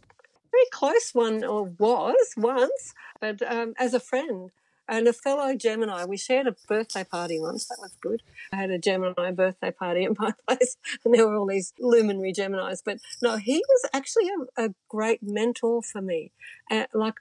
Very 0.51 0.67
close 0.71 1.15
one, 1.15 1.43
or 1.43 1.65
was 1.65 2.35
once, 2.37 2.95
but 3.19 3.41
um, 3.51 3.75
as 3.79 3.95
a 3.95 4.01
friend 4.01 4.51
and 4.89 5.09
a 5.09 5.13
fellow 5.13 5.55
Gemini. 5.55 6.05
We 6.05 6.17
shared 6.17 6.47
a 6.47 6.55
birthday 6.69 7.05
party 7.05 7.41
once. 7.41 7.67
That 7.67 7.79
was 7.81 7.97
good. 8.01 8.23
I 8.53 8.57
had 8.57 8.71
a 8.71 8.79
Gemini 8.79 9.31
birthday 9.31 9.71
party 9.71 10.05
at 10.05 10.19
my 10.19 10.33
place, 10.47 10.77
and 11.05 11.15
there 11.15 11.27
were 11.27 11.37
all 11.37 11.47
these 11.47 11.73
luminary 11.79 12.33
Geminis. 12.33 12.83
But 12.85 12.99
no, 13.23 13.37
he 13.37 13.65
was 13.67 13.91
actually 13.93 14.29
a, 14.59 14.67
a 14.67 14.75
great 14.89 15.21
mentor 15.23 15.83
for 15.83 16.01
me. 16.01 16.33
Uh, 16.71 16.85
like 16.93 17.15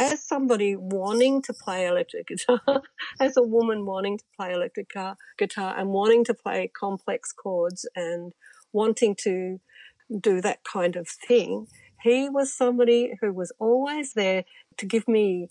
as 0.00 0.26
somebody 0.26 0.74
wanting 0.76 1.42
to 1.42 1.52
play 1.52 1.86
electric 1.86 2.28
guitar, 2.28 2.60
as 3.20 3.36
a 3.36 3.42
woman 3.42 3.84
wanting 3.84 4.18
to 4.18 4.24
play 4.36 4.52
electric 4.52 4.90
guitar 5.38 5.74
and 5.78 5.90
wanting 5.90 6.24
to 6.24 6.34
play 6.34 6.70
complex 6.74 7.32
chords 7.32 7.86
and 7.94 8.32
wanting 8.72 9.14
to 9.14 9.60
do 10.20 10.40
that 10.40 10.64
kind 10.64 10.96
of 10.96 11.06
thing, 11.06 11.66
he 12.02 12.28
was 12.30 12.52
somebody 12.52 13.12
who 13.20 13.32
was 13.32 13.52
always 13.58 14.14
there 14.14 14.44
to 14.78 14.86
give 14.86 15.06
me 15.06 15.50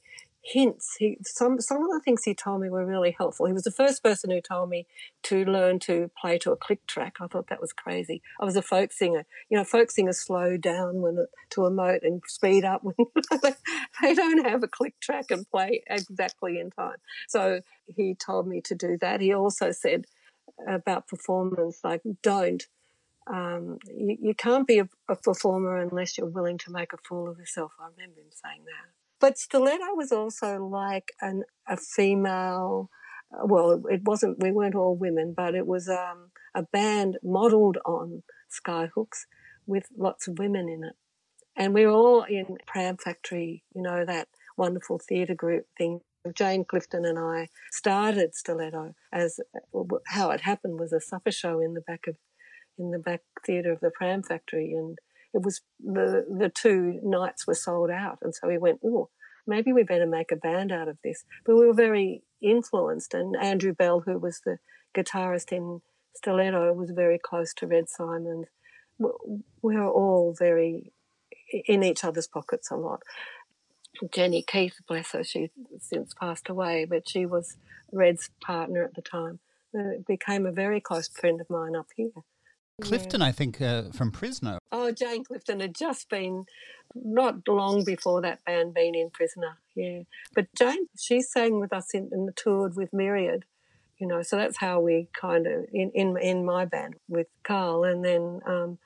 hints. 0.52 0.96
He 0.98 1.18
some 1.24 1.60
some 1.60 1.84
of 1.84 1.90
the 1.92 2.02
things 2.04 2.24
he 2.24 2.34
told 2.34 2.62
me 2.62 2.70
were 2.70 2.86
really 2.86 3.16
helpful. 3.18 3.46
He 3.46 3.54
was 3.54 3.64
the 3.64 3.72
first 3.72 4.04
person 4.04 4.32
who 4.32 4.42
told 4.42 4.70
me 4.70 4.88
to 5.24 5.46
learn 5.46 5.80
to 5.80 6.10
play 6.20 6.38
to 6.40 6.52
a 6.52 6.58
click 6.58 6.86
track. 6.88 7.18
I 7.22 7.28
thought 7.28 7.48
that 7.48 7.62
was 7.62 7.74
crazy. 7.74 8.22
I 8.40 8.46
was 8.46 8.56
a 8.56 8.62
folk 8.62 8.92
singer. 8.92 9.26
You 9.50 9.58
know, 9.58 9.64
folk 9.64 9.92
singers 9.92 10.20
slow 10.20 10.58
down 10.58 11.02
when 11.02 11.28
to 11.52 11.62
emote 11.62 12.04
and 12.04 12.22
speed 12.28 12.66
up 12.66 12.84
when 12.84 12.96
they 14.02 14.14
don't 14.14 14.46
have 14.46 14.64
a 14.64 14.68
click 14.68 15.00
track 15.00 15.26
and 15.30 15.50
play 15.50 15.84
exactly 15.88 16.60
in 16.60 16.72
time. 16.72 16.98
So 17.28 17.62
he 17.96 18.16
told 18.16 18.48
me 18.48 18.62
to 18.62 18.76
do 18.76 18.98
that. 19.02 19.22
He 19.22 19.34
also 19.34 19.72
said 19.72 20.06
about 20.68 21.08
performance, 21.08 21.80
like 21.84 22.02
don't. 22.22 22.66
Um, 23.32 23.78
you, 23.88 24.18
you, 24.20 24.34
can't 24.34 24.66
be 24.66 24.80
a, 24.80 24.90
a 25.08 25.16
performer 25.16 25.78
unless 25.78 26.18
you're 26.18 26.26
willing 26.26 26.58
to 26.60 26.72
make 26.72 26.94
a 26.94 26.98
fool 26.98 27.30
of 27.30 27.38
yourself. 27.38 27.74
I 27.80 27.84
remember 27.84 28.22
him 28.22 28.32
saying 28.32 28.62
that. 28.66 28.99
But 29.20 29.38
Stiletto 29.38 29.96
was 29.96 30.12
also 30.12 30.66
like 30.66 31.12
an, 31.22 31.44
a 31.68 31.78
female, 31.78 32.90
uh, 33.34 33.46
well, 33.46 33.84
it 33.90 34.04
wasn't, 34.04 34.42
we 34.42 34.52
weren't 34.52 34.76
all 34.76 34.96
women, 34.96 35.34
but 35.36 35.56
it 35.56 35.68
was 35.68 35.90
um, 35.90 36.32
a 36.56 36.64
band 36.64 37.18
modelled 37.24 37.78
on 37.86 38.24
Skyhooks 38.50 39.26
with 39.68 39.88
lots 39.98 40.28
of 40.28 40.40
women 40.40 40.70
in 40.70 40.84
it. 40.84 40.96
And 41.56 41.74
we 41.74 41.86
were 41.86 41.92
all 41.92 42.24
in 42.24 42.58
Pram 42.66 42.98
Factory, 42.98 43.64
you 43.76 43.82
know, 43.82 44.06
that 44.06 44.30
wonderful 44.58 45.00
theatre 45.00 45.36
group 45.36 45.66
thing. 45.78 46.02
Jane 46.34 46.66
Clifton 46.66 47.06
and 47.06 47.18
I 47.18 47.48
started 47.72 48.36
Stiletto 48.36 48.94
as 49.12 49.40
how 50.08 50.32
it 50.32 50.42
happened 50.42 50.80
was 50.80 50.92
a 50.92 51.00
supper 51.00 51.32
show 51.32 51.62
in 51.62 51.74
the 51.74 51.82
back 51.82 52.08
of 52.08 52.18
in 52.78 52.92
the 52.92 53.00
back 53.00 53.22
theatre 53.46 53.72
of 53.72 53.80
the 53.82 53.92
Pram 53.92 54.24
Factory, 54.24 54.72
and 54.74 54.98
it 55.34 55.44
was 55.44 55.62
the 55.80 56.26
the 56.30 56.50
two 56.50 57.00
nights 57.04 57.46
were 57.46 57.56
sold 57.56 57.90
out, 57.90 58.20
and 58.22 58.34
so 58.34 58.48
we 58.48 58.58
went, 58.58 58.80
oh, 58.84 59.10
maybe 59.46 59.74
we 59.74 59.84
better 59.84 60.08
make 60.08 60.32
a 60.32 60.36
band 60.36 60.72
out 60.72 60.88
of 60.88 60.98
this. 61.04 61.24
But 61.46 61.56
we 61.56 61.68
were 61.68 61.74
very 61.74 62.24
influenced, 62.42 63.14
and 63.14 63.36
Andrew 63.36 63.74
Bell, 63.74 64.02
who 64.02 64.18
was 64.18 64.42
the 64.46 64.58
guitarist 64.96 65.52
in 65.52 65.82
Stiletto, 66.16 66.74
was 66.74 66.92
very 66.92 67.20
close 67.20 67.54
to 67.56 67.68
Red 67.68 67.90
Symons. 67.90 68.48
We 68.98 69.76
were 69.76 69.88
all 69.88 70.36
very 70.38 70.92
in 71.66 71.84
each 71.84 72.04
other's 72.04 72.28
pockets 72.28 72.70
a 72.72 72.76
lot. 72.76 73.02
Jenny 74.14 74.44
Keith, 74.44 74.76
bless 74.88 75.12
her, 75.12 75.24
she's 75.24 75.50
since 75.80 76.14
passed 76.14 76.48
away, 76.48 76.86
but 76.86 77.10
she 77.10 77.26
was 77.26 77.58
Red's 77.92 78.30
partner 78.42 78.84
at 78.84 78.96
the 78.96 79.02
time. 79.02 79.40
It 79.74 80.06
became 80.06 80.46
a 80.46 80.52
very 80.52 80.80
close 80.80 81.08
friend 81.08 81.42
of 81.42 81.50
mine 81.50 81.76
up 81.76 81.88
here. 81.96 82.12
Clifton, 82.80 83.22
yeah. 83.22 83.28
I 83.28 83.32
think, 83.32 83.62
uh, 83.62 83.84
from 83.94 84.12
Prisoner. 84.12 84.60
Oh, 84.72 84.92
Jane 84.92 85.24
Clifton 85.24 85.60
had 85.60 85.76
just 85.76 86.10
been 86.10 86.46
not 86.96 87.48
long 87.48 87.84
before 87.84 88.22
that 88.22 88.44
band 88.46 88.74
been 88.74 88.96
in 88.96 89.10
Prisoner, 89.10 89.58
yeah. 89.76 90.02
But 90.34 90.48
Jane, 90.58 90.88
she 90.98 91.22
sang 91.22 91.60
with 91.60 91.74
us 91.74 91.94
in, 91.94 92.10
and 92.12 92.36
toured 92.36 92.76
with 92.76 92.94
Myriad, 92.94 93.46
you 94.00 94.08
know. 94.08 94.22
So 94.22 94.38
that's 94.38 94.58
how 94.58 94.80
we 94.80 95.08
kind 95.20 95.48
of 95.48 95.66
in 95.74 95.92
in 95.94 96.18
in 96.18 96.46
my 96.46 96.66
band 96.66 96.96
with 97.08 97.28
Carl, 97.44 97.84
and 97.84 98.04
then 98.04 98.40
um, 98.46 98.80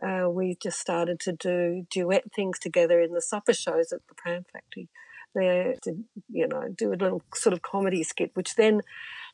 uh, 0.00 0.28
we 0.30 0.56
just 0.62 0.78
started 0.78 1.18
to 1.20 1.32
do 1.32 1.86
duet 1.90 2.32
things 2.32 2.58
together 2.58 3.00
in 3.00 3.12
the 3.12 3.22
supper 3.22 3.54
shows 3.54 3.92
at 3.92 4.06
the 4.08 4.14
Pram 4.14 4.44
Factory. 4.52 4.88
There 5.34 5.74
to 5.82 6.04
you 6.28 6.46
know 6.46 6.68
do 6.68 6.92
a 6.92 6.94
little 6.94 7.22
sort 7.34 7.52
of 7.52 7.62
comedy 7.62 8.02
skit, 8.02 8.30
which 8.34 8.54
then 8.54 8.82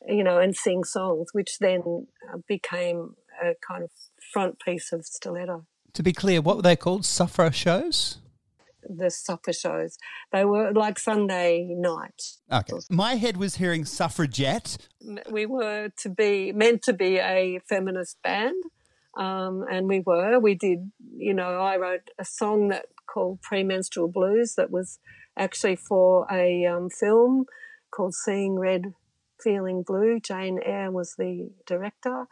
you 0.07 0.25
know, 0.25 0.39
and 0.39 0.55
sing 0.55 0.85
songs, 0.85 1.29
which 1.33 1.59
then 1.59 2.07
uh, 2.33 2.39
became 2.47 3.15
a 3.43 3.55
kind 3.67 3.85
of 3.85 3.91
front 4.33 4.61
piece 4.61 4.93
of 4.93 5.05
Stiletto. 5.05 5.67
To 5.95 6.03
be 6.03 6.13
clear, 6.13 6.41
what 6.41 6.57
were 6.57 6.63
they 6.63 6.77
called? 6.77 7.05
Supper 7.05 7.51
shows? 7.51 8.19
The 8.89 9.11
supper 9.11 9.53
shows. 9.53 9.97
They 10.33 10.45
were 10.45 10.73
like 10.73 10.99
Sunday 10.99 11.67
night. 11.71 12.23
Okay. 12.53 12.75
My 12.91 13.15
head 13.15 13.37
was 13.37 13.57
hearing 13.57 13.85
suffragette. 13.85 14.79
We 15.31 15.47
were 15.47 15.91
to 15.99 16.09
be 16.09 16.53
meant 16.53 16.83
to 16.83 16.93
be 16.93 17.19
a 17.19 17.61
feminist 17.69 18.19
band. 18.23 18.63
Um, 19.17 19.65
and 19.71 19.89
we 19.89 20.01
were. 20.01 20.39
We 20.39 20.55
did, 20.55 20.93
you 21.17 21.33
know, 21.33 21.59
I 21.61 21.79
wrote 21.79 22.11
a 22.19 22.25
song 22.25 22.69
that 22.69 22.87
called 23.07 23.41
Premenstrual 23.41 24.09
Blues 24.09 24.55
that 24.57 24.71
was 24.71 24.99
actually 25.39 25.77
for 25.77 26.27
a 26.31 26.67
um, 26.67 26.91
film 26.91 27.47
called 27.91 28.15
Seeing 28.15 28.59
Red, 28.59 28.93
Feeling 29.43 29.83
Blue. 29.83 30.21
Jane 30.21 30.61
Eyre 30.65 30.91
was 30.91 31.15
the 31.17 31.51
director 31.67 32.27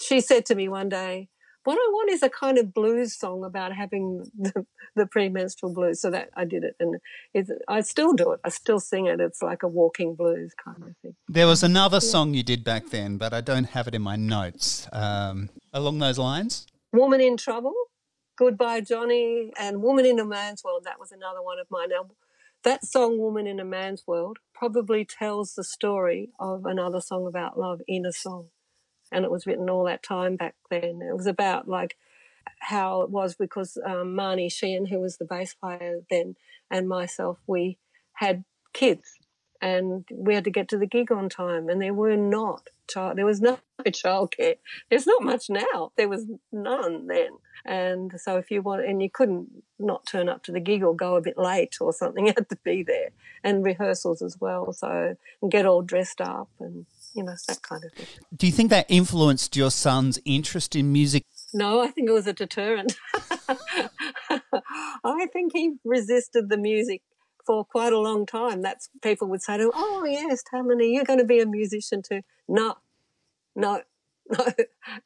she 0.00 0.20
said 0.20 0.46
to 0.46 0.54
me 0.54 0.68
one 0.68 0.88
day, 0.88 1.28
what 1.64 1.76
I 1.76 1.88
want 1.92 2.10
is 2.10 2.22
a 2.22 2.28
kind 2.28 2.58
of 2.58 2.74
blues 2.74 3.18
song 3.18 3.42
about 3.42 3.72
having 3.72 4.26
the, 4.38 4.66
the 4.94 5.06
premenstrual 5.06 5.72
blues. 5.72 6.00
So 6.00 6.10
that 6.10 6.28
I 6.36 6.44
did 6.44 6.62
it, 6.62 6.76
and 6.78 7.00
I 7.68 7.80
still 7.80 8.12
do 8.12 8.32
it. 8.32 8.40
I 8.44 8.50
still 8.50 8.80
sing 8.80 9.06
it. 9.06 9.18
It's 9.20 9.42
like 9.42 9.62
a 9.62 9.68
walking 9.68 10.14
blues 10.14 10.52
kind 10.62 10.82
of 10.82 10.96
thing. 11.02 11.16
There 11.26 11.46
was 11.46 11.62
another 11.62 11.96
yeah. 11.96 12.10
song 12.10 12.34
you 12.34 12.42
did 12.42 12.64
back 12.64 12.90
then, 12.90 13.16
but 13.16 13.32
I 13.32 13.40
don't 13.40 13.64
have 13.70 13.88
it 13.88 13.94
in 13.94 14.02
my 14.02 14.16
notes. 14.16 14.86
Um, 14.92 15.48
along 15.72 15.98
those 15.98 16.18
lines, 16.18 16.66
"Woman 16.92 17.20
in 17.20 17.36
Trouble," 17.36 17.74
"Goodbye 18.36 18.82
Johnny," 18.82 19.52
and 19.58 19.82
"Woman 19.82 20.04
in 20.04 20.18
a 20.20 20.24
Man's 20.24 20.62
World." 20.62 20.84
That 20.84 21.00
was 21.00 21.12
another 21.12 21.42
one 21.42 21.58
of 21.58 21.66
mine. 21.70 21.88
Now, 21.88 22.10
that 22.62 22.84
song, 22.84 23.18
"Woman 23.18 23.46
in 23.46 23.58
a 23.58 23.64
Man's 23.64 24.04
World," 24.06 24.38
probably 24.52 25.06
tells 25.06 25.54
the 25.54 25.64
story 25.64 26.28
of 26.38 26.66
another 26.66 27.00
song 27.00 27.26
about 27.26 27.58
love 27.58 27.80
in 27.88 28.04
a 28.04 28.12
song 28.12 28.48
and 29.14 29.24
it 29.24 29.30
was 29.30 29.46
written 29.46 29.70
all 29.70 29.84
that 29.84 30.02
time 30.02 30.36
back 30.36 30.56
then. 30.70 31.00
It 31.00 31.16
was 31.16 31.26
about 31.26 31.68
like 31.68 31.96
how 32.58 33.02
it 33.02 33.10
was 33.10 33.34
because 33.34 33.78
um, 33.84 34.16
Marnie 34.16 34.52
Sheehan, 34.52 34.86
who 34.86 34.98
was 35.00 35.16
the 35.16 35.24
bass 35.24 35.54
player 35.54 36.00
then, 36.10 36.36
and 36.70 36.88
myself, 36.88 37.38
we 37.46 37.78
had 38.14 38.44
kids, 38.72 39.14
and 39.62 40.04
we 40.12 40.34
had 40.34 40.44
to 40.44 40.50
get 40.50 40.68
to 40.68 40.78
the 40.78 40.86
gig 40.86 41.12
on 41.12 41.28
time, 41.28 41.68
and 41.68 41.80
there 41.80 41.94
were 41.94 42.16
not 42.16 42.68
child. 42.88 43.16
There 43.16 43.24
was 43.24 43.40
no 43.40 43.58
childcare. 43.86 44.56
There's 44.90 45.06
not 45.06 45.22
much 45.22 45.48
now. 45.48 45.92
There 45.96 46.08
was 46.08 46.26
none 46.52 47.06
then, 47.06 47.30
and 47.64 48.12
so 48.20 48.36
if 48.36 48.50
you 48.50 48.62
want, 48.62 48.84
and 48.84 49.00
you 49.00 49.10
couldn't 49.10 49.48
not 49.78 50.06
turn 50.06 50.28
up 50.28 50.42
to 50.44 50.52
the 50.52 50.60
gig 50.60 50.82
or 50.82 50.94
go 50.94 51.16
a 51.16 51.22
bit 51.22 51.38
late 51.38 51.76
or 51.80 51.92
something. 51.92 52.26
You 52.26 52.32
had 52.36 52.48
to 52.48 52.58
be 52.64 52.82
there, 52.82 53.10
and 53.42 53.64
rehearsals 53.64 54.22
as 54.22 54.40
well. 54.40 54.72
So 54.72 55.16
and 55.40 55.50
get 55.50 55.66
all 55.66 55.82
dressed 55.82 56.20
up 56.20 56.48
and 56.58 56.86
you 57.14 57.22
know 57.22 57.34
that 57.48 57.62
kind 57.62 57.84
of 57.84 57.92
thing. 57.92 58.06
Do 58.36 58.46
you 58.46 58.52
think 58.52 58.70
that 58.70 58.86
influenced 58.88 59.56
your 59.56 59.70
son's 59.70 60.18
interest 60.24 60.74
in 60.74 60.92
music? 60.92 61.24
No, 61.52 61.80
I 61.80 61.88
think 61.88 62.08
it 62.08 62.12
was 62.12 62.26
a 62.26 62.32
deterrent. 62.32 62.96
I 65.04 65.26
think 65.32 65.52
he 65.52 65.76
resisted 65.84 66.48
the 66.48 66.58
music 66.58 67.02
for 67.46 67.64
quite 67.64 67.92
a 67.92 68.00
long 68.00 68.26
time. 68.26 68.62
That's 68.62 68.88
people 69.02 69.28
would 69.28 69.42
say 69.42 69.58
to 69.58 69.64
him, 69.64 69.70
"Oh 69.74 70.04
yes, 70.04 70.42
Tammany, 70.42 70.92
you're 70.92 71.04
going 71.04 71.20
to 71.20 71.24
be 71.24 71.40
a 71.40 71.46
musician 71.46 72.02
too." 72.02 72.22
No, 72.48 72.74
no, 73.54 73.82
no. 74.30 74.46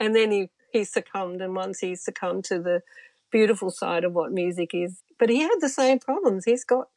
And 0.01 0.17
then 0.17 0.31
he 0.31 0.49
he 0.73 0.85
succumbed, 0.85 1.43
and 1.43 1.55
once 1.55 1.81
he 1.81 1.95
succumbed 1.95 2.45
to 2.45 2.59
the 2.59 2.83
beautiful 3.31 3.71
side 3.71 4.05
of 4.05 4.15
what 4.15 4.33
music 4.33 4.71
is, 4.73 5.03
but 5.19 5.29
he 5.29 5.41
had 5.41 5.57
the 5.61 5.69
same 5.69 5.99
problems. 5.99 6.47
He's 6.47 6.65
got 6.65 6.89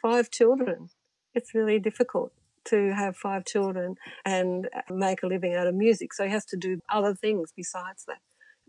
five 0.00 0.30
children. 0.30 0.90
It's 1.34 1.54
really 1.54 1.80
difficult 1.80 2.32
to 2.66 2.94
have 2.94 3.16
five 3.16 3.44
children 3.44 3.96
and 4.24 4.68
uh, 4.74 4.92
make 4.92 5.22
a 5.22 5.26
living 5.26 5.54
out 5.54 5.66
of 5.66 5.74
music. 5.74 6.12
So 6.12 6.24
he 6.24 6.30
has 6.30 6.44
to 6.46 6.56
do 6.56 6.80
other 6.88 7.14
things 7.14 7.52
besides 7.56 8.04
that. 8.06 8.18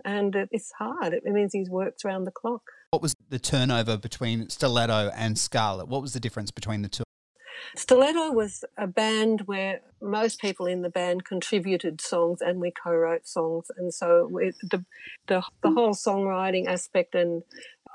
And 0.04 0.36
it's 0.52 0.72
hard. 0.80 1.14
It 1.14 1.24
means 1.26 1.54
he's 1.54 1.70
worked 1.70 2.04
around 2.04 2.24
the 2.24 2.32
clock. 2.32 2.64
What 2.89 3.02
was 3.02 3.14
the 3.30 3.39
turnover 3.39 3.98
between 3.98 4.50
Stiletto 4.50 5.12
and 5.16 5.38
Scarlet? 5.38 5.88
What 5.88 6.02
was 6.02 6.14
the 6.14 6.20
difference 6.20 6.50
between 6.52 6.82
the 6.82 6.89
two? 6.89 7.04
Stiletto 7.76 8.32
was 8.32 8.66
a 8.78 8.88
band 8.88 9.42
where 9.42 9.82
most 10.02 10.42
people 10.42 10.66
in 10.66 10.82
the 10.82 10.89
band 10.89 11.24
contributed 11.24 12.02
songs 12.02 12.42
and 12.42 12.60
we 12.60 12.72
co-wrote 12.72 13.28
songs, 13.28 13.68
and 13.78 13.94
so 13.94 14.30
the, 14.72 14.84
the 15.28 15.44
the 15.62 15.70
whole 15.70 15.94
songwriting 15.94 16.68
aspect 16.68 17.14
and 17.16 17.44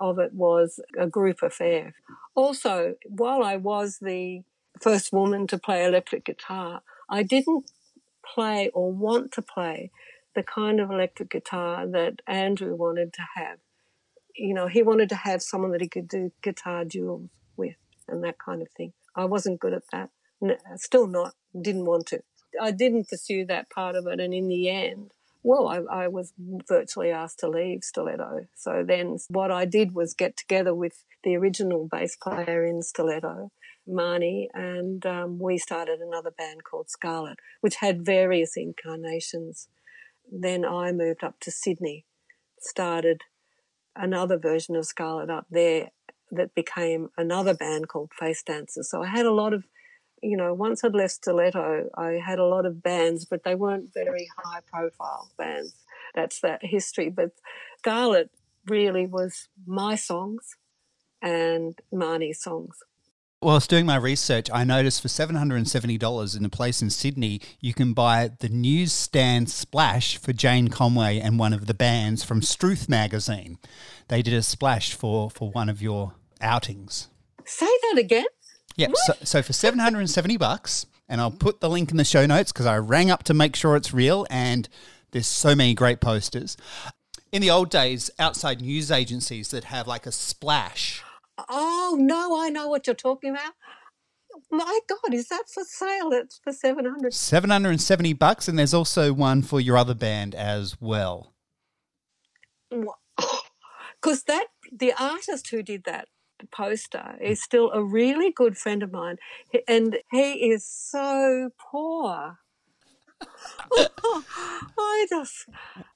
of 0.01 0.19
it 0.19 0.33
was 0.33 0.81
a 0.99 1.07
group 1.07 1.43
affair. 1.43 1.95
Also, 2.35 2.95
while 3.07 3.43
I 3.43 3.57
was 3.57 3.99
the 4.01 4.43
first 4.81 5.13
woman 5.13 5.47
to 5.49 5.59
play 5.59 5.85
electric 5.85 6.25
guitar, 6.25 6.83
I 7.09 7.23
didn't 7.23 7.71
play 8.35 8.71
or 8.75 8.93
want 8.93 9.33
to 9.33 9.43
play 9.43 9.91
the 10.35 10.43
kind 10.43 10.81
of 10.81 10.91
electric 10.91 11.31
guitar 11.31 11.87
that 11.87 12.21
Andrew 12.27 12.75
wanted 12.75 13.13
to 13.15 13.23
have 13.37 13.59
you 14.37 14.55
know, 14.55 14.67
he 14.67 14.83
wanted 14.83 15.09
to 15.09 15.15
have 15.15 15.43
someone 15.43 15.73
that 15.73 15.81
he 15.81 15.89
could 15.89 16.09
do 16.09 16.33
guitar 16.43 16.85
duels 16.85 17.29
with 17.57 17.77
and 18.09 18.23
that 18.25 18.39
kind 18.39 18.63
of 18.63 18.69
thing. 18.77 18.93
I 19.15 19.25
wasn't 19.25 19.61
good 19.61 19.73
at 19.73 19.85
that. 19.93 20.11
Still 20.77 21.07
not. 21.07 21.35
Didn't 21.59 21.87
want 21.87 22.07
to. 22.09 22.21
I 22.61 22.71
didn't 22.71 23.09
pursue 23.09 23.47
that 23.47 23.71
part 23.71 23.97
of 23.97 24.07
it. 24.07 24.21
And 24.21 24.35
in 24.35 24.49
the 24.49 24.69
end, 24.69 25.13
well, 25.43 25.69
I, 25.69 26.05
I, 26.05 26.09
was 26.09 26.33
virtually 26.69 27.11
asked 27.11 27.39
to 27.41 27.49
leave 27.49 27.85
Stiletto. 27.85 28.47
So 28.55 28.85
then 28.87 29.19
what 29.29 29.51
I 29.51 29.65
did 29.65 29.95
was 29.95 30.13
get 30.13 30.37
together 30.37 30.75
with 30.75 31.05
the 31.23 31.37
original 31.37 31.89
bass 31.91 32.17
player 32.17 32.65
in 32.65 32.83
Stiletto, 32.83 33.53
Marnie, 33.89 34.49
and 34.53 35.05
um, 35.07 35.39
we 35.39 35.59
started 35.59 36.01
another 36.01 36.31
band 36.31 36.65
called 36.65 36.91
Scarlet, 36.91 37.39
which 37.61 37.77
had 37.77 38.05
various 38.05 38.57
incarnations. 38.57 39.69
Then 40.31 40.65
I 40.65 40.93
moved 40.93 41.23
up 41.23 41.39
to 41.41 41.51
Sydney, 41.51 42.05
started 42.59 43.23
another 43.95 44.39
version 44.39 44.77
of 44.77 44.87
Scarlet 44.87 45.31
up 45.31 45.47
there 45.51 45.91
that 46.31 46.55
became 46.55 47.09
another 47.17 47.55
band 47.55 47.89
called 47.89 48.11
Face 48.19 48.43
Dancers. 48.43 48.91
So 48.91 49.03
I 49.03 49.07
had 49.07 49.27
a 49.27 49.33
lot 49.33 49.53
of, 49.53 49.65
you 50.23 50.37
know, 50.37 50.53
once 50.53 50.83
I'd 50.83 50.95
left 50.95 51.15
Stiletto, 51.15 51.89
I 51.97 52.21
had 52.25 52.39
a 52.39 52.45
lot 52.47 52.67
of 52.67 52.83
bands, 52.83 53.25
but 53.25 53.45
they 53.45 53.55
weren't 53.55 53.95
very 53.95 54.29
high 54.37 54.61
profile 54.67 55.31
bands. 55.39 55.75
That's 56.15 56.41
that 56.41 56.65
history. 56.65 57.11
But 57.11 57.31
Scarlet 57.79 58.31
really 58.67 59.07
was 59.07 59.49
my 59.67 59.95
songs 59.95 60.57
and 61.23 61.79
Marnie's 61.93 62.43
songs. 62.43 62.79
Was 63.47 63.69
doing 63.69 63.87
my 63.87 63.95
research. 63.95 64.51
I 64.53 64.65
noticed 64.65 65.01
for 65.01 65.07
$770 65.07 66.37
in 66.37 66.45
a 66.45 66.49
place 66.49 66.83
in 66.83 66.91
Sydney, 66.91 67.41
you 67.61 67.75
can 67.75 67.93
buy 67.93 68.33
the 68.41 68.49
newsstand 68.49 69.51
splash 69.51 70.19
for 70.19 70.33
Jane 70.33 70.67
Conway 70.67 71.21
and 71.21 71.39
one 71.39 71.53
of 71.53 71.69
the 71.69 71.73
bands 71.73 72.25
from 72.25 72.43
Struth 72.43 72.89
magazine. 72.89 73.59
They 74.09 74.21
did 74.21 74.35
a 74.35 74.43
splash 74.43 74.95
for, 74.95 75.31
for 75.31 75.53
one 75.53 75.69
of 75.69 75.81
your 75.81 76.15
outings. 76.41 77.07
Say 77.45 77.67
that 77.67 77.99
again. 77.99 78.27
Yeah, 78.75 78.89
so, 78.95 79.15
so 79.23 79.43
for 79.43 79.53
770 79.53 80.37
bucks, 80.39 80.87
and 81.09 81.21
I'll 81.21 81.31
put 81.31 81.61
the 81.61 81.71
link 81.71 81.93
in 81.93 81.99
the 81.99 82.05
show 82.05 82.27
notes 82.27 82.51
because 82.51 82.67
I 82.67 82.79
rang 82.79 83.13
up 83.13 83.23
to 83.23 83.33
make 83.33 83.55
sure 83.55 83.77
it's 83.77 83.95
real, 83.95 84.27
and 84.29 84.69
there's 85.13 85.29
so 85.29 85.55
many 85.55 85.73
great 85.73 86.01
posters. 86.01 86.57
In 87.31 87.43
the 87.43 87.53
old 87.53 87.71
days, 87.71 88.11
outside 88.19 88.61
news 88.61 88.91
agencies 88.91 89.51
that 89.51 89.63
have 89.63 89.87
like 89.87 90.05
a 90.05 90.11
splash 90.11 91.05
Oh 91.49 91.97
no, 91.99 92.41
I 92.41 92.49
know 92.49 92.69
what 92.69 92.87
you're 92.87 92.95
talking 92.97 93.31
about. 93.31 93.53
My 94.51 94.81
God, 94.89 95.15
is 95.15 95.29
that 95.29 95.45
for 95.53 95.65
sale? 95.65 96.11
It's 96.13 96.41
for 96.43 96.53
seven 96.53 96.85
hundred. 96.85 97.15
Seven 97.15 97.51
hundred 97.51 97.71
and 97.71 97.81
seventy 97.81 98.13
bucks, 98.13 98.49
and 98.49 98.59
there's 98.59 98.75
also 98.75 99.13
one 99.13 99.43
for 99.43 99.61
your 99.61 99.77
other 99.77 99.95
band 99.95 100.35
as 100.35 100.81
well. 100.81 101.35
Because 102.71 104.23
that 104.27 104.47
the 104.73 104.93
artist 104.99 105.49
who 105.51 105.63
did 105.63 105.85
that 105.85 106.09
poster 106.53 107.17
is 107.21 107.43
still 107.43 107.71
a 107.73 107.83
really 107.83 108.31
good 108.31 108.57
friend 108.57 108.83
of 108.83 108.93
mine, 108.93 109.17
and 109.67 109.99
he 110.11 110.51
is 110.51 110.67
so 110.67 111.51
poor. 111.59 112.39
I 114.79 115.07
just. 115.09 115.49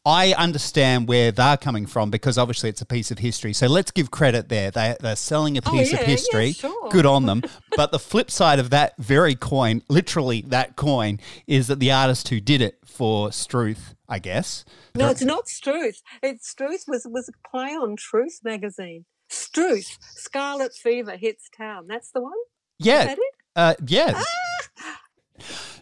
I 0.05 0.33
understand 0.33 1.09
where 1.09 1.31
they're 1.31 1.57
coming 1.57 1.87
from 1.87 2.11
because 2.11 2.39
obviously 2.39 2.71
it's 2.71 2.81
a 2.81 2.87
piece 2.87 3.11
of 3.11 3.19
history. 3.19 3.53
So 3.53 3.67
let's 3.67 3.91
give 3.91 4.11
credit 4.11 4.49
there. 4.49 4.71
They, 4.71 4.97
they're 5.01 5.17
selling 5.17 5.57
a 5.59 5.61
oh, 5.65 5.71
piece 5.71 5.93
oh, 5.93 5.97
yeah, 5.97 6.01
of 6.01 6.07
history. 6.07 6.47
Yeah, 6.47 6.53
sure. 6.53 6.89
Good 6.91 7.07
on 7.07 7.27
them. 7.27 7.43
but 7.77 7.93
the 7.93 7.99
flip 7.99 8.31
side 8.31 8.59
of 8.59 8.71
that 8.71 8.95
very 8.99 9.35
coin, 9.35 9.83
literally 9.89 10.43
that 10.49 10.77
coin, 10.77 11.21
is 11.47 11.69
that 11.69 11.81
the 11.81 11.93
artist 11.93 12.29
who 12.29 12.41
did 12.41 12.61
it 12.61 12.79
for 12.85 13.33
Struth, 13.33 13.95
I 14.09 14.19
guess. 14.19 14.65
No, 14.95 15.09
it's 15.09 15.23
not 15.23 15.49
Struth. 15.49 16.03
It's 16.23 16.49
Struth 16.49 16.85
was, 16.89 17.07
was 17.09 17.29
a 17.29 17.49
play 17.49 17.71
on 17.71 17.97
Truth 17.97 18.41
magazine. 18.43 19.05
Struth, 19.29 19.99
Scarlet 20.01 20.73
Fever 20.75 21.17
hits 21.17 21.49
town. 21.57 21.87
That's 21.89 22.11
the 22.11 22.21
one? 22.21 22.33
Yeah. 22.79 23.15
Uh, 23.55 23.75
yeah. 23.87 24.13
Ah! 24.15 24.50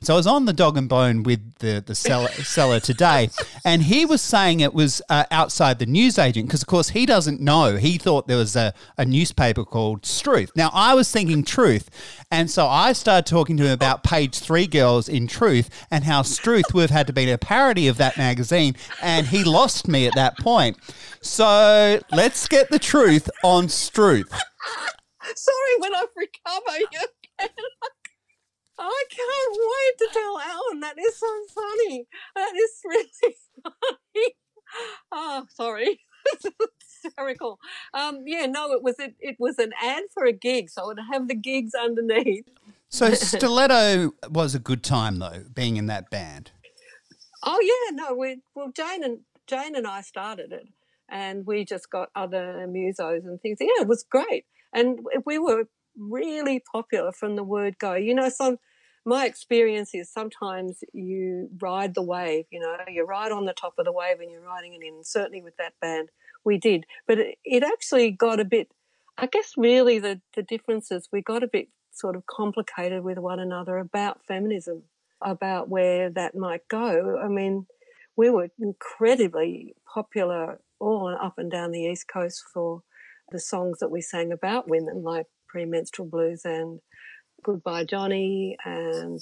So 0.00 0.14
I 0.14 0.16
was 0.16 0.26
on 0.26 0.44
the 0.44 0.52
dog 0.52 0.76
and 0.76 0.88
bone 0.88 1.22
with 1.22 1.56
the 1.56 1.82
the 1.84 1.94
seller, 1.94 2.28
seller 2.30 2.80
today, 2.80 3.30
and 3.64 3.82
he 3.82 4.04
was 4.04 4.22
saying 4.22 4.60
it 4.60 4.74
was 4.74 5.02
uh, 5.08 5.24
outside 5.30 5.78
the 5.78 5.86
newsagent 5.86 6.46
because, 6.46 6.62
of 6.62 6.68
course, 6.68 6.90
he 6.90 7.06
doesn't 7.06 7.40
know. 7.40 7.76
He 7.76 7.98
thought 7.98 8.28
there 8.28 8.36
was 8.36 8.56
a, 8.56 8.72
a 8.96 9.04
newspaper 9.04 9.64
called 9.64 10.06
Struth. 10.06 10.50
Now 10.54 10.70
I 10.72 10.94
was 10.94 11.10
thinking 11.10 11.42
Truth, 11.42 11.90
and 12.30 12.50
so 12.50 12.66
I 12.66 12.92
started 12.92 13.26
talking 13.28 13.56
to 13.58 13.64
him 13.64 13.72
about 13.72 14.04
page 14.04 14.38
three 14.38 14.66
girls 14.66 15.08
in 15.08 15.26
Truth 15.26 15.86
and 15.90 16.04
how 16.04 16.22
Struth 16.22 16.72
would 16.74 16.82
have 16.82 16.90
had 16.90 17.06
to 17.08 17.12
be 17.12 17.30
a 17.30 17.38
parody 17.38 17.88
of 17.88 17.96
that 17.98 18.16
magazine, 18.16 18.76
and 19.02 19.26
he 19.26 19.44
lost 19.44 19.88
me 19.88 20.06
at 20.06 20.14
that 20.14 20.38
point. 20.38 20.76
So 21.20 22.00
let's 22.12 22.46
get 22.48 22.70
the 22.70 22.78
truth 22.78 23.28
on 23.42 23.68
Struth. 23.68 24.30
Sorry, 25.34 25.74
when 25.78 25.94
I 25.94 26.06
recover, 26.16 26.78
you 26.92 27.00
I 28.78 29.04
can't 29.10 29.58
wait 29.58 29.98
to 29.98 30.08
tell 30.12 30.38
Alan. 30.40 30.80
That 30.80 30.98
is 30.98 31.18
so 31.18 31.26
funny. 31.54 32.06
That 32.34 32.52
is 32.56 32.80
really 32.84 33.36
funny. 33.62 34.34
Oh, 35.12 35.46
sorry. 35.54 36.00
hysterical. 37.02 37.58
Um, 37.94 38.24
yeah, 38.26 38.46
no, 38.46 38.72
it 38.72 38.82
was 38.82 38.98
it, 38.98 39.14
it 39.20 39.36
was 39.38 39.58
an 39.58 39.72
ad 39.82 40.04
for 40.12 40.24
a 40.24 40.32
gig, 40.32 40.70
so 40.70 40.84
it 40.84 40.86
would 40.96 41.04
have 41.12 41.28
the 41.28 41.34
gigs 41.34 41.72
underneath. 41.74 42.48
So 42.88 43.12
Stiletto 43.14 44.12
was 44.30 44.54
a 44.54 44.58
good 44.58 44.82
time 44.82 45.18
though, 45.18 45.44
being 45.54 45.76
in 45.76 45.86
that 45.86 46.10
band. 46.10 46.52
Oh 47.42 47.60
yeah, 47.60 47.96
no, 47.96 48.14
we 48.14 48.40
well 48.54 48.72
Jane 48.74 49.04
and 49.04 49.20
Jane 49.46 49.76
and 49.76 49.86
I 49.86 50.02
started 50.02 50.52
it, 50.52 50.68
and 51.08 51.46
we 51.46 51.64
just 51.64 51.90
got 51.90 52.10
other 52.14 52.66
musos 52.68 53.24
and 53.24 53.40
things. 53.40 53.58
Yeah, 53.60 53.82
it 53.82 53.88
was 53.88 54.04
great, 54.08 54.44
and 54.72 55.00
we 55.24 55.38
were 55.38 55.64
really 55.96 56.62
popular 56.72 57.12
from 57.12 57.36
the 57.36 57.44
word 57.44 57.78
go. 57.78 57.94
You 57.94 58.14
know, 58.14 58.28
some 58.28 58.58
my 59.08 59.24
experience 59.24 59.94
is 59.94 60.12
sometimes 60.12 60.84
you 60.92 61.48
ride 61.62 61.94
the 61.94 62.02
wave, 62.02 62.44
you 62.50 62.60
know, 62.60 62.76
you 62.88 63.04
ride 63.06 63.32
on 63.32 63.46
the 63.46 63.54
top 63.54 63.72
of 63.78 63.86
the 63.86 63.92
wave 63.92 64.20
and 64.20 64.30
you're 64.30 64.42
riding 64.42 64.74
it 64.74 64.84
in. 64.86 65.02
Certainly 65.02 65.40
with 65.40 65.56
that 65.56 65.72
band, 65.80 66.10
we 66.44 66.58
did. 66.58 66.84
But 67.06 67.18
it, 67.18 67.38
it 67.42 67.62
actually 67.62 68.10
got 68.10 68.38
a 68.38 68.44
bit, 68.44 68.68
I 69.16 69.24
guess 69.24 69.54
really 69.56 69.98
the, 69.98 70.20
the 70.36 70.42
difference 70.42 70.90
is 70.90 71.08
we 71.10 71.22
got 71.22 71.42
a 71.42 71.48
bit 71.48 71.68
sort 71.90 72.16
of 72.16 72.26
complicated 72.26 73.02
with 73.02 73.16
one 73.16 73.40
another 73.40 73.78
about 73.78 74.26
feminism, 74.28 74.82
about 75.22 75.70
where 75.70 76.10
that 76.10 76.34
might 76.34 76.68
go. 76.68 77.18
I 77.18 77.28
mean, 77.28 77.66
we 78.14 78.28
were 78.28 78.50
incredibly 78.60 79.74
popular 79.94 80.60
all 80.78 81.16
up 81.18 81.38
and 81.38 81.50
down 81.50 81.72
the 81.72 81.84
East 81.84 82.08
Coast 82.12 82.44
for 82.52 82.82
the 83.32 83.40
songs 83.40 83.78
that 83.78 83.90
we 83.90 84.02
sang 84.02 84.32
about 84.32 84.68
women, 84.68 85.02
like 85.02 85.28
premenstrual 85.48 86.06
blues 86.06 86.42
and 86.44 86.80
Goodbye 87.42 87.84
Johnny 87.84 88.56
and 88.64 89.20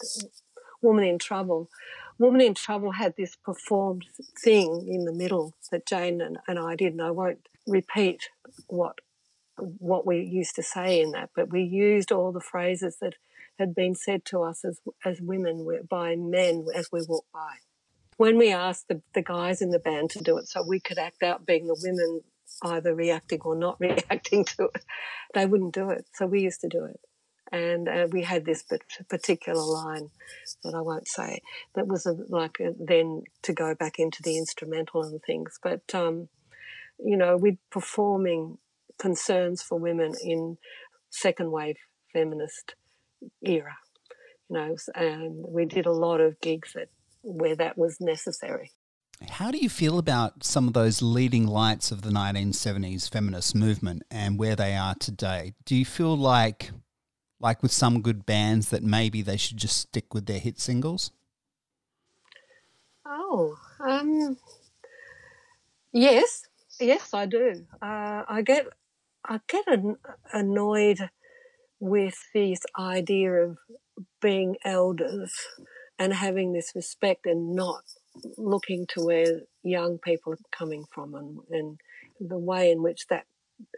Woman 0.82 1.04
in 1.04 1.18
Trouble. 1.18 1.68
Woman 2.18 2.40
in 2.40 2.54
Trouble 2.54 2.92
had 2.92 3.14
this 3.16 3.36
performed 3.36 4.06
thing 4.42 4.86
in 4.88 5.04
the 5.04 5.12
middle 5.12 5.54
that 5.70 5.86
Jane 5.86 6.20
and, 6.20 6.38
and 6.48 6.58
I 6.58 6.76
did, 6.76 6.92
and 6.92 7.02
I 7.02 7.10
won't 7.10 7.48
repeat 7.66 8.30
what 8.68 8.98
what 9.58 10.06
we 10.06 10.20
used 10.20 10.54
to 10.56 10.62
say 10.62 11.00
in 11.00 11.12
that, 11.12 11.30
but 11.34 11.50
we 11.50 11.62
used 11.62 12.12
all 12.12 12.30
the 12.30 12.40
phrases 12.40 12.98
that 13.00 13.14
had 13.58 13.74
been 13.74 13.94
said 13.94 14.24
to 14.26 14.42
us 14.42 14.64
as 14.64 14.80
as 15.04 15.20
women 15.20 15.66
by 15.88 16.16
men 16.16 16.66
as 16.74 16.90
we 16.92 17.00
walked 17.06 17.32
by. 17.32 17.54
When 18.16 18.38
we 18.38 18.50
asked 18.50 18.88
the, 18.88 19.02
the 19.14 19.22
guys 19.22 19.60
in 19.60 19.70
the 19.70 19.78
band 19.78 20.10
to 20.10 20.20
do 20.20 20.38
it 20.38 20.48
so 20.48 20.62
we 20.66 20.80
could 20.80 20.98
act 20.98 21.22
out 21.22 21.44
being 21.44 21.66
the 21.66 21.78
women 21.82 22.22
either 22.62 22.94
reacting 22.94 23.40
or 23.42 23.54
not 23.54 23.78
reacting 23.80 24.44
to 24.44 24.64
it, 24.74 24.84
they 25.34 25.46
wouldn't 25.46 25.74
do 25.74 25.90
it. 25.90 26.06
So 26.14 26.26
we 26.26 26.40
used 26.40 26.62
to 26.62 26.68
do 26.68 26.84
it. 26.84 27.00
And 27.53 27.88
uh, 27.88 28.09
we 28.11 28.22
had 28.22 28.44
this 28.44 28.64
particular 29.09 29.62
line 29.62 30.11
that 30.64 30.74
I 30.74 30.80
won't 30.80 31.07
say 31.07 31.40
that 31.74 31.86
was 31.86 32.07
a, 32.07 32.16
like 32.28 32.59
a, 32.61 32.74
then 32.78 33.22
to 33.42 33.53
go 33.53 33.74
back 33.74 33.99
into 33.99 34.22
the 34.22 34.36
instrumental 34.36 35.03
and 35.03 35.22
things. 35.22 35.59
But, 35.62 35.94
um, 35.94 36.28
you 36.99 37.16
know, 37.16 37.36
we're 37.36 37.59
performing 37.70 38.59
concerns 38.99 39.62
for 39.62 39.78
women 39.78 40.14
in 40.22 40.59
second 41.11 41.51
wave 41.51 41.76
feminist 42.12 42.74
era, 43.42 43.76
you 44.49 44.57
know, 44.57 44.76
and 44.94 45.44
we 45.47 45.66
did 45.66 45.86
a 45.86 45.92
lot 45.92 46.20
of 46.20 46.40
gigs 46.40 46.72
that 46.74 46.88
where 47.22 47.57
that 47.57 47.76
was 47.76 48.01
necessary. 48.01 48.72
How 49.30 49.51
do 49.51 49.59
you 49.59 49.68
feel 49.70 49.99
about 49.99 50.44
some 50.44 50.68
of 50.68 50.74
those 50.74 51.01
leading 51.01 51.47
lights 51.47 51.90
of 51.90 52.03
the 52.03 52.11
1970s 52.11 53.11
feminist 53.11 53.55
movement 53.55 54.03
and 54.11 54.38
where 54.38 54.55
they 54.55 54.76
are 54.76 54.94
today? 54.94 55.55
Do 55.64 55.74
you 55.74 55.86
feel 55.86 56.16
like, 56.16 56.70
like 57.41 57.62
with 57.62 57.72
some 57.72 58.01
good 58.01 58.26
bands, 58.26 58.70
that 58.70 58.82
maybe 58.82 59.22
they 59.22 59.37
should 59.37 59.57
just 59.57 59.76
stick 59.76 60.14
with 60.14 60.26
their 60.26 60.39
hit 60.39 60.59
singles? 60.59 61.11
Oh, 63.05 63.57
um, 63.80 64.37
yes, 65.93 66.43
yes, 66.80 67.14
I 67.14 67.26
do. 67.26 67.64
Uh, 67.80 68.22
I 68.28 68.43
get, 68.45 68.66
I 69.24 69.41
get 69.47 69.66
an, 69.68 69.97
annoyed 70.32 71.11
with 71.78 72.16
this 72.34 72.61
idea 72.78 73.32
of 73.32 73.59
being 74.20 74.57
elders 74.64 75.32
and 75.99 76.12
having 76.12 76.53
this 76.53 76.72
respect 76.74 77.26
and 77.26 77.55
not 77.55 77.82
looking 78.37 78.87
to 78.89 79.05
where 79.05 79.41
young 79.62 79.99
people 79.99 80.32
are 80.32 80.39
coming 80.51 80.84
from 80.93 81.14
and, 81.14 81.39
and 81.51 81.80
the 82.20 82.39
way 82.39 82.70
in 82.70 82.82
which 82.82 83.07
that 83.09 83.26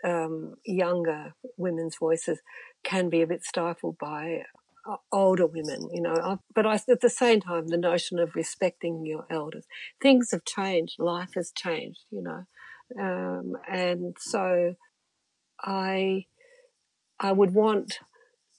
um, 0.05 0.55
younger 0.65 1.35
women's 1.57 1.97
voices 1.97 2.41
can 2.85 3.09
be 3.09 3.23
a 3.23 3.27
bit 3.27 3.45
stifled 3.45 3.99
by 3.99 4.43
uh, 4.89 4.97
older 5.13 5.47
women, 5.47 5.89
you 5.93 6.01
know. 6.01 6.41
But 6.55 6.67
I, 6.67 6.75
at 6.75 7.01
the 7.01 7.11
same 7.11 7.41
time, 7.41 7.69
the 7.69 7.77
notion 7.77 8.19
of 8.19 8.35
respecting 8.35 9.05
your 9.05 9.27
elders. 9.31 9.67
Things 10.01 10.31
have 10.33 10.45
changed. 10.45 10.97
Life 10.99 11.35
has 11.35 11.53
changed, 11.55 12.05
you 12.11 12.23
know. 12.23 12.45
Um, 12.99 13.53
and 13.71 14.17
so 14.19 14.75
I, 15.61 16.27
I 17.21 17.33
would 17.33 17.53
want 17.53 17.99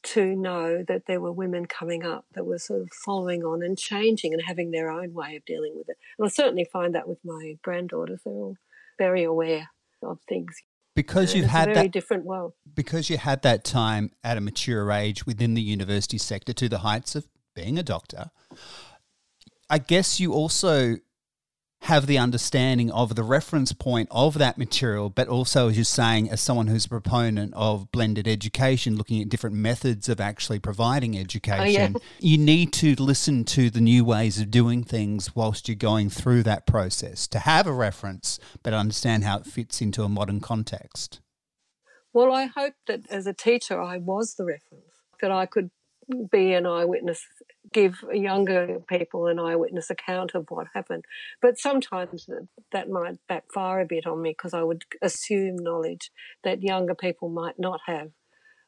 to 0.01 0.35
know 0.35 0.83
that 0.87 1.03
there 1.07 1.19
were 1.19 1.31
women 1.31 1.65
coming 1.65 2.05
up 2.05 2.25
that 2.33 2.45
were 2.45 2.57
sort 2.57 2.81
of 2.81 2.89
following 3.05 3.43
on 3.43 3.61
and 3.61 3.77
changing 3.77 4.33
and 4.33 4.43
having 4.45 4.71
their 4.71 4.89
own 4.89 5.13
way 5.13 5.35
of 5.35 5.45
dealing 5.45 5.73
with 5.75 5.89
it. 5.89 5.97
And 6.17 6.25
I 6.25 6.29
certainly 6.29 6.67
find 6.71 6.95
that 6.95 7.07
with 7.07 7.19
my 7.23 7.55
granddaughters; 7.63 8.21
they're 8.23 8.33
all 8.33 8.55
very 8.97 9.23
aware 9.23 9.69
of 10.03 10.19
things. 10.27 10.55
Because 10.95 11.33
you've 11.33 11.45
had 11.45 11.73
that 11.75 11.91
different 11.91 12.25
world. 12.25 12.53
Because 12.73 13.09
you 13.09 13.17
had 13.17 13.41
that 13.43 13.63
time 13.63 14.11
at 14.23 14.37
a 14.37 14.41
mature 14.41 14.91
age 14.91 15.25
within 15.25 15.53
the 15.53 15.61
university 15.61 16.17
sector 16.17 16.53
to 16.53 16.67
the 16.67 16.79
heights 16.79 17.15
of 17.15 17.27
being 17.55 17.77
a 17.77 17.83
doctor. 17.83 18.31
I 19.69 19.77
guess 19.77 20.19
you 20.19 20.33
also 20.33 20.97
have 21.83 22.07
the 22.07 22.17
understanding 22.17 22.91
of 22.91 23.15
the 23.15 23.23
reference 23.23 23.71
point 23.71 24.09
of 24.11 24.37
that 24.37 24.57
material, 24.57 25.09
but 25.09 25.27
also, 25.27 25.69
as 25.69 25.77
you're 25.77 25.85
saying, 25.85 26.29
as 26.29 26.41
someone 26.41 26.67
who's 26.67 26.85
a 26.85 26.89
proponent 26.89 27.53
of 27.55 27.91
blended 27.91 28.27
education, 28.27 28.97
looking 28.97 29.21
at 29.21 29.29
different 29.29 29.55
methods 29.55 30.09
of 30.09 30.19
actually 30.19 30.59
providing 30.59 31.17
education, 31.17 31.93
oh, 31.95 31.99
yeah. 31.99 32.05
you 32.19 32.37
need 32.37 32.73
to 32.73 32.95
listen 32.95 33.45
to 33.45 33.69
the 33.69 33.79
new 33.79 34.03
ways 34.03 34.39
of 34.39 34.51
doing 34.51 34.83
things 34.83 35.35
whilst 35.35 35.67
you're 35.67 35.75
going 35.75 36.09
through 36.09 36.43
that 36.43 36.67
process 36.67 37.27
to 37.27 37.39
have 37.39 37.65
a 37.65 37.73
reference, 37.73 38.39
but 38.61 38.73
understand 38.73 39.23
how 39.23 39.37
it 39.37 39.45
fits 39.45 39.81
into 39.81 40.03
a 40.03 40.09
modern 40.09 40.41
context. 40.41 41.21
Well, 42.11 42.33
I 42.33 42.45
hope 42.45 42.73
that 42.87 43.09
as 43.09 43.25
a 43.25 43.33
teacher, 43.33 43.81
I 43.81 43.97
was 43.97 44.35
the 44.35 44.45
reference, 44.45 44.83
that 45.21 45.31
I 45.31 45.45
could 45.45 45.71
be 46.31 46.53
an 46.53 46.65
eyewitness 46.65 47.25
give 47.71 48.03
younger 48.11 48.79
people 48.87 49.27
an 49.27 49.39
eyewitness 49.39 49.89
account 49.89 50.31
of 50.33 50.45
what 50.49 50.67
happened. 50.73 51.05
But 51.41 51.59
sometimes 51.59 52.29
that 52.71 52.89
might 52.89 53.17
backfire 53.27 53.81
a 53.81 53.85
bit 53.85 54.07
on 54.07 54.21
me 54.21 54.31
because 54.31 54.53
I 54.53 54.63
would 54.63 54.83
assume 55.01 55.57
knowledge 55.57 56.11
that 56.43 56.63
younger 56.63 56.95
people 56.95 57.29
might 57.29 57.59
not 57.59 57.81
have. 57.85 58.11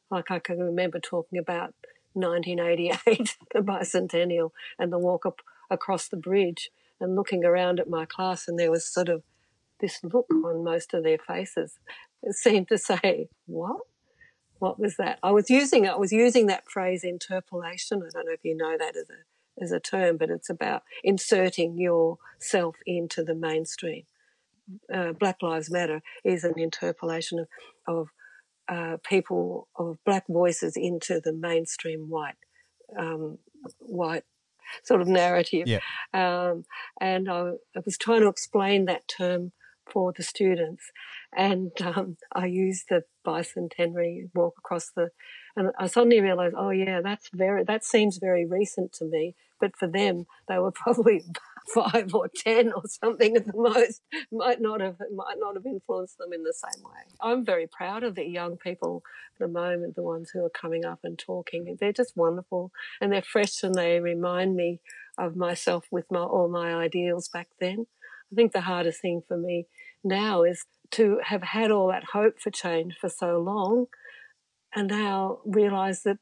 Like 0.09 0.29
I 0.29 0.39
can 0.39 0.59
remember 0.59 0.99
talking 0.99 1.39
about 1.39 1.73
1988, 2.13 3.37
the 3.53 3.59
bicentennial, 3.59 4.51
and 4.77 4.91
the 4.91 4.99
walk 4.99 5.25
up 5.25 5.41
across 5.69 6.07
the 6.07 6.17
bridge 6.17 6.69
and 6.99 7.15
looking 7.15 7.45
around 7.45 7.79
at 7.79 7.89
my 7.89 8.05
class, 8.05 8.47
and 8.47 8.59
there 8.59 8.69
was 8.69 8.85
sort 8.85 9.09
of 9.09 9.23
this 9.79 9.99
look 10.03 10.27
on 10.45 10.63
most 10.63 10.93
of 10.93 11.03
their 11.03 11.17
faces. 11.17 11.79
It 12.21 12.35
seemed 12.35 12.67
to 12.67 12.77
say, 12.77 13.29
What? 13.47 13.81
What 14.61 14.79
was 14.79 14.95
that? 14.97 15.17
I 15.23 15.31
was 15.31 15.49
using 15.49 15.87
I 15.87 15.95
was 15.95 16.11
using 16.11 16.45
that 16.45 16.69
phrase 16.69 17.03
interpolation. 17.03 18.03
I 18.03 18.09
don't 18.13 18.27
know 18.27 18.33
if 18.33 18.45
you 18.45 18.55
know 18.55 18.77
that 18.77 18.95
as 18.95 19.09
a 19.09 19.63
as 19.63 19.71
a 19.71 19.79
term, 19.79 20.17
but 20.17 20.29
it's 20.29 20.51
about 20.51 20.83
inserting 21.03 21.79
yourself 21.79 22.75
into 22.85 23.23
the 23.23 23.33
mainstream. 23.33 24.03
Uh, 24.93 25.13
Black 25.13 25.41
Lives 25.41 25.71
Matter 25.71 26.01
is 26.23 26.43
an 26.43 26.53
interpolation 26.57 27.39
of 27.39 27.47
of 27.87 28.09
uh, 28.69 28.97
people 29.03 29.67
of 29.75 29.97
black 30.05 30.25
voices 30.29 30.77
into 30.77 31.19
the 31.19 31.33
mainstream 31.33 32.09
white 32.09 32.35
um, 32.97 33.39
white 33.79 34.25
sort 34.83 35.01
of 35.01 35.07
narrative. 35.07 35.67
Yeah. 35.67 35.79
Um, 36.13 36.65
and 36.99 37.29
I, 37.29 37.53
I 37.75 37.81
was 37.83 37.97
trying 37.97 38.21
to 38.21 38.27
explain 38.27 38.85
that 38.85 39.07
term 39.07 39.53
for 39.91 40.13
the 40.15 40.23
students. 40.23 40.91
And 41.33 41.71
um, 41.81 42.17
I 42.33 42.45
used 42.47 42.85
the 42.89 43.03
bicentenary 43.25 44.29
walk 44.33 44.55
across 44.57 44.91
the, 44.95 45.09
and 45.55 45.71
I 45.79 45.87
suddenly 45.87 46.19
realized, 46.19 46.55
oh 46.57 46.71
yeah, 46.71 47.01
that's 47.01 47.29
very, 47.33 47.63
that 47.63 47.85
seems 47.85 48.17
very 48.17 48.45
recent 48.45 48.93
to 48.93 49.05
me. 49.05 49.35
But 49.59 49.77
for 49.77 49.87
them, 49.87 50.25
they 50.47 50.57
were 50.57 50.71
probably 50.75 51.23
five 51.73 52.13
or 52.13 52.27
ten 52.35 52.73
or 52.73 52.83
something 52.85 53.35
at 53.35 53.45
the 53.45 53.53
most. 53.55 54.01
Might 54.31 54.59
not 54.59 54.81
have, 54.81 54.97
might 55.13 55.37
not 55.37 55.55
have 55.55 55.65
influenced 55.65 56.17
them 56.17 56.33
in 56.33 56.43
the 56.43 56.53
same 56.53 56.83
way. 56.83 57.01
I'm 57.21 57.45
very 57.45 57.67
proud 57.67 58.03
of 58.03 58.15
the 58.15 58.25
young 58.25 58.57
people 58.57 59.03
at 59.35 59.39
the 59.39 59.47
moment, 59.47 59.95
the 59.95 60.01
ones 60.01 60.31
who 60.31 60.43
are 60.43 60.49
coming 60.49 60.83
up 60.85 60.99
and 61.03 61.17
talking. 61.17 61.77
They're 61.79 61.93
just 61.93 62.17
wonderful 62.17 62.71
and 62.99 63.11
they're 63.11 63.21
fresh 63.21 63.63
and 63.63 63.75
they 63.75 63.99
remind 63.99 64.55
me 64.55 64.79
of 65.17 65.35
myself 65.35 65.85
with 65.91 66.05
my, 66.11 66.21
all 66.21 66.49
my 66.49 66.73
ideals 66.73 67.29
back 67.29 67.47
then. 67.59 67.85
I 68.31 68.35
think 68.35 68.53
the 68.53 68.61
hardest 68.61 69.01
thing 69.01 69.21
for 69.27 69.37
me 69.37 69.67
now 70.03 70.43
is 70.43 70.65
to 70.91 71.19
have 71.23 71.43
had 71.43 71.71
all 71.71 71.87
that 71.87 72.03
hope 72.13 72.39
for 72.39 72.49
change 72.49 72.97
for 72.99 73.09
so 73.09 73.39
long 73.39 73.87
and 74.75 74.87
now 74.87 75.39
realize 75.45 76.03
that 76.03 76.17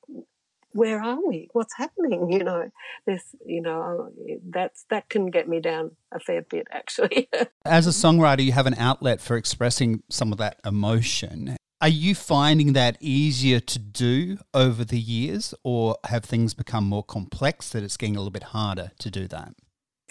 where 0.71 1.01
are 1.01 1.17
we? 1.25 1.49
What's 1.53 1.75
happening? 1.77 2.32
You 2.39 2.43
know, 2.43 2.69
this, 3.05 3.36
you 3.45 3.61
know, 3.61 4.11
that's 4.49 4.86
that 4.89 5.09
can 5.09 5.32
get 5.32 5.47
me 5.49 5.59
down 5.59 5.91
a 6.11 6.19
fair 6.19 6.41
bit 6.41 6.67
actually. 6.71 7.27
As 7.65 7.88
a 7.88 7.89
songwriter, 7.89 8.43
you 8.43 8.51
have 8.51 8.67
an 8.67 8.75
outlet 8.75 9.19
for 9.19 9.36
expressing 9.36 10.03
some 10.09 10.32
of 10.32 10.38
that 10.38 10.59
emotion. 10.63 11.57
Are 11.82 11.89
you 11.89 12.13
finding 12.13 12.73
that 12.73 12.97
easier 12.99 13.59
to 13.61 13.80
do 13.80 14.38
over 14.53 14.84
the 14.84 14.99
years, 14.99 15.53
or 15.63 15.97
have 16.05 16.25
things 16.25 16.53
become 16.53 16.84
more 16.84 17.03
complex 17.03 17.69
that 17.69 17.84
it's 17.84 17.95
getting 17.95 18.15
a 18.15 18.19
little 18.19 18.32
bit 18.32 18.43
harder 18.43 18.91
to 18.99 19.09
do 19.09 19.27
that? 19.30 19.53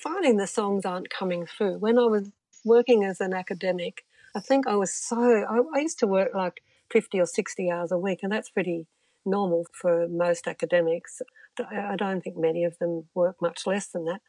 Finding 0.03 0.39
the 0.39 0.47
songs 0.47 0.87
aren't 0.87 1.11
coming 1.11 1.47
through. 1.47 1.79
When 1.79 1.99
I 1.99 2.07
was 2.07 2.31
working 2.65 3.05
as 3.05 3.21
an 3.21 3.33
academic, 3.33 4.05
I 4.35 4.41
think 4.41 4.67
I 4.67 4.77
was 4.77 4.93
so, 4.93 5.21
I, 5.21 5.61
I 5.77 5.81
used 5.81 5.99
to 6.01 6.07
work 6.07 6.35
like 6.35 6.63
50 6.91 7.21
or 7.21 7.27
60 7.27 7.71
hours 7.71 7.93
a 7.93 7.99
week, 7.99 8.21
and 8.23 8.33
that's 8.33 8.51
pretty 8.51 8.87
normal 9.25 9.67
for 9.73 10.09
most 10.09 10.47
academics. 10.47 11.21
I 11.59 11.97
don't 11.97 12.23
think 12.23 12.37
many 12.37 12.65
of 12.65 12.79
them 12.79 13.05
work 13.15 13.37
much 13.41 13.67
less 13.67 13.89
than 13.89 14.05
that. 14.05 14.21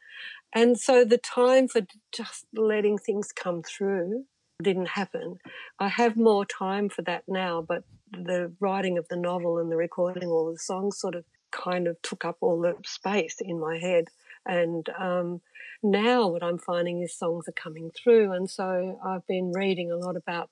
And 0.54 0.78
so 0.78 1.04
the 1.04 1.18
time 1.18 1.68
for 1.68 1.82
just 2.12 2.46
letting 2.52 2.98
things 2.98 3.32
come 3.32 3.62
through 3.62 4.24
didn't 4.62 4.88
happen. 4.90 5.38
I 5.78 5.88
have 5.88 6.16
more 6.16 6.44
time 6.44 6.88
for 6.88 7.02
that 7.02 7.24
now, 7.28 7.62
but 7.62 7.84
the 8.12 8.52
writing 8.60 8.98
of 8.98 9.08
the 9.08 9.16
novel 9.16 9.58
and 9.58 9.70
the 9.70 9.76
recording 9.76 10.28
all 10.28 10.52
the 10.52 10.58
songs 10.58 10.98
sort 10.98 11.14
of 11.14 11.24
kind 11.50 11.86
of 11.86 12.00
took 12.02 12.24
up 12.24 12.36
all 12.40 12.60
the 12.60 12.74
space 12.84 13.36
in 13.40 13.58
my 13.58 13.78
head. 13.78 14.08
And 14.46 14.88
um, 14.98 15.40
now 15.82 16.28
what 16.28 16.42
I'm 16.42 16.58
finding 16.58 17.02
is 17.02 17.16
songs 17.16 17.48
are 17.48 17.52
coming 17.52 17.90
through. 17.90 18.32
And 18.32 18.48
so 18.48 18.98
I've 19.04 19.26
been 19.26 19.52
reading 19.54 19.90
a 19.90 19.96
lot 19.96 20.16
about 20.16 20.50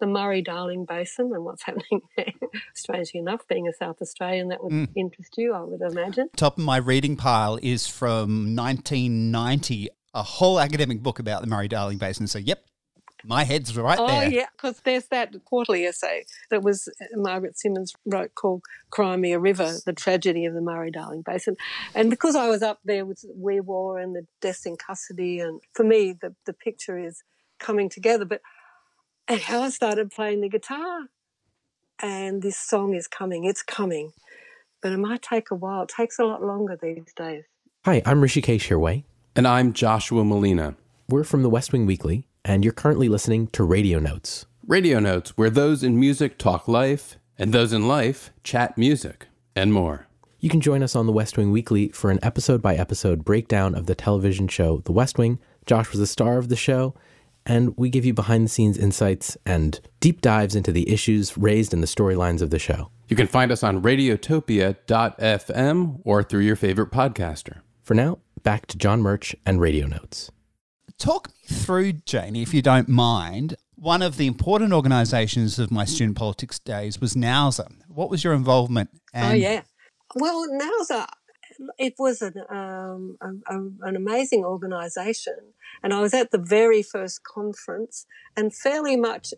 the 0.00 0.06
Murray 0.06 0.42
Darling 0.42 0.84
Basin 0.84 1.32
and 1.34 1.44
what's 1.44 1.62
happening 1.64 2.02
there. 2.16 2.32
Strangely 2.74 3.20
enough, 3.20 3.46
being 3.48 3.68
a 3.68 3.72
South 3.72 4.00
Australian, 4.00 4.48
that 4.48 4.62
would 4.62 4.72
mm. 4.72 4.88
interest 4.96 5.34
you, 5.36 5.54
I 5.54 5.62
would 5.62 5.80
imagine. 5.80 6.28
Top 6.36 6.58
of 6.58 6.64
my 6.64 6.76
reading 6.76 7.16
pile 7.16 7.58
is 7.62 7.86
from 7.86 8.54
1990, 8.56 9.88
a 10.14 10.22
whole 10.22 10.60
academic 10.60 11.02
book 11.02 11.18
about 11.18 11.40
the 11.40 11.46
Murray 11.46 11.68
Darling 11.68 11.98
Basin. 11.98 12.26
So, 12.26 12.38
yep, 12.38 12.64
my 13.28 13.44
head's 13.44 13.76
right 13.76 13.98
oh, 13.98 14.06
there. 14.06 14.26
Oh, 14.26 14.28
yeah, 14.28 14.46
because 14.56 14.80
there's 14.80 15.06
that 15.08 15.34
quarterly 15.44 15.84
essay 15.84 16.24
that 16.50 16.62
was 16.62 16.88
uh, 17.00 17.04
Margaret 17.14 17.58
Simons 17.58 17.92
wrote 18.06 18.34
called 18.34 18.62
Cry 18.90 19.16
Me 19.16 19.32
a 19.32 19.38
River, 19.38 19.74
the 19.84 19.92
tragedy 19.92 20.46
of 20.46 20.54
the 20.54 20.62
Murray 20.62 20.90
Darling 20.90 21.22
Basin. 21.22 21.56
And 21.94 22.08
because 22.08 22.34
I 22.34 22.48
was 22.48 22.62
up 22.62 22.80
there 22.84 23.04
with 23.04 23.24
Wee 23.34 23.60
Waa 23.60 23.96
and 23.96 24.16
the 24.16 24.26
deaths 24.40 24.64
in 24.64 24.76
custody, 24.76 25.40
and 25.40 25.60
for 25.74 25.84
me, 25.84 26.14
the, 26.20 26.34
the 26.46 26.54
picture 26.54 26.98
is 26.98 27.22
coming 27.60 27.90
together. 27.90 28.24
But 28.24 28.40
and 29.28 29.40
how 29.40 29.60
I 29.60 29.68
started 29.68 30.10
playing 30.10 30.40
the 30.40 30.48
guitar, 30.48 31.02
and 32.00 32.40
this 32.40 32.56
song 32.56 32.94
is 32.94 33.06
coming. 33.06 33.44
It's 33.44 33.62
coming, 33.62 34.12
but 34.80 34.92
it 34.92 34.98
might 34.98 35.20
take 35.20 35.50
a 35.50 35.54
while. 35.54 35.82
It 35.82 35.90
takes 35.94 36.18
a 36.18 36.24
lot 36.24 36.42
longer 36.42 36.78
these 36.80 37.12
days. 37.14 37.44
Hi, 37.84 38.00
I'm 38.06 38.22
Hrishikesh 38.22 38.68
Hirway. 38.68 39.04
And 39.36 39.46
I'm 39.46 39.72
Joshua 39.72 40.24
Malina. 40.24 40.76
We're 41.08 41.24
from 41.24 41.42
the 41.42 41.48
West 41.48 41.72
Wing 41.72 41.86
Weekly, 41.86 42.26
and 42.48 42.64
you're 42.64 42.72
currently 42.72 43.08
listening 43.10 43.46
to 43.48 43.62
Radio 43.62 43.98
Notes. 43.98 44.46
Radio 44.66 44.98
Notes, 44.98 45.36
where 45.36 45.50
those 45.50 45.82
in 45.82 46.00
music 46.00 46.38
talk 46.38 46.66
life, 46.66 47.18
and 47.38 47.52
those 47.52 47.74
in 47.74 47.86
life 47.86 48.30
chat 48.42 48.78
music, 48.78 49.26
and 49.54 49.70
more. 49.70 50.06
You 50.40 50.48
can 50.48 50.62
join 50.62 50.82
us 50.82 50.96
on 50.96 51.04
the 51.04 51.12
West 51.12 51.36
Wing 51.36 51.52
Weekly 51.52 51.90
for 51.90 52.10
an 52.10 52.18
episode 52.22 52.62
by 52.62 52.74
episode 52.74 53.22
breakdown 53.22 53.74
of 53.74 53.84
the 53.84 53.94
television 53.94 54.48
show 54.48 54.78
The 54.86 54.92
West 54.92 55.18
Wing. 55.18 55.38
Josh 55.66 55.90
was 55.90 56.00
the 56.00 56.06
star 56.06 56.38
of 56.38 56.48
the 56.48 56.56
show, 56.56 56.94
and 57.44 57.76
we 57.76 57.90
give 57.90 58.06
you 58.06 58.14
behind 58.14 58.46
the 58.46 58.48
scenes 58.48 58.78
insights 58.78 59.36
and 59.44 59.78
deep 60.00 60.22
dives 60.22 60.56
into 60.56 60.72
the 60.72 60.90
issues 60.90 61.36
raised 61.36 61.74
in 61.74 61.82
the 61.82 61.86
storylines 61.86 62.40
of 62.40 62.48
the 62.48 62.58
show. 62.58 62.88
You 63.08 63.16
can 63.16 63.26
find 63.26 63.52
us 63.52 63.62
on 63.62 63.82
radiotopia.fm 63.82 66.00
or 66.02 66.22
through 66.22 66.40
your 66.40 66.56
favorite 66.56 66.92
podcaster. 66.92 67.60
For 67.82 67.92
now, 67.92 68.20
back 68.42 68.64
to 68.68 68.78
John 68.78 69.02
Murch 69.02 69.36
and 69.44 69.60
Radio 69.60 69.86
Notes. 69.86 70.30
Talk 70.98 71.28
me 71.28 71.56
through, 71.56 71.92
Janie, 71.92 72.42
if 72.42 72.52
you 72.52 72.60
don't 72.60 72.88
mind. 72.88 73.54
One 73.76 74.02
of 74.02 74.16
the 74.16 74.26
important 74.26 74.72
organisations 74.72 75.58
of 75.60 75.70
my 75.70 75.84
student 75.84 76.16
politics 76.16 76.58
days 76.58 77.00
was 77.00 77.14
NOWSA. 77.14 77.70
What 77.86 78.10
was 78.10 78.24
your 78.24 78.34
involvement? 78.34 78.90
Oh, 78.94 78.98
and- 79.14 79.32
oh, 79.32 79.36
yeah. 79.36 79.62
Well, 80.16 80.44
NOWSA, 80.50 81.06
it 81.78 81.94
was 81.98 82.20
an, 82.20 82.34
um, 82.50 83.16
a, 83.20 83.54
a, 83.54 83.88
an 83.88 83.94
amazing 83.94 84.44
organisation. 84.44 85.36
And 85.84 85.94
I 85.94 86.00
was 86.00 86.14
at 86.14 86.32
the 86.32 86.38
very 86.38 86.82
first 86.82 87.22
conference 87.22 88.04
and 88.36 88.52
fairly 88.52 88.96
much, 88.96 89.32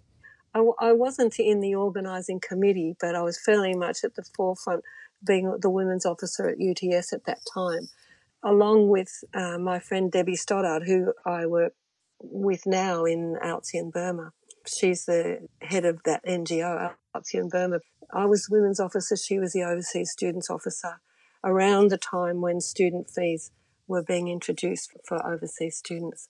I, 0.54 0.64
I 0.78 0.92
wasn't 0.92 1.38
in 1.38 1.60
the 1.60 1.74
organising 1.74 2.40
committee, 2.40 2.96
but 2.98 3.14
I 3.14 3.20
was 3.20 3.38
fairly 3.38 3.74
much 3.74 3.98
at 4.02 4.14
the 4.14 4.24
forefront 4.34 4.82
being 5.26 5.58
the 5.60 5.68
women's 5.68 6.06
officer 6.06 6.48
at 6.48 6.56
UTS 6.58 7.12
at 7.12 7.26
that 7.26 7.40
time 7.52 7.90
along 8.42 8.88
with 8.88 9.24
uh, 9.34 9.58
my 9.58 9.78
friend 9.78 10.10
Debbie 10.10 10.36
Stothard, 10.36 10.86
who 10.86 11.12
I 11.24 11.46
work 11.46 11.74
with 12.20 12.66
now 12.66 13.04
in 13.04 13.36
in 13.72 13.90
Burma. 13.90 14.32
She's 14.66 15.06
the 15.06 15.48
head 15.62 15.84
of 15.84 16.02
that 16.04 16.24
NGO, 16.24 16.92
in 17.32 17.48
Burma. 17.48 17.80
I 18.12 18.26
was 18.26 18.48
women's 18.50 18.80
officer, 18.80 19.16
she 19.16 19.38
was 19.38 19.52
the 19.52 19.62
overseas 19.62 20.10
students 20.10 20.50
officer 20.50 21.00
around 21.42 21.90
the 21.90 21.98
time 21.98 22.40
when 22.40 22.60
student 22.60 23.08
fees 23.08 23.50
were 23.86 24.02
being 24.02 24.28
introduced 24.28 24.92
for 25.06 25.24
overseas 25.26 25.76
students. 25.76 26.28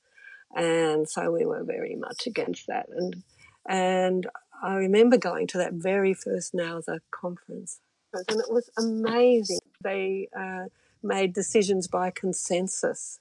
And 0.55 1.09
so 1.09 1.33
we 1.33 1.45
were 1.45 1.65
very 1.65 1.97
much 1.97 2.27
against 2.27 2.67
that. 2.67 2.87
And, 2.91 3.23
and 3.69 4.27
I 4.63 4.75
remember 4.75 5.17
going 5.17 5.47
to 5.49 5.59
that 5.59 5.75
very 5.75 6.15
first 6.15 6.55
NOWSA 6.55 7.01
conference 7.11 7.81
and 8.13 8.41
it 8.41 8.51
was 8.51 8.71
amazing. 8.79 9.59
They, 9.83 10.29
uh, 10.37 10.65
made 11.03 11.33
decisions 11.33 11.89
by 11.89 12.11
consensus, 12.11 13.21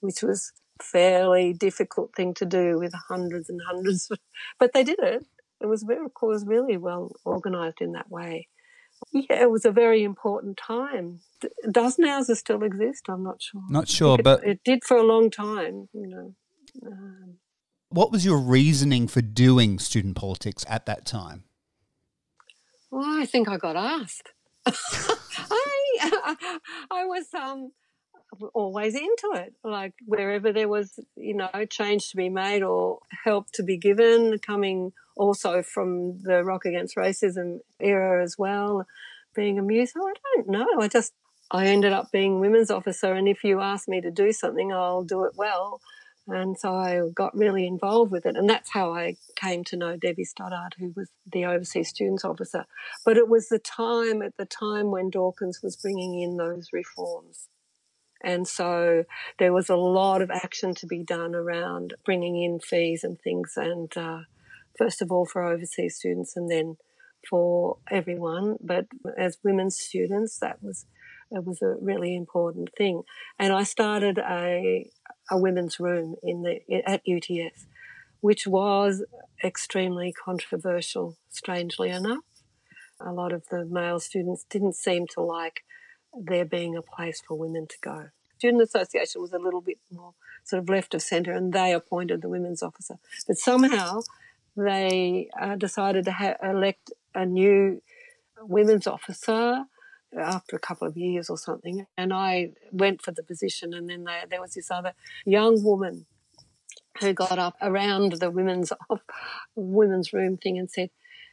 which 0.00 0.22
was 0.22 0.52
fairly 0.80 1.52
difficult 1.52 2.14
thing 2.14 2.34
to 2.34 2.44
do 2.44 2.78
with 2.78 2.92
hundreds 3.08 3.48
and 3.48 3.60
hundreds, 3.66 4.10
but 4.58 4.72
they 4.72 4.84
did 4.84 4.98
it. 5.00 5.24
It 5.60 5.66
was 5.66 5.82
very, 5.84 6.06
it 6.06 6.12
was 6.22 6.44
really 6.44 6.76
well 6.76 7.12
organised 7.24 7.80
in 7.80 7.92
that 7.92 8.10
way. 8.10 8.48
Yeah, 9.12 9.42
it 9.42 9.50
was 9.50 9.64
a 9.64 9.72
very 9.72 10.04
important 10.04 10.56
time. 10.56 11.20
Does 11.70 11.96
NOWSA 11.96 12.36
still 12.36 12.62
exist? 12.62 13.06
I'm 13.08 13.24
not 13.24 13.42
sure. 13.42 13.62
Not 13.68 13.88
sure, 13.88 14.18
it, 14.18 14.24
but 14.24 14.44
it 14.44 14.60
did 14.64 14.84
for 14.84 14.96
a 14.96 15.02
long 15.02 15.30
time. 15.30 15.88
You 15.92 16.06
know. 16.06 16.34
Um, 16.86 17.34
what 17.88 18.10
was 18.10 18.24
your 18.24 18.38
reasoning 18.38 19.08
for 19.08 19.20
doing 19.20 19.78
student 19.78 20.16
politics 20.16 20.64
at 20.68 20.86
that 20.86 21.04
time? 21.04 21.44
Well, 22.90 23.04
I 23.04 23.26
think 23.26 23.48
I 23.48 23.56
got 23.56 23.76
asked. 23.76 24.30
I 24.66 25.61
I 26.90 27.04
was 27.06 27.26
um 27.34 27.72
always 28.54 28.94
into 28.94 29.30
it. 29.34 29.54
Like 29.64 29.94
wherever 30.06 30.52
there 30.52 30.68
was, 30.68 30.98
you 31.16 31.34
know, 31.34 31.50
change 31.68 32.10
to 32.10 32.16
be 32.16 32.28
made 32.28 32.62
or 32.62 33.00
help 33.24 33.50
to 33.52 33.62
be 33.62 33.76
given, 33.76 34.38
coming 34.38 34.92
also 35.16 35.62
from 35.62 36.20
the 36.22 36.42
Rock 36.44 36.64
Against 36.64 36.96
Racism 36.96 37.58
era 37.80 38.22
as 38.22 38.36
well, 38.38 38.86
being 39.34 39.58
a 39.58 39.62
muse. 39.62 39.92
oh, 39.96 40.08
I 40.08 40.14
don't 40.36 40.48
know. 40.48 40.80
I 40.80 40.88
just 40.88 41.12
I 41.50 41.66
ended 41.66 41.92
up 41.92 42.10
being 42.10 42.40
women's 42.40 42.70
officer, 42.70 43.12
and 43.12 43.28
if 43.28 43.44
you 43.44 43.60
ask 43.60 43.88
me 43.88 44.00
to 44.00 44.10
do 44.10 44.32
something, 44.32 44.72
I'll 44.72 45.04
do 45.04 45.24
it 45.24 45.32
well. 45.36 45.80
And 46.28 46.56
so 46.56 46.74
I 46.74 47.00
got 47.14 47.36
really 47.36 47.66
involved 47.66 48.12
with 48.12 48.26
it. 48.26 48.36
And 48.36 48.48
that's 48.48 48.70
how 48.70 48.94
I 48.94 49.16
came 49.34 49.64
to 49.64 49.76
know 49.76 49.96
Debbie 49.96 50.24
Stothard, 50.24 50.74
who 50.78 50.92
was 50.94 51.10
the 51.30 51.44
overseas 51.44 51.88
students 51.88 52.24
officer. 52.24 52.64
But 53.04 53.16
it 53.16 53.28
was 53.28 53.48
the 53.48 53.58
time, 53.58 54.22
at 54.22 54.36
the 54.36 54.46
time 54.46 54.90
when 54.90 55.10
Dawkins 55.10 55.60
was 55.62 55.76
bringing 55.76 56.20
in 56.20 56.36
those 56.36 56.68
reforms. 56.72 57.48
And 58.22 58.46
so 58.46 59.04
there 59.40 59.52
was 59.52 59.68
a 59.68 59.76
lot 59.76 60.22
of 60.22 60.30
action 60.30 60.74
to 60.76 60.86
be 60.86 61.02
done 61.02 61.34
around 61.34 61.94
bringing 62.04 62.40
in 62.40 62.60
fees 62.60 63.02
and 63.02 63.18
things. 63.20 63.54
And 63.56 63.90
uh, 63.96 64.20
first 64.78 65.02
of 65.02 65.10
all, 65.10 65.26
for 65.26 65.42
overseas 65.42 65.96
students 65.96 66.36
and 66.36 66.48
then 66.48 66.76
for 67.28 67.78
everyone. 67.90 68.58
But 68.60 68.86
as 69.18 69.38
women's 69.42 69.76
students, 69.76 70.38
that 70.38 70.62
was 70.62 70.86
it 71.32 71.44
was 71.46 71.62
a 71.62 71.76
really 71.80 72.14
important 72.14 72.68
thing. 72.76 73.02
And 73.38 73.52
I 73.52 73.62
started 73.62 74.18
a 74.18 74.90
a 75.32 75.38
women's 75.38 75.80
room 75.80 76.14
in 76.22 76.42
the 76.42 76.60
at 76.86 77.02
UTS, 77.08 77.66
which 78.20 78.46
was 78.46 79.02
extremely 79.42 80.12
controversial. 80.12 81.16
Strangely 81.30 81.88
enough, 81.88 82.24
a 83.00 83.12
lot 83.12 83.32
of 83.32 83.48
the 83.50 83.64
male 83.64 83.98
students 83.98 84.44
didn't 84.48 84.76
seem 84.76 85.06
to 85.08 85.22
like 85.22 85.64
there 86.14 86.44
being 86.44 86.76
a 86.76 86.82
place 86.82 87.22
for 87.26 87.36
women 87.36 87.66
to 87.66 87.76
go. 87.80 88.10
Student 88.36 88.62
Association 88.62 89.22
was 89.22 89.32
a 89.32 89.38
little 89.38 89.62
bit 89.62 89.78
more 89.90 90.12
sort 90.44 90.62
of 90.62 90.68
left 90.68 90.94
of 90.94 91.00
centre, 91.00 91.32
and 91.32 91.52
they 91.52 91.72
appointed 91.72 92.20
the 92.20 92.28
women's 92.28 92.62
officer. 92.62 92.96
But 93.26 93.38
somehow 93.38 94.00
they 94.54 95.30
uh, 95.40 95.56
decided 95.56 96.04
to 96.04 96.12
ha- 96.12 96.36
elect 96.42 96.92
a 97.14 97.24
new 97.24 97.80
women's 98.38 98.86
officer 98.86 99.64
after 100.18 100.56
a 100.56 100.60
couple 100.60 100.86
of 100.86 100.96
years 100.96 101.30
or 101.30 101.38
something. 101.38 101.86
And 101.96 102.12
I 102.12 102.52
went 102.70 103.02
for 103.02 103.12
the 103.12 103.22
position, 103.22 103.74
and 103.74 103.88
then 103.88 104.04
they, 104.04 104.20
there 104.30 104.40
was 104.40 104.54
this 104.54 104.70
other 104.70 104.92
young 105.24 105.62
woman 105.62 106.06
who 107.00 107.12
got 107.12 107.38
up 107.38 107.56
around 107.62 108.12
the 108.12 108.30
women's 108.30 108.72
women's 109.54 110.12
room 110.12 110.36
thing 110.36 110.58
and 110.58 110.70
said, 110.70 110.90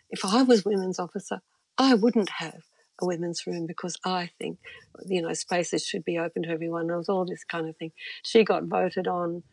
"If 0.09 0.23
I 0.25 0.43
was 0.43 0.65
women's 0.65 0.99
officer, 0.99 1.41
I 1.77 1.93
wouldn't 1.93 2.29
have." 2.37 2.61
A 3.01 3.05
women's 3.05 3.47
room 3.47 3.65
because 3.65 3.95
I 4.03 4.29
think, 4.39 4.59
you 5.05 5.21
know, 5.21 5.31
spaces 5.31 5.85
should 5.85 6.03
be 6.03 6.17
open 6.17 6.43
to 6.43 6.49
everyone. 6.49 6.87
There 6.87 6.97
was 6.97 7.07
all 7.07 7.23
this 7.23 7.45
kind 7.45 7.69
of 7.69 7.77
thing. 7.77 7.93
She 8.23 8.43
got 8.43 8.65
voted 8.65 9.07
on 9.07 9.43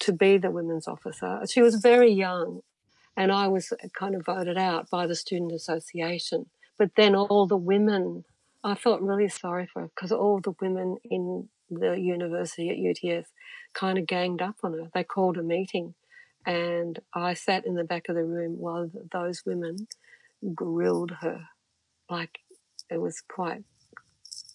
to 0.00 0.12
be 0.12 0.36
the 0.36 0.50
women's 0.50 0.86
officer. 0.86 1.40
She 1.48 1.62
was 1.62 1.76
very 1.76 2.12
young, 2.12 2.60
and 3.16 3.32
I 3.32 3.48
was 3.48 3.72
kind 3.98 4.14
of 4.14 4.26
voted 4.26 4.58
out 4.58 4.90
by 4.90 5.06
the 5.06 5.14
student 5.14 5.52
association. 5.52 6.50
But 6.78 6.90
then 6.96 7.14
all 7.14 7.46
the 7.46 7.56
women 7.56 8.24
I 8.64 8.74
felt 8.74 9.00
really 9.00 9.28
sorry 9.28 9.68
for 9.72 9.82
her 9.82 9.88
because 9.94 10.12
all 10.12 10.40
the 10.40 10.54
women 10.60 10.96
in 11.04 11.48
the 11.70 11.98
university 11.98 12.70
at 12.70 12.78
UTS 12.78 13.30
kind 13.74 13.98
of 13.98 14.06
ganged 14.06 14.42
up 14.42 14.56
on 14.62 14.72
her. 14.72 14.88
They 14.92 15.04
called 15.04 15.36
a 15.36 15.42
meeting, 15.42 15.94
and 16.44 16.98
I 17.14 17.34
sat 17.34 17.66
in 17.66 17.74
the 17.74 17.84
back 17.84 18.08
of 18.08 18.16
the 18.16 18.24
room 18.24 18.58
while 18.58 18.90
those 19.12 19.42
women 19.46 19.86
grilled 20.54 21.12
her. 21.20 21.42
Like 22.10 22.38
it 22.90 23.00
was 23.00 23.22
quite, 23.28 23.64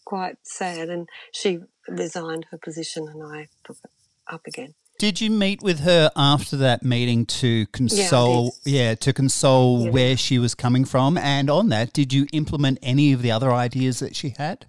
quite 0.06 0.38
sad. 0.44 0.90
And 0.90 1.08
she 1.32 1.60
resigned 1.88 2.48
her 2.52 2.58
position, 2.58 3.08
and 3.08 3.24
I 3.24 3.48
took 3.64 3.78
it 3.84 3.92
up 4.28 4.42
again. 4.48 4.74
Did 5.04 5.20
you 5.20 5.32
meet 5.32 5.62
with 5.62 5.82
her 5.82 6.10
after 6.16 6.56
that 6.56 6.82
meeting 6.82 7.26
to 7.26 7.66
console? 7.74 8.56
Yeah, 8.64 8.84
yeah 8.84 8.96
to 8.96 9.12
console 9.12 9.84
yeah. 9.84 9.92
where 9.92 10.16
she 10.16 10.40
was 10.40 10.56
coming 10.56 10.86
from. 10.86 11.18
And 11.18 11.50
on 11.50 11.68
that, 11.68 11.92
did 11.92 12.14
you 12.14 12.26
implement 12.32 12.80
any 12.82 13.12
of 13.12 13.22
the 13.22 13.30
other 13.30 13.52
ideas 13.52 14.00
that 14.00 14.16
she 14.16 14.34
had? 14.38 14.68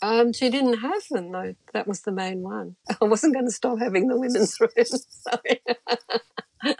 Um, 0.00 0.32
she 0.32 0.50
didn't 0.50 0.78
have 0.78 1.02
them 1.10 1.32
though. 1.32 1.56
That 1.72 1.88
was 1.88 2.02
the 2.02 2.12
main 2.12 2.42
one. 2.42 2.76
I 3.02 3.06
wasn't 3.06 3.34
going 3.34 3.46
to 3.46 3.50
stop 3.50 3.80
having 3.80 4.06
the 4.06 4.16
women's 4.16 4.56
room. 4.60 4.70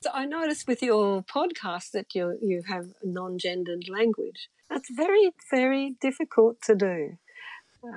So 0.00 0.10
I 0.12 0.26
noticed 0.26 0.68
with 0.68 0.82
your 0.82 1.22
podcast 1.22 1.92
that 1.92 2.14
you 2.14 2.38
you 2.40 2.62
have 2.68 2.84
non-gendered 3.02 3.88
language. 3.88 4.48
That's 4.68 4.90
very 4.94 5.32
very 5.50 5.96
difficult 6.00 6.58
to 6.66 6.76
do. 6.76 7.16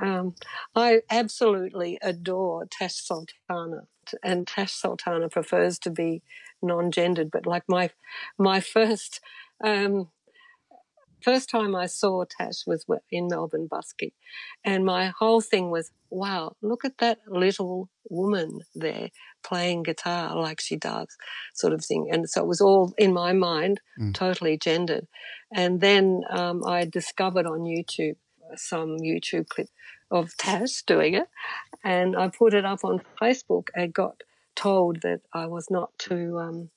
Um, 0.01 0.35
I 0.75 1.01
absolutely 1.09 1.97
adore 2.01 2.67
Tash 2.69 2.95
Sultana, 2.95 3.87
and 4.23 4.47
Tash 4.47 4.73
Sultana 4.73 5.29
prefers 5.29 5.79
to 5.79 5.89
be 5.89 6.21
non-gendered. 6.61 7.31
But 7.31 7.45
like 7.45 7.63
my 7.67 7.89
my 8.37 8.59
first 8.59 9.21
um, 9.63 10.09
first 11.21 11.49
time 11.49 11.75
I 11.75 11.87
saw 11.87 12.25
Tash 12.25 12.65
was 12.65 12.85
in 13.11 13.27
Melbourne 13.27 13.67
busking, 13.69 14.11
and 14.63 14.85
my 14.85 15.13
whole 15.17 15.41
thing 15.41 15.71
was, 15.71 15.91
wow, 16.09 16.55
look 16.61 16.85
at 16.85 16.97
that 16.99 17.19
little 17.27 17.89
woman 18.09 18.61
there 18.75 19.09
playing 19.43 19.83
guitar 19.83 20.35
like 20.35 20.61
she 20.61 20.75
does, 20.75 21.07
sort 21.55 21.73
of 21.73 21.83
thing. 21.83 22.09
And 22.11 22.29
so 22.29 22.41
it 22.41 22.47
was 22.47 22.61
all 22.61 22.93
in 22.97 23.13
my 23.13 23.33
mind, 23.33 23.81
mm. 23.99 24.13
totally 24.13 24.57
gendered. 24.57 25.07
And 25.53 25.81
then 25.81 26.21
um, 26.29 26.63
I 26.65 26.85
discovered 26.85 27.45
on 27.45 27.61
YouTube 27.61 28.15
some 28.55 28.97
YouTube 28.97 29.49
clip 29.49 29.69
of 30.09 30.35
Tash 30.37 30.83
doing 30.83 31.15
it, 31.15 31.27
and 31.83 32.15
I 32.15 32.29
put 32.29 32.53
it 32.53 32.65
up 32.65 32.83
on 32.83 33.01
Facebook 33.21 33.67
and 33.75 33.93
got 33.93 34.23
told 34.55 35.01
that 35.01 35.21
I 35.33 35.45
was 35.47 35.69
not 35.69 35.97
to 35.99 36.39
um, 36.39 36.69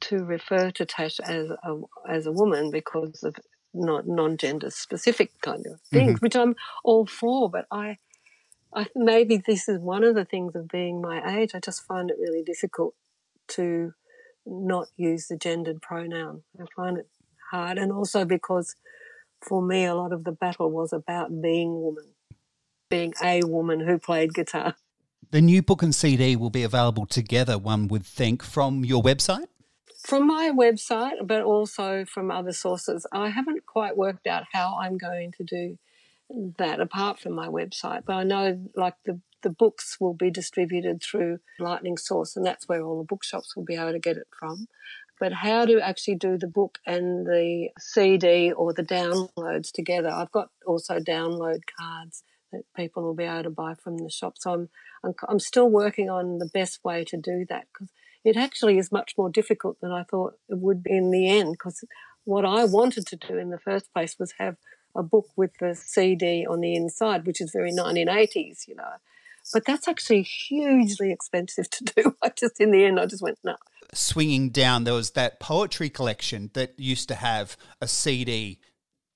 to 0.00 0.24
refer 0.24 0.70
to 0.72 0.84
Tash 0.84 1.18
as 1.20 1.50
a, 1.50 1.80
as 2.08 2.26
a 2.26 2.32
woman 2.32 2.70
because 2.70 3.22
of 3.22 3.36
not 3.72 4.06
non-gender 4.06 4.70
specific 4.70 5.30
kind 5.40 5.66
of 5.66 5.80
things, 5.92 6.12
mm-hmm. 6.12 6.24
which 6.24 6.36
I'm 6.36 6.56
all 6.84 7.06
for. 7.06 7.50
But 7.50 7.66
I, 7.70 7.98
I 8.74 8.86
maybe 8.94 9.36
this 9.36 9.68
is 9.68 9.78
one 9.78 10.04
of 10.04 10.14
the 10.14 10.24
things 10.24 10.54
of 10.54 10.68
being 10.68 11.00
my 11.00 11.38
age. 11.38 11.50
I 11.54 11.60
just 11.60 11.86
find 11.86 12.10
it 12.10 12.16
really 12.18 12.42
difficult 12.42 12.94
to 13.48 13.94
not 14.44 14.88
use 14.96 15.28
the 15.28 15.36
gendered 15.36 15.82
pronoun. 15.82 16.42
I 16.60 16.64
find 16.74 16.98
it 16.98 17.08
hard, 17.50 17.78
and 17.78 17.92
also 17.92 18.24
because 18.24 18.76
for 19.46 19.62
me, 19.62 19.84
a 19.84 19.94
lot 19.94 20.12
of 20.12 20.24
the 20.24 20.32
battle 20.32 20.70
was 20.70 20.92
about 20.92 21.40
being 21.40 21.80
woman, 21.80 22.04
being 22.90 23.14
a 23.22 23.42
woman 23.44 23.80
who 23.80 23.98
played 23.98 24.34
guitar. 24.34 24.74
The 25.30 25.40
new 25.40 25.62
book 25.62 25.82
and 25.82 25.94
CD 25.94 26.36
will 26.36 26.50
be 26.50 26.62
available 26.62 27.06
together, 27.06 27.58
one 27.58 27.88
would 27.88 28.06
think, 28.06 28.42
from 28.42 28.84
your 28.84 29.02
website? 29.02 29.46
From 30.04 30.26
my 30.26 30.52
website, 30.54 31.26
but 31.26 31.42
also 31.42 32.04
from 32.04 32.30
other 32.30 32.52
sources. 32.52 33.06
I 33.12 33.30
haven't 33.30 33.66
quite 33.66 33.96
worked 33.96 34.26
out 34.26 34.44
how 34.52 34.78
I'm 34.80 34.98
going 34.98 35.32
to 35.32 35.44
do 35.44 35.78
that 36.58 36.80
apart 36.80 37.18
from 37.18 37.32
my 37.32 37.48
website, 37.48 38.02
but 38.06 38.14
I 38.14 38.24
know 38.24 38.68
like 38.76 38.94
the, 39.04 39.20
the 39.42 39.50
books 39.50 39.96
will 40.00 40.14
be 40.14 40.30
distributed 40.30 41.02
through 41.02 41.38
Lightning 41.58 41.96
Source, 41.96 42.36
and 42.36 42.46
that's 42.46 42.68
where 42.68 42.82
all 42.82 42.98
the 42.98 43.06
bookshops 43.06 43.56
will 43.56 43.64
be 43.64 43.74
able 43.74 43.92
to 43.92 43.98
get 43.98 44.16
it 44.16 44.28
from. 44.38 44.68
But 45.18 45.32
how 45.32 45.64
to 45.64 45.80
actually 45.80 46.16
do 46.16 46.36
the 46.36 46.46
book 46.46 46.78
and 46.86 47.26
the 47.26 47.70
CD 47.78 48.52
or 48.52 48.72
the 48.72 48.82
downloads 48.82 49.72
together? 49.72 50.10
I've 50.10 50.32
got 50.32 50.50
also 50.66 50.98
download 50.98 51.60
cards 51.78 52.22
that 52.52 52.64
people 52.76 53.02
will 53.02 53.14
be 53.14 53.24
able 53.24 53.44
to 53.44 53.50
buy 53.50 53.74
from 53.74 53.98
the 53.98 54.10
shop. 54.10 54.34
So 54.36 54.52
I'm, 54.52 54.68
I'm, 55.02 55.14
I'm 55.28 55.38
still 55.38 55.70
working 55.70 56.10
on 56.10 56.38
the 56.38 56.50
best 56.52 56.84
way 56.84 57.04
to 57.04 57.16
do 57.16 57.46
that 57.48 57.66
because 57.72 57.90
it 58.24 58.36
actually 58.36 58.76
is 58.78 58.92
much 58.92 59.14
more 59.16 59.30
difficult 59.30 59.80
than 59.80 59.90
I 59.90 60.02
thought 60.02 60.34
it 60.48 60.58
would 60.58 60.82
be 60.82 60.96
in 60.96 61.10
the 61.10 61.30
end. 61.30 61.52
Because 61.52 61.84
what 62.24 62.44
I 62.44 62.64
wanted 62.64 63.06
to 63.06 63.16
do 63.16 63.38
in 63.38 63.50
the 63.50 63.58
first 63.58 63.92
place 63.94 64.16
was 64.18 64.34
have 64.38 64.56
a 64.94 65.02
book 65.02 65.28
with 65.36 65.52
the 65.60 65.74
CD 65.74 66.46
on 66.46 66.60
the 66.60 66.74
inside, 66.74 67.26
which 67.26 67.40
is 67.40 67.52
very 67.52 67.72
1980s, 67.72 68.66
you 68.68 68.74
know. 68.74 68.94
But 69.52 69.64
that's 69.64 69.86
actually 69.86 70.22
hugely 70.22 71.12
expensive 71.12 71.70
to 71.70 71.84
do. 71.84 72.16
I 72.22 72.30
just, 72.30 72.60
in 72.60 72.70
the 72.70 72.84
end, 72.84 72.98
I 72.98 73.06
just 73.06 73.22
went, 73.22 73.38
no. 73.44 73.56
Swinging 73.94 74.50
down, 74.50 74.84
there 74.84 74.94
was 74.94 75.12
that 75.12 75.40
poetry 75.40 75.88
collection 75.88 76.50
that 76.54 76.78
used 76.78 77.08
to 77.08 77.14
have 77.14 77.56
a 77.80 77.88
CD 77.88 78.58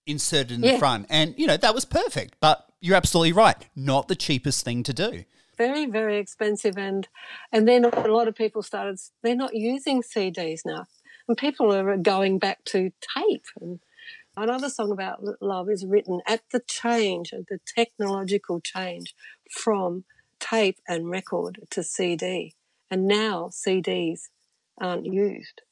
inserted 0.07 0.53
in 0.53 0.62
yeah. 0.62 0.73
the 0.73 0.79
front. 0.79 1.07
And, 1.11 1.35
you 1.37 1.47
know, 1.47 1.57
that 1.57 1.75
was 1.75 1.85
perfect. 1.85 2.37
But 2.41 2.66
you're 2.81 2.97
absolutely 2.97 3.33
right. 3.33 3.68
Not 3.77 4.09
the 4.09 4.16
cheapest 4.16 4.64
thing 4.64 4.83
to 4.85 4.93
do. 4.93 5.25
Very, 5.57 5.87
very 5.87 6.18
expensive. 6.18 6.79
And, 6.79 7.07
and 7.53 7.68
then 7.68 7.85
a 7.85 8.09
lot 8.09 8.29
of 8.29 8.35
people 8.35 8.62
started, 8.62 8.99
they're 9.23 9.37
not 9.37 9.55
using 9.55 10.03
CDs 10.03 10.61
now. 10.64 10.87
And 11.29 11.37
people 11.37 11.73
are 11.73 11.97
going 11.97 12.39
back 12.39 12.64
to 12.66 12.93
tape. 13.16 13.45
And 13.61 13.81
another 14.37 14.71
song 14.71 14.91
about 14.91 15.23
love 15.41 15.68
is 15.68 15.85
written 15.85 16.21
at 16.27 16.43
the 16.51 16.61
change, 16.61 17.33
at 17.33 17.49
the 17.49 17.61
technological 17.66 18.61
change 18.61 19.14
from 19.51 20.05
tape 20.41 20.79
and 20.89 21.11
record 21.11 21.61
to 21.71 21.83
CD. 21.83 22.55
And 22.91 23.07
now 23.07 23.51
CDs 23.53 24.29
aren't 24.81 25.07
used. 25.07 25.62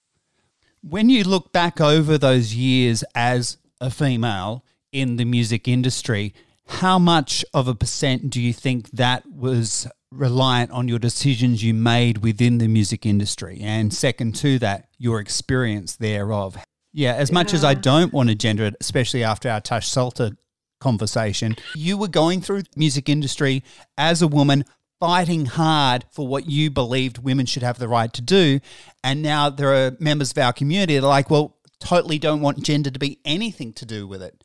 When 0.83 1.11
you 1.11 1.25
look 1.25 1.53
back 1.53 1.81
over 1.81 2.19
those 2.19 2.55
years 2.55 3.03
as 3.15 3.59
a 3.81 3.91
female 3.91 4.65
in 4.93 5.17
the 5.17 5.25
music 5.25 5.67
industry, 5.67 6.35
how 6.67 6.99
much 6.99 7.45
of 7.55 7.67
a 7.67 7.75
percent 7.75 8.31
do 8.31 8.41
you 8.41 8.53
think 8.53 8.91
that 8.91 9.25
was 9.31 9.89
reliant 10.11 10.71
on 10.71 10.89
your 10.89 10.99
decisions 10.99 11.63
you 11.63 11.75
made 11.75 12.19
within 12.19 12.59
the 12.59 12.69
music 12.69 13.07
industry? 13.07 13.59
And 13.63 13.93
second 13.93 14.37
to 14.37 14.59
that, 14.61 14.89
your 14.99 15.21
experience 15.21 15.97
thereof. 15.97 16.59
Yeah, 16.93 17.15
as 17.15 17.33
much 17.33 17.53
as 17.55 17.65
I 17.65 17.75
don't 17.75 18.13
want 18.13 18.29
to 18.29 18.35
gender 18.35 18.65
it, 18.65 18.77
especially 18.81 19.25
after 19.25 19.51
our 19.51 19.61
Tash 19.61 19.89
Sultana 19.89 20.37
conversation, 20.81 21.57
you 21.75 21.97
were 21.97 22.09
going 22.09 22.41
through 22.41 22.63
the 22.63 22.71
music 22.77 23.09
industry 23.09 23.63
as 23.97 24.23
a 24.23 24.29
woman 24.29 24.65
fighting 25.01 25.47
hard 25.47 26.05
for 26.11 26.27
what 26.27 26.49
you 26.49 26.71
believed 26.71 27.19
women 27.19 27.47
should 27.47 27.63
have 27.63 27.79
the 27.79 27.89
right 27.89 28.13
to 28.13 28.23
do. 28.23 28.61
And 29.05 29.23
now 29.23 29.51
there 29.51 29.73
are 29.73 29.97
members 30.01 30.33
of 30.33 30.39
our 30.39 30.53
community 30.53 30.95
that 30.97 31.05
are 31.05 31.09
like, 31.09 31.31
well, 31.31 31.57
totally 31.81 32.19
don't 32.19 32.41
want 32.41 32.63
gender 32.63 32.91
to 32.91 32.99
be 32.99 33.21
anything 33.25 33.73
to 33.75 33.87
do 33.87 34.07
with 34.07 34.23
it. 34.23 34.43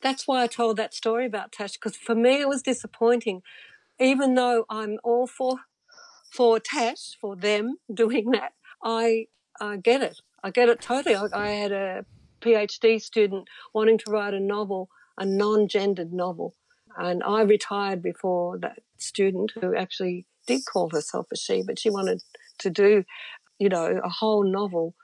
That's 0.00 0.26
why 0.26 0.42
I 0.42 0.46
told 0.48 0.76
that 0.78 0.94
story 0.94 1.26
about 1.26 1.52
Tash, 1.52 1.74
because 1.74 1.96
for 1.96 2.16
me 2.16 2.40
it 2.40 2.48
was 2.48 2.62
disappointing. 2.62 3.42
Even 4.00 4.34
though 4.34 4.64
I'm 4.68 4.98
all 5.04 5.28
for 5.28 5.58
for 6.32 6.58
Tash, 6.58 7.16
for 7.20 7.36
them 7.36 7.76
doing 7.92 8.32
that, 8.32 8.52
I 8.82 9.26
I 9.60 9.76
get 9.76 10.02
it. 10.02 10.20
I 10.42 10.50
get 10.50 10.68
it 10.68 10.80
totally. 10.80 11.14
I, 11.14 11.28
I 11.32 11.48
had 11.50 11.70
a 11.70 12.04
PhD 12.40 13.00
student 13.00 13.46
wanting 13.72 13.98
to 13.98 14.10
write 14.10 14.34
a 14.34 14.40
novel, 14.40 14.88
a 15.16 15.24
non-gendered 15.24 16.12
novel, 16.12 16.56
and 16.96 17.22
I 17.22 17.42
retired 17.42 18.02
before 18.02 18.58
that 18.58 18.80
student 19.02 19.52
who 19.60 19.74
actually 19.76 20.26
did 20.46 20.62
call 20.64 20.90
herself 20.90 21.26
a 21.32 21.36
she, 21.36 21.62
but 21.62 21.78
she 21.78 21.90
wanted 21.90 22.22
to 22.58 22.70
do, 22.70 23.04
you 23.58 23.68
know, 23.68 24.00
a 24.02 24.08
whole 24.08 24.44
novel 24.44 24.94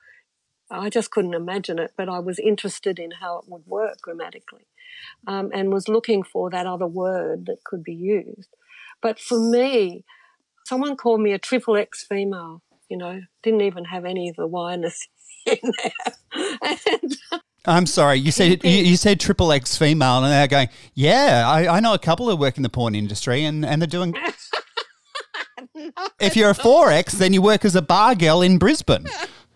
I 0.70 0.90
just 0.90 1.10
couldn't 1.10 1.34
imagine 1.34 1.78
it, 1.78 1.92
but 1.96 2.08
I 2.08 2.18
was 2.18 2.38
interested 2.38 2.98
in 2.98 3.12
how 3.12 3.38
it 3.38 3.44
would 3.48 3.66
work 3.66 4.00
grammatically 4.02 4.66
um, 5.26 5.50
and 5.54 5.72
was 5.72 5.88
looking 5.88 6.22
for 6.22 6.50
that 6.50 6.66
other 6.66 6.86
word 6.86 7.46
that 7.46 7.64
could 7.64 7.82
be 7.82 7.94
used. 7.94 8.54
But 9.00 9.18
for 9.18 9.38
me, 9.38 10.04
someone 10.66 10.96
called 10.96 11.20
me 11.20 11.32
a 11.32 11.38
triple 11.38 11.76
X 11.76 12.04
female, 12.06 12.62
you 12.90 12.98
know, 12.98 13.22
didn't 13.42 13.62
even 13.62 13.86
have 13.86 14.04
any 14.04 14.28
of 14.28 14.36
the 14.36 14.46
Y-ness 14.46 15.08
in 15.46 15.72
there. 15.82 16.58
and, 16.86 17.16
I'm 17.68 17.86
sorry, 17.86 18.18
you 18.18 18.32
said 18.32 18.64
you, 18.64 18.70
you, 18.70 18.96
said 18.96 19.20
triple 19.20 19.52
X 19.52 19.76
female, 19.76 20.24
and 20.24 20.32
they're 20.32 20.48
going, 20.48 20.68
yeah, 20.94 21.44
I, 21.46 21.76
I 21.76 21.80
know 21.80 21.92
a 21.92 21.98
couple 21.98 22.28
who 22.28 22.36
work 22.36 22.56
in 22.56 22.62
the 22.62 22.68
porn 22.68 22.94
industry, 22.94 23.44
and, 23.44 23.64
and 23.64 23.82
they're 23.82 23.86
doing. 23.86 24.12
no. 24.12 25.92
If 26.20 26.34
you're 26.34 26.50
a 26.50 26.54
four 26.54 26.90
X, 26.90 27.12
then 27.14 27.32
you 27.32 27.40
work 27.40 27.64
as 27.64 27.76
a 27.76 27.82
bar 27.82 28.16
girl 28.16 28.42
in 28.42 28.58
Brisbane. 28.58 29.06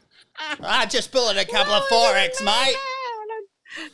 I 0.63 0.87
just 0.87 1.11
pulling 1.11 1.37
a 1.37 1.45
couple 1.45 1.73
no, 1.73 1.79
of 1.79 1.85
four 1.87 2.15
X, 2.15 2.41
no, 2.41 2.47
mate. 2.47 2.77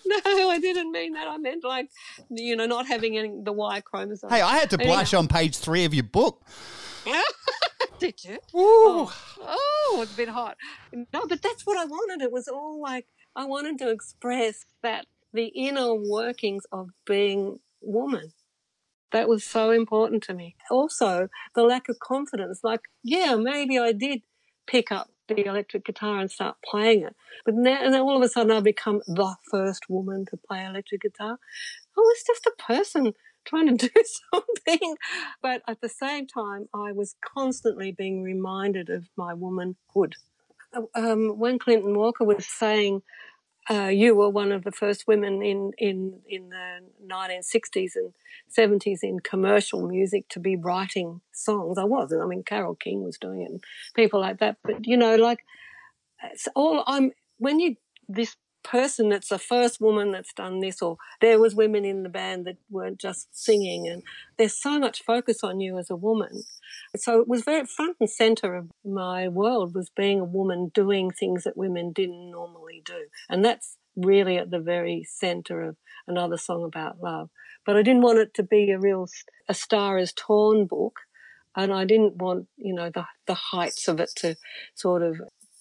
No, 0.04 0.50
I 0.50 0.58
didn't 0.58 0.92
mean 0.92 1.14
that. 1.14 1.26
I 1.26 1.38
meant 1.38 1.64
like, 1.64 1.88
you 2.28 2.54
know, 2.56 2.66
not 2.66 2.86
having 2.86 3.16
any, 3.16 3.32
the 3.42 3.52
Y 3.52 3.80
chromosome. 3.80 4.28
Hey, 4.28 4.42
I 4.42 4.58
had 4.58 4.70
to 4.70 4.78
blush 4.78 5.14
on 5.14 5.28
page 5.28 5.56
three 5.56 5.84
of 5.84 5.94
your 5.94 6.04
book. 6.04 6.44
Did 7.98 8.22
you? 8.24 8.38
Oh, 8.54 9.12
oh, 9.40 10.00
it's 10.02 10.12
a 10.12 10.16
bit 10.16 10.28
hot. 10.28 10.56
No, 10.92 11.26
but 11.26 11.42
that's 11.42 11.66
what 11.66 11.76
I 11.78 11.84
wanted. 11.84 12.22
It 12.22 12.30
was 12.30 12.48
all 12.48 12.80
like, 12.80 13.06
I 13.38 13.44
wanted 13.44 13.78
to 13.78 13.90
express 13.90 14.66
that 14.82 15.06
the 15.32 15.46
inner 15.54 15.94
workings 15.94 16.64
of 16.72 16.90
being 17.06 17.60
woman. 17.80 18.32
That 19.12 19.28
was 19.28 19.44
so 19.44 19.70
important 19.70 20.24
to 20.24 20.34
me. 20.34 20.56
Also, 20.72 21.28
the 21.54 21.62
lack 21.62 21.88
of 21.88 22.00
confidence. 22.00 22.64
Like, 22.64 22.80
yeah, 23.04 23.36
maybe 23.36 23.78
I 23.78 23.92
did 23.92 24.22
pick 24.66 24.90
up 24.90 25.10
the 25.28 25.46
electric 25.46 25.84
guitar 25.84 26.18
and 26.18 26.28
start 26.28 26.56
playing 26.68 27.04
it. 27.04 27.14
But 27.44 27.54
now, 27.54 27.80
and 27.80 27.94
then 27.94 28.00
all 28.00 28.16
of 28.16 28.22
a 28.22 28.28
sudden, 28.28 28.50
I've 28.50 28.64
become 28.64 29.02
the 29.06 29.36
first 29.48 29.84
woman 29.88 30.26
to 30.30 30.36
play 30.36 30.64
electric 30.64 31.02
guitar. 31.02 31.38
I 31.96 32.00
was 32.00 32.24
just 32.26 32.44
a 32.44 32.60
person 32.60 33.12
trying 33.44 33.78
to 33.78 33.88
do 33.88 34.02
something. 34.34 34.96
But 35.40 35.62
at 35.68 35.80
the 35.80 35.88
same 35.88 36.26
time, 36.26 36.68
I 36.74 36.90
was 36.90 37.14
constantly 37.24 37.92
being 37.92 38.20
reminded 38.24 38.90
of 38.90 39.06
my 39.16 39.32
womanhood. 39.32 40.16
Um, 40.94 41.38
when 41.38 41.58
Clinton 41.58 41.96
Walker 41.96 42.24
was 42.24 42.46
saying 42.46 43.02
uh, 43.70 43.88
you 43.88 44.14
were 44.14 44.30
one 44.30 44.50
of 44.50 44.64
the 44.64 44.72
first 44.72 45.06
women 45.06 45.42
in, 45.42 45.72
in, 45.76 46.20
in 46.26 46.48
the 46.48 46.80
1960s 47.06 47.92
and 47.96 48.12
70s 48.56 49.00
in 49.02 49.20
commercial 49.20 49.86
music 49.86 50.26
to 50.30 50.40
be 50.40 50.56
writing 50.56 51.20
songs. 51.32 51.76
I 51.76 51.84
wasn't. 51.84 52.22
I 52.22 52.26
mean, 52.26 52.42
Carole 52.42 52.74
King 52.74 53.04
was 53.04 53.18
doing 53.18 53.42
it 53.42 53.50
and 53.50 53.64
people 53.94 54.20
like 54.20 54.38
that. 54.38 54.56
But, 54.64 54.86
you 54.86 54.96
know, 54.96 55.16
like, 55.16 55.40
it's 56.32 56.48
all 56.54 56.82
I'm, 56.86 57.12
when 57.36 57.60
you, 57.60 57.76
this 58.08 58.36
person 58.70 59.08
that's 59.08 59.28
the 59.28 59.38
first 59.38 59.80
woman 59.80 60.12
that's 60.12 60.32
done 60.32 60.60
this 60.60 60.82
or 60.82 60.96
there 61.20 61.38
was 61.38 61.54
women 61.54 61.84
in 61.84 62.02
the 62.02 62.08
band 62.08 62.46
that 62.46 62.56
weren't 62.70 62.98
just 62.98 63.28
singing 63.32 63.88
and 63.88 64.02
there's 64.36 64.56
so 64.56 64.78
much 64.78 65.02
focus 65.02 65.42
on 65.42 65.60
you 65.60 65.78
as 65.78 65.90
a 65.90 65.96
woman 65.96 66.42
so 66.96 67.20
it 67.20 67.28
was 67.28 67.42
very 67.42 67.66
front 67.66 67.96
and 68.00 68.10
center 68.10 68.54
of 68.54 68.70
my 68.84 69.28
world 69.28 69.74
was 69.74 69.90
being 69.90 70.20
a 70.20 70.24
woman 70.24 70.70
doing 70.72 71.10
things 71.10 71.44
that 71.44 71.56
women 71.56 71.92
didn't 71.92 72.30
normally 72.30 72.82
do. 72.84 73.06
And 73.28 73.44
that's 73.44 73.76
really 73.96 74.38
at 74.38 74.50
the 74.50 74.60
very 74.60 75.04
center 75.04 75.62
of 75.62 75.76
another 76.06 76.36
song 76.36 76.64
about 76.64 77.00
love. 77.02 77.30
But 77.66 77.76
I 77.76 77.82
didn't 77.82 78.02
want 78.02 78.18
it 78.18 78.34
to 78.34 78.42
be 78.42 78.70
a 78.70 78.78
real 78.78 79.06
a 79.48 79.54
star 79.54 79.98
is 79.98 80.12
torn 80.12 80.66
book. 80.66 81.00
And 81.56 81.72
I 81.72 81.84
didn't 81.84 82.16
want, 82.16 82.46
you 82.56 82.74
know, 82.74 82.90
the, 82.90 83.04
the 83.26 83.34
heights 83.34 83.88
of 83.88 83.98
it 83.98 84.10
to 84.16 84.36
sort 84.74 85.02
of 85.02 85.20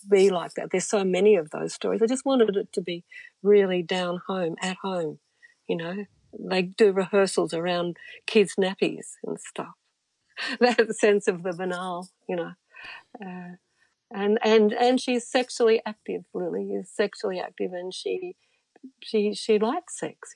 be 0.09 0.29
like 0.29 0.53
that. 0.55 0.69
There's 0.71 0.87
so 0.87 1.03
many 1.03 1.35
of 1.35 1.49
those 1.51 1.73
stories. 1.73 2.01
I 2.01 2.07
just 2.07 2.25
wanted 2.25 2.55
it 2.55 2.71
to 2.73 2.81
be 2.81 3.03
really 3.43 3.83
down 3.83 4.21
home, 4.27 4.55
at 4.61 4.77
home, 4.81 5.19
you 5.67 5.77
know. 5.77 6.05
They 6.37 6.63
do 6.63 6.91
rehearsals 6.91 7.53
around 7.53 7.97
kids' 8.25 8.55
nappies 8.59 9.13
and 9.23 9.39
stuff. 9.39 9.73
that 10.59 10.95
sense 10.95 11.27
of 11.27 11.43
the 11.43 11.53
banal, 11.53 12.09
you 12.27 12.35
know. 12.35 12.51
Uh, 13.23 13.55
and 14.11 14.39
and 14.43 14.73
and 14.73 15.01
she's 15.01 15.27
sexually 15.27 15.81
active. 15.85 16.23
Lillie 16.33 16.71
is 16.71 16.89
sexually 16.93 17.39
active, 17.39 17.73
and 17.73 17.93
she 17.93 18.35
she 19.03 19.33
she 19.33 19.59
likes 19.59 19.99
sex. 19.99 20.35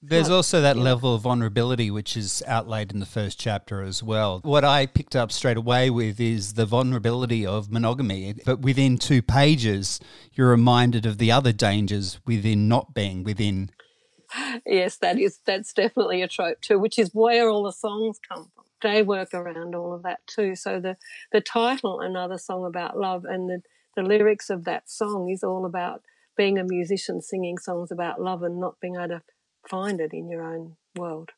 There's 0.00 0.30
also 0.30 0.60
that 0.60 0.76
level 0.76 1.14
of 1.14 1.22
vulnerability 1.22 1.90
which 1.90 2.16
is 2.16 2.42
outlaid 2.46 2.92
in 2.92 3.00
the 3.00 3.06
first 3.06 3.38
chapter 3.38 3.82
as 3.82 4.02
well. 4.02 4.40
What 4.44 4.64
I 4.64 4.86
picked 4.86 5.16
up 5.16 5.32
straight 5.32 5.56
away 5.56 5.90
with 5.90 6.20
is 6.20 6.54
the 6.54 6.66
vulnerability 6.66 7.44
of 7.44 7.70
monogamy. 7.70 8.34
But 8.44 8.60
within 8.60 8.98
two 8.98 9.22
pages, 9.22 9.98
you're 10.32 10.50
reminded 10.50 11.04
of 11.04 11.18
the 11.18 11.32
other 11.32 11.52
dangers 11.52 12.20
within 12.26 12.68
not 12.68 12.94
being 12.94 13.24
within. 13.24 13.70
Yes, 14.66 14.98
that 14.98 15.18
is 15.18 15.40
that's 15.46 15.72
definitely 15.72 16.22
a 16.22 16.28
trope 16.28 16.60
too, 16.60 16.78
which 16.78 16.98
is 16.98 17.10
where 17.12 17.48
all 17.48 17.64
the 17.64 17.72
songs 17.72 18.18
come 18.28 18.50
from 18.54 18.64
they 18.82 19.02
work 19.02 19.34
around 19.34 19.74
all 19.74 19.92
of 19.92 20.02
that 20.02 20.20
too. 20.26 20.54
So 20.54 20.80
the 20.80 20.96
the 21.32 21.40
title, 21.40 22.00
another 22.00 22.38
song 22.38 22.64
about 22.64 22.98
love, 22.98 23.24
and 23.24 23.48
the 23.48 23.62
the 23.96 24.02
lyrics 24.02 24.50
of 24.50 24.64
that 24.64 24.88
song 24.88 25.30
is 25.30 25.42
all 25.42 25.66
about 25.66 26.02
being 26.36 26.58
a 26.58 26.64
musician 26.64 27.20
singing 27.20 27.58
songs 27.58 27.90
about 27.90 28.20
love 28.20 28.42
and 28.42 28.60
not 28.60 28.78
being 28.80 28.94
able 28.94 29.08
to 29.08 29.22
find 29.68 30.00
it 30.00 30.12
in 30.12 30.28
your 30.28 30.42
own 30.42 30.76
world. 30.96 31.30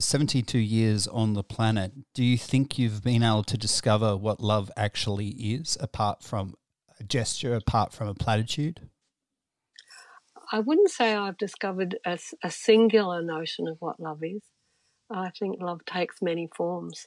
72 0.00 0.58
years 0.58 1.06
on 1.06 1.34
the 1.34 1.42
planet, 1.42 1.92
do 2.14 2.24
you 2.24 2.36
think 2.36 2.78
you've 2.78 3.02
been 3.02 3.22
able 3.22 3.44
to 3.44 3.56
discover 3.56 4.16
what 4.16 4.40
love 4.40 4.70
actually 4.76 5.28
is 5.28 5.76
apart 5.80 6.22
from 6.22 6.54
a 6.98 7.04
gesture, 7.04 7.54
apart 7.54 7.92
from 7.92 8.08
a 8.08 8.14
platitude? 8.14 8.88
I 10.52 10.60
wouldn't 10.60 10.90
say 10.90 11.14
I've 11.14 11.38
discovered 11.38 11.96
a, 12.04 12.18
a 12.42 12.50
singular 12.50 13.22
notion 13.22 13.66
of 13.66 13.76
what 13.80 14.00
love 14.00 14.22
is. 14.22 14.42
I 15.10 15.30
think 15.38 15.60
love 15.60 15.84
takes 15.84 16.16
many 16.20 16.48
forms. 16.56 17.06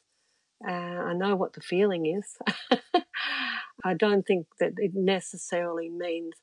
Uh, 0.67 0.71
I 0.71 1.13
know 1.13 1.35
what 1.35 1.53
the 1.53 1.61
feeling 1.61 2.05
is. 2.05 2.37
I 3.85 3.93
don't 3.93 4.25
think 4.25 4.47
that 4.59 4.73
it 4.77 4.91
necessarily 4.95 5.89
means 5.89 6.33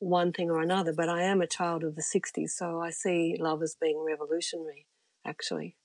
one 0.00 0.32
thing 0.32 0.50
or 0.50 0.60
another, 0.60 0.92
but 0.92 1.08
I 1.08 1.22
am 1.22 1.40
a 1.40 1.46
child 1.46 1.84
of 1.84 1.94
the 1.94 2.02
60s, 2.02 2.50
so 2.50 2.80
I 2.80 2.90
see 2.90 3.36
love 3.38 3.62
as 3.62 3.76
being 3.80 4.02
revolutionary, 4.04 4.86
actually. 5.24 5.76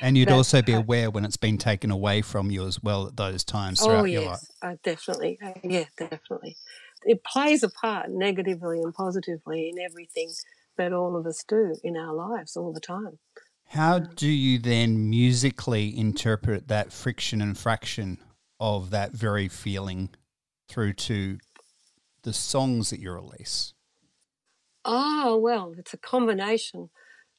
And 0.00 0.18
you'd 0.18 0.28
that, 0.28 0.34
also 0.34 0.60
be 0.60 0.72
aware 0.72 1.10
when 1.10 1.24
it's 1.24 1.36
been 1.36 1.58
taken 1.58 1.90
away 1.90 2.22
from 2.22 2.50
you 2.50 2.66
as 2.66 2.82
well 2.82 3.06
at 3.06 3.16
those 3.16 3.44
times 3.44 3.80
throughout 3.80 4.02
oh, 4.02 4.04
yes, 4.04 4.20
your 4.20 4.30
life. 4.30 4.40
Uh, 4.62 4.76
definitely. 4.82 5.38
Uh, 5.42 5.52
yeah, 5.64 5.84
definitely. 5.96 6.56
It 7.04 7.24
plays 7.24 7.62
a 7.62 7.70
part 7.70 8.10
negatively 8.10 8.80
and 8.80 8.92
positively 8.92 9.70
in 9.70 9.78
everything 9.78 10.30
that 10.76 10.92
all 10.92 11.16
of 11.16 11.26
us 11.26 11.44
do 11.46 11.76
in 11.82 11.96
our 11.96 12.14
lives 12.14 12.56
all 12.56 12.72
the 12.72 12.80
time. 12.80 13.18
How 13.68 13.98
do 13.98 14.28
you 14.28 14.58
then 14.58 15.10
musically 15.10 15.96
interpret 15.96 16.68
that 16.68 16.92
friction 16.92 17.42
and 17.42 17.56
fraction 17.56 18.18
of 18.58 18.90
that 18.90 19.12
very 19.12 19.48
feeling 19.48 20.10
through 20.68 20.94
to 20.94 21.38
the 22.22 22.32
songs 22.32 22.90
that 22.90 23.00
you 23.00 23.12
release? 23.12 23.74
Oh, 24.84 25.36
well, 25.36 25.74
it's 25.78 25.94
a 25.94 25.98
combination. 25.98 26.90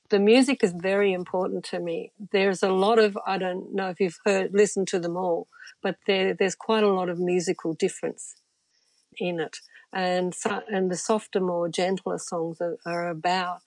The 0.09 0.19
music 0.19 0.63
is 0.63 0.73
very 0.73 1.13
important 1.13 1.63
to 1.65 1.79
me. 1.79 2.11
There's 2.31 2.63
a 2.63 2.71
lot 2.71 2.99
of, 2.99 3.17
I 3.25 3.37
don't 3.37 3.73
know 3.73 3.89
if 3.89 3.99
you've 3.99 4.19
heard, 4.25 4.51
listened 4.53 4.87
to 4.89 4.99
them 4.99 5.17
all, 5.17 5.47
but 5.81 5.97
there, 6.07 6.33
there's 6.33 6.55
quite 6.55 6.83
a 6.83 6.91
lot 6.91 7.09
of 7.09 7.19
musical 7.19 7.73
difference 7.73 8.35
in 9.17 9.39
it. 9.39 9.57
And, 9.93 10.33
so, 10.35 10.61
and 10.71 10.91
the 10.91 10.95
softer, 10.95 11.39
more 11.39 11.69
gentler 11.69 12.17
songs 12.17 12.59
are, 12.61 12.77
are 12.85 13.09
about 13.09 13.59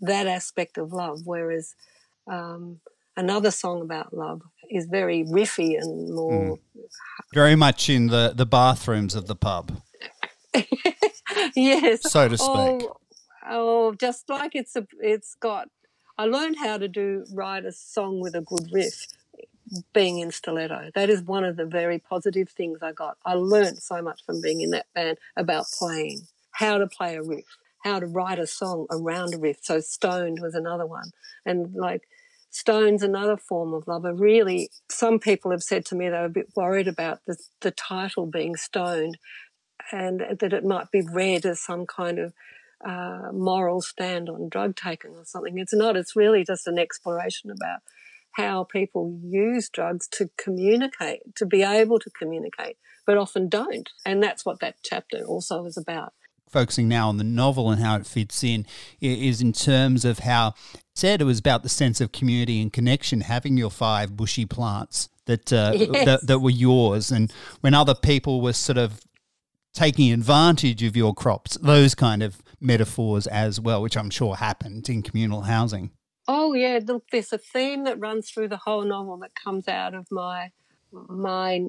that 0.00 0.26
aspect 0.26 0.78
of 0.78 0.92
love, 0.92 1.22
whereas 1.24 1.74
um, 2.26 2.80
another 3.16 3.50
song 3.50 3.82
about 3.82 4.14
love 4.14 4.42
is 4.70 4.86
very 4.86 5.24
riffy 5.24 5.78
and 5.78 6.14
more. 6.14 6.56
Mm. 6.56 6.58
Very 7.34 7.56
much 7.56 7.88
in 7.88 8.08
the, 8.08 8.32
the 8.34 8.46
bathrooms 8.46 9.14
of 9.14 9.26
the 9.26 9.36
pub. 9.36 9.82
yes. 11.56 12.10
So 12.10 12.28
to 12.28 12.38
speak. 12.38 12.48
Oh, 12.48 12.96
oh, 13.48 13.94
just 13.94 14.28
like 14.28 14.54
it's 14.54 14.76
a, 14.76 14.86
it's 15.00 15.34
got. 15.34 15.68
I 16.18 16.24
learned 16.24 16.56
how 16.58 16.78
to 16.78 16.88
do 16.88 17.24
write 17.32 17.64
a 17.64 17.72
song 17.72 18.20
with 18.20 18.34
a 18.34 18.40
good 18.40 18.68
riff, 18.72 19.06
being 19.92 20.18
in 20.18 20.30
stiletto. 20.30 20.90
That 20.94 21.10
is 21.10 21.22
one 21.22 21.44
of 21.44 21.56
the 21.56 21.66
very 21.66 21.98
positive 21.98 22.48
things 22.48 22.78
I 22.82 22.92
got. 22.92 23.18
I 23.24 23.34
learned 23.34 23.82
so 23.82 24.00
much 24.00 24.24
from 24.24 24.40
being 24.40 24.62
in 24.62 24.70
that 24.70 24.86
band 24.94 25.18
about 25.36 25.66
playing, 25.78 26.22
how 26.52 26.78
to 26.78 26.86
play 26.86 27.16
a 27.16 27.22
riff 27.22 27.44
how 27.86 28.00
to 28.00 28.06
write 28.06 28.38
a 28.38 28.46
song 28.46 28.86
around 28.90 29.32
a 29.32 29.38
riff. 29.38 29.58
So 29.62 29.80
stoned 29.80 30.40
was 30.40 30.54
another 30.54 30.86
one. 30.86 31.12
And 31.44 31.72
like 31.74 32.08
stone's 32.50 33.02
another 33.02 33.36
form 33.36 33.72
of 33.72 33.86
love. 33.86 34.04
Really, 34.18 34.70
some 34.90 35.18
people 35.20 35.52
have 35.52 35.62
said 35.62 35.84
to 35.86 35.94
me 35.94 36.08
they 36.08 36.18
were 36.18 36.24
a 36.24 36.28
bit 36.28 36.48
worried 36.56 36.88
about 36.88 37.20
the, 37.26 37.36
the 37.60 37.70
title 37.70 38.26
being 38.26 38.56
stoned 38.56 39.18
and 39.92 40.20
that 40.40 40.52
it 40.52 40.64
might 40.64 40.90
be 40.90 41.02
read 41.02 41.46
as 41.46 41.60
some 41.60 41.86
kind 41.86 42.18
of 42.18 42.32
uh, 42.84 43.30
moral 43.32 43.80
stand 43.80 44.28
on 44.28 44.48
drug 44.48 44.76
taking 44.76 45.12
or 45.12 45.24
something. 45.24 45.58
It's 45.58 45.74
not. 45.74 45.96
It's 45.96 46.16
really 46.16 46.44
just 46.44 46.66
an 46.66 46.78
exploration 46.78 47.50
about 47.50 47.80
how 48.32 48.64
people 48.64 49.18
use 49.22 49.68
drugs 49.68 50.06
to 50.08 50.28
communicate, 50.36 51.34
to 51.36 51.46
be 51.46 51.62
able 51.62 51.98
to 51.98 52.10
communicate, 52.10 52.76
but 53.06 53.16
often 53.16 53.48
don't. 53.48 53.88
And 54.04 54.22
that's 54.22 54.44
what 54.44 54.60
that 54.60 54.76
chapter 54.82 55.24
also 55.24 55.64
is 55.64 55.76
about 55.76 56.12
focusing 56.48 56.88
now 56.88 57.08
on 57.08 57.16
the 57.16 57.24
novel 57.24 57.70
and 57.70 57.82
how 57.82 57.96
it 57.96 58.06
fits 58.06 58.44
in 58.44 58.64
is 59.00 59.40
in 59.40 59.52
terms 59.52 60.04
of 60.04 60.20
how 60.20 60.54
said 60.94 61.20
it 61.20 61.24
was 61.24 61.40
about 61.40 61.62
the 61.62 61.68
sense 61.68 62.00
of 62.00 62.12
community 62.12 62.62
and 62.62 62.72
connection 62.72 63.20
having 63.22 63.56
your 63.56 63.70
five 63.70 64.16
bushy 64.16 64.46
plants 64.46 65.08
that 65.26 65.52
uh, 65.52 65.72
yes. 65.74 66.04
that, 66.04 66.26
that 66.26 66.38
were 66.38 66.50
yours 66.50 67.10
and 67.10 67.32
when 67.60 67.74
other 67.74 67.94
people 67.94 68.40
were 68.40 68.52
sort 68.52 68.78
of 68.78 69.00
taking 69.76 70.12
advantage 70.12 70.82
of 70.82 70.96
your 70.96 71.14
crops 71.14 71.56
those 71.62 71.94
kind 71.94 72.22
of 72.22 72.42
metaphors 72.60 73.26
as 73.26 73.60
well 73.60 73.82
which 73.82 73.96
i'm 73.96 74.10
sure 74.10 74.36
happened 74.36 74.88
in 74.88 75.02
communal 75.02 75.42
housing 75.42 75.90
oh 76.26 76.54
yeah 76.54 76.80
look 76.84 77.04
there's 77.12 77.32
a 77.32 77.38
theme 77.38 77.84
that 77.84 78.00
runs 78.00 78.30
through 78.30 78.48
the 78.48 78.56
whole 78.56 78.84
novel 78.84 79.18
that 79.18 79.34
comes 79.34 79.68
out 79.68 79.94
of 79.94 80.06
my 80.10 80.50
my 81.08 81.66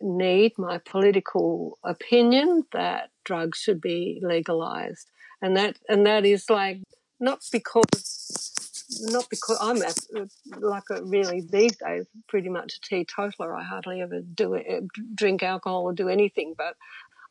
need, 0.00 0.52
my 0.58 0.78
political 0.78 1.78
opinion 1.84 2.64
that 2.72 3.10
drugs 3.24 3.58
should 3.58 3.80
be 3.80 4.20
legalized. 4.22 5.10
And 5.42 5.56
that, 5.56 5.78
and 5.88 6.06
that 6.06 6.24
is 6.24 6.48
like, 6.50 6.82
not 7.20 7.40
because, 7.50 8.45
not 8.88 9.28
because 9.30 9.58
I'm 9.60 9.82
a, 9.82 10.28
like 10.60 10.84
a 10.90 11.02
really 11.04 11.40
these 11.40 11.76
days 11.76 12.06
pretty 12.28 12.48
much 12.48 12.76
a 12.76 12.80
teetotaler. 12.80 13.54
I 13.54 13.64
hardly 13.64 14.00
ever 14.00 14.20
do 14.20 14.54
it, 14.54 14.84
drink 15.14 15.42
alcohol 15.42 15.82
or 15.82 15.92
do 15.92 16.08
anything, 16.08 16.54
but 16.56 16.76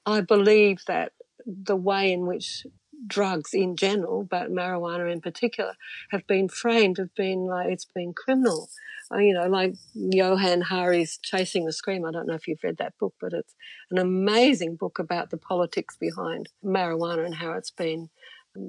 I 0.05 0.21
believe 0.21 0.79
that 0.87 1.13
the 1.45 1.75
way 1.75 2.11
in 2.11 2.25
which 2.25 2.65
drugs 3.07 3.53
in 3.53 3.75
general, 3.75 4.23
but 4.23 4.51
marijuana 4.51 5.11
in 5.11 5.21
particular, 5.21 5.73
have 6.11 6.25
been 6.27 6.49
framed 6.49 6.97
have 6.97 7.13
been 7.15 7.45
like 7.45 7.67
it's 7.67 7.85
been 7.85 8.13
criminal. 8.13 8.69
Uh, 9.13 9.19
you 9.19 9.33
know, 9.33 9.47
like 9.47 9.75
Johann 9.93 10.61
Hari's 10.61 11.19
Chasing 11.21 11.65
the 11.65 11.73
Scream. 11.73 12.05
I 12.05 12.11
don't 12.11 12.27
know 12.27 12.33
if 12.33 12.47
you've 12.47 12.63
read 12.63 12.77
that 12.77 12.97
book, 12.99 13.13
but 13.21 13.33
it's 13.33 13.53
an 13.91 13.99
amazing 13.99 14.77
book 14.77 14.97
about 14.97 15.29
the 15.29 15.37
politics 15.37 15.95
behind 15.95 16.49
marijuana 16.63 17.23
and 17.23 17.35
how 17.35 17.51
it's 17.51 17.69
been 17.69 18.09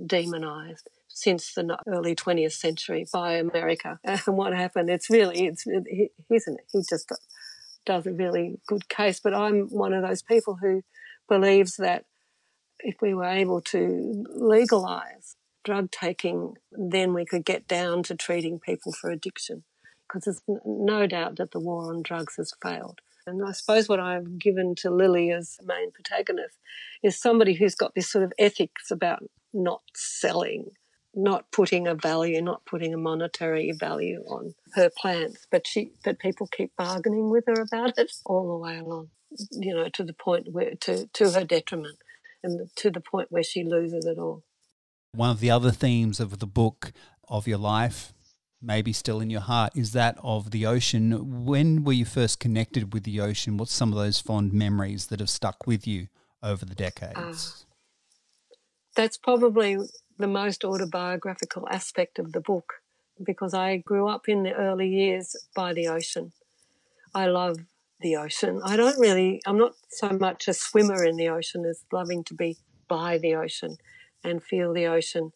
demonized 0.06 0.90
since 1.16 1.54
the 1.54 1.78
early 1.86 2.14
20th 2.14 2.52
century 2.52 3.06
by 3.10 3.32
America. 3.32 3.98
And 4.04 4.36
what 4.36 4.52
happened? 4.52 4.90
It's 4.90 5.08
really, 5.08 5.46
it's, 5.46 5.62
he, 5.62 6.10
he 6.28 6.82
just 6.86 7.10
does 7.86 8.06
a 8.06 8.12
really 8.12 8.60
good 8.66 8.86
case. 8.90 9.18
But 9.18 9.32
I'm 9.32 9.68
one 9.68 9.94
of 9.94 10.02
those 10.02 10.20
people 10.20 10.58
who 10.60 10.82
believes 11.26 11.76
that 11.76 12.04
if 12.80 12.96
we 13.00 13.14
were 13.14 13.24
able 13.24 13.62
to 13.62 14.26
legalize 14.28 15.36
drug 15.64 15.90
taking, 15.90 16.56
then 16.70 17.14
we 17.14 17.24
could 17.24 17.46
get 17.46 17.66
down 17.66 18.02
to 18.04 18.14
treating 18.14 18.60
people 18.60 18.92
for 18.92 19.10
addiction. 19.10 19.64
Because 20.06 20.24
there's 20.24 20.60
no 20.66 21.06
doubt 21.06 21.36
that 21.36 21.52
the 21.52 21.60
war 21.60 21.94
on 21.94 22.02
drugs 22.02 22.36
has 22.36 22.52
failed. 22.62 23.00
And 23.26 23.42
I 23.42 23.52
suppose 23.52 23.88
what 23.88 24.00
I've 24.00 24.38
given 24.38 24.74
to 24.76 24.90
Lillie 24.90 25.30
as 25.30 25.56
main 25.64 25.90
protagonist 25.92 26.58
is 27.02 27.18
somebody 27.18 27.54
who's 27.54 27.74
got 27.74 27.94
this 27.94 28.10
sort 28.10 28.22
of 28.22 28.34
ethics 28.38 28.90
about 28.90 29.24
not 29.54 29.80
selling, 29.94 30.72
not 31.16 31.50
putting 31.50 31.88
a 31.88 31.94
value, 31.94 32.42
not 32.42 32.64
putting 32.66 32.92
a 32.92 32.98
monetary 32.98 33.72
value 33.72 34.22
on 34.28 34.54
her 34.74 34.90
plants, 34.90 35.46
but 35.50 35.66
she, 35.66 35.92
but 36.04 36.18
people 36.18 36.46
keep 36.46 36.76
bargaining 36.76 37.30
with 37.30 37.44
her 37.46 37.62
about 37.62 37.98
it 37.98 38.12
all 38.26 38.52
the 38.52 38.58
way 38.58 38.78
along. 38.78 39.08
You 39.50 39.74
know, 39.74 39.88
to 39.88 40.04
the 40.04 40.12
point 40.12 40.52
where 40.52 40.74
to 40.82 41.06
to 41.06 41.30
her 41.32 41.44
detriment, 41.44 41.98
and 42.44 42.68
to 42.76 42.90
the 42.90 43.00
point 43.00 43.32
where 43.32 43.42
she 43.42 43.64
loses 43.64 44.06
it 44.06 44.18
all. 44.18 44.44
One 45.12 45.30
of 45.30 45.40
the 45.40 45.50
other 45.50 45.70
themes 45.70 46.20
of 46.20 46.38
the 46.38 46.46
book 46.46 46.92
of 47.28 47.48
your 47.48 47.58
life, 47.58 48.12
maybe 48.62 48.92
still 48.92 49.20
in 49.20 49.30
your 49.30 49.40
heart, 49.40 49.72
is 49.74 49.92
that 49.92 50.16
of 50.22 50.50
the 50.50 50.66
ocean. 50.66 51.44
When 51.44 51.82
were 51.82 51.92
you 51.92 52.04
first 52.04 52.38
connected 52.38 52.92
with 52.92 53.04
the 53.04 53.20
ocean? 53.20 53.56
What's 53.56 53.72
some 53.72 53.92
of 53.92 53.98
those 53.98 54.20
fond 54.20 54.52
memories 54.52 55.06
that 55.06 55.20
have 55.20 55.30
stuck 55.30 55.66
with 55.66 55.86
you 55.86 56.08
over 56.42 56.64
the 56.64 56.74
decades? 56.74 57.16
Uh, 57.16 57.66
that's 58.94 59.18
probably 59.18 59.78
the 60.18 60.26
most 60.26 60.64
autobiographical 60.64 61.68
aspect 61.70 62.18
of 62.18 62.32
the 62.32 62.40
book 62.40 62.74
because 63.22 63.54
I 63.54 63.78
grew 63.78 64.08
up 64.08 64.28
in 64.28 64.42
the 64.42 64.52
early 64.52 64.88
years 64.88 65.36
by 65.54 65.72
the 65.72 65.88
ocean. 65.88 66.32
I 67.14 67.26
love 67.26 67.58
the 68.00 68.16
ocean. 68.16 68.60
I 68.64 68.76
don't 68.76 68.98
really, 68.98 69.40
I'm 69.46 69.58
not 69.58 69.72
so 69.90 70.10
much 70.10 70.48
a 70.48 70.54
swimmer 70.54 71.04
in 71.04 71.16
the 71.16 71.28
ocean 71.28 71.64
as 71.64 71.84
loving 71.92 72.24
to 72.24 72.34
be 72.34 72.58
by 72.88 73.18
the 73.18 73.34
ocean 73.34 73.76
and 74.22 74.42
feel 74.42 74.72
the 74.72 74.86
ocean. 74.86 75.32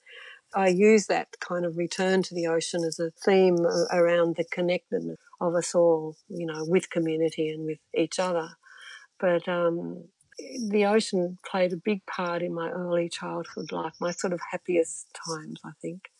I 0.55 0.68
use 0.68 1.07
that 1.07 1.28
kind 1.41 1.64
of 1.64 1.76
return 1.76 2.22
to 2.24 2.35
the 2.35 2.49
ocean 2.49 2.85
as 2.85 2.99
a 2.99 3.12
theme 3.24 3.59
around 3.93 4.37
the 4.37 4.45
connectedness 4.45 5.18
of 5.41 5.55
us 5.55 5.74
all, 5.74 6.16
you 6.28 6.45
know, 6.45 6.64
with 6.66 6.91
community 6.91 7.49
and 7.49 7.64
with 7.64 7.78
each 7.95 8.18
other. 8.18 8.51
But 9.18 9.49
um, 9.49 10.09
the 10.68 10.86
ocean 10.86 11.38
played 11.49 11.72
a 11.72 11.76
big 11.76 12.05
part 12.07 12.43
in 12.43 12.55
my 12.55 12.70
early 12.70 13.09
childhood 13.09 13.72
life, 13.72 13.95
my 14.01 14.12
sort 14.12 14.32
of 14.32 14.41
happiest 14.51 15.07
times, 15.26 15.61
I 15.64 15.70
think. 15.80 16.11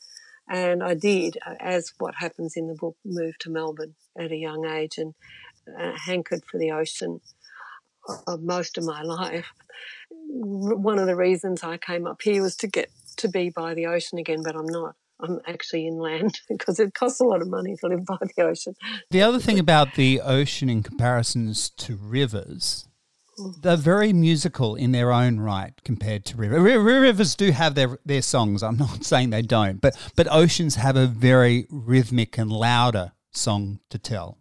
And 0.49 0.83
I 0.83 0.95
did, 0.95 1.39
as 1.61 1.93
what 1.99 2.15
happens 2.17 2.57
in 2.57 2.67
the 2.67 2.75
book, 2.75 2.97
move 3.05 3.39
to 3.41 3.51
Melbourne 3.51 3.95
at 4.19 4.33
a 4.33 4.37
young 4.37 4.67
age 4.67 4.99
and 4.99 5.15
uh, 5.79 5.93
hankered 5.97 6.45
for 6.45 6.59
the 6.59 6.73
ocean 6.73 7.21
of 8.27 8.43
most 8.43 8.77
of 8.77 8.85
my 8.85 9.03
life. 9.05 9.47
One 10.09 10.99
of 10.99 11.07
the 11.07 11.17
reasons 11.17 11.63
I 11.63 11.77
came 11.77 12.07
up 12.07 12.23
here 12.23 12.43
was 12.43 12.57
to 12.57 12.67
get 12.67 12.91
to 13.19 13.29
be 13.29 13.51
by 13.51 13.75
the 13.75 13.87
ocean 13.87 14.19
again, 14.19 14.43
but 14.43 14.57
I'm 14.57 14.67
not. 14.67 14.95
I'm 15.23 15.39
actually 15.47 15.87
inland 15.87 16.41
because 16.49 16.81
it 16.81 16.95
costs 16.95 17.21
a 17.21 17.25
lot 17.25 17.43
of 17.43 17.49
money 17.49 17.77
to 17.77 17.87
live 17.87 18.05
by 18.07 18.17
the 18.21 18.43
ocean. 18.43 18.75
The 19.11 19.23
other 19.23 19.39
thing 19.39 19.59
about 19.59 19.95
the 19.95 20.21
ocean 20.21 20.69
in 20.69 20.83
comparisons 20.83 21.71
to 21.71 21.97
rivers. 21.97 22.89
They're 23.61 23.77
very 23.77 24.13
musical 24.13 24.75
in 24.75 24.93
their 24.93 25.13
own 25.13 25.41
right 25.41 25.73
compared 25.85 26.25
to 26.27 26.37
rivers. 26.37 26.61
Rivers 26.63 27.35
do 27.35 27.51
have 27.53 27.75
their, 27.75 27.99
their 28.05 28.23
songs. 28.23 28.63
I'm 28.63 28.77
not 28.77 29.05
saying 29.11 29.31
they 29.31 29.43
don't, 29.43 29.81
but 29.81 29.97
but 30.17 30.27
oceans 30.31 30.77
have 30.77 30.97
a 30.97 31.07
very 31.07 31.67
rhythmic 31.71 32.39
and 32.39 32.51
louder 32.51 33.13
song 33.33 33.81
to 33.91 33.99
tell. 33.99 34.39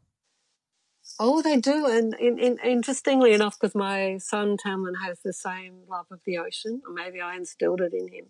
Oh, 1.21 1.41
they 1.41 1.57
do. 1.57 1.85
And 1.85 2.13
in, 2.17 2.39
in, 2.39 2.57
interestingly 2.63 3.33
enough, 3.33 3.57
because 3.59 3.75
my 3.75 4.17
son 4.19 4.55
Tamlin 4.55 4.93
has 5.05 5.19
the 5.19 5.33
same 5.33 5.81
love 5.89 6.05
of 6.11 6.21
the 6.25 6.37
ocean, 6.37 6.81
or 6.87 6.93
maybe 6.93 7.19
I 7.19 7.35
instilled 7.35 7.81
it 7.81 7.93
in 7.93 8.07
him. 8.07 8.25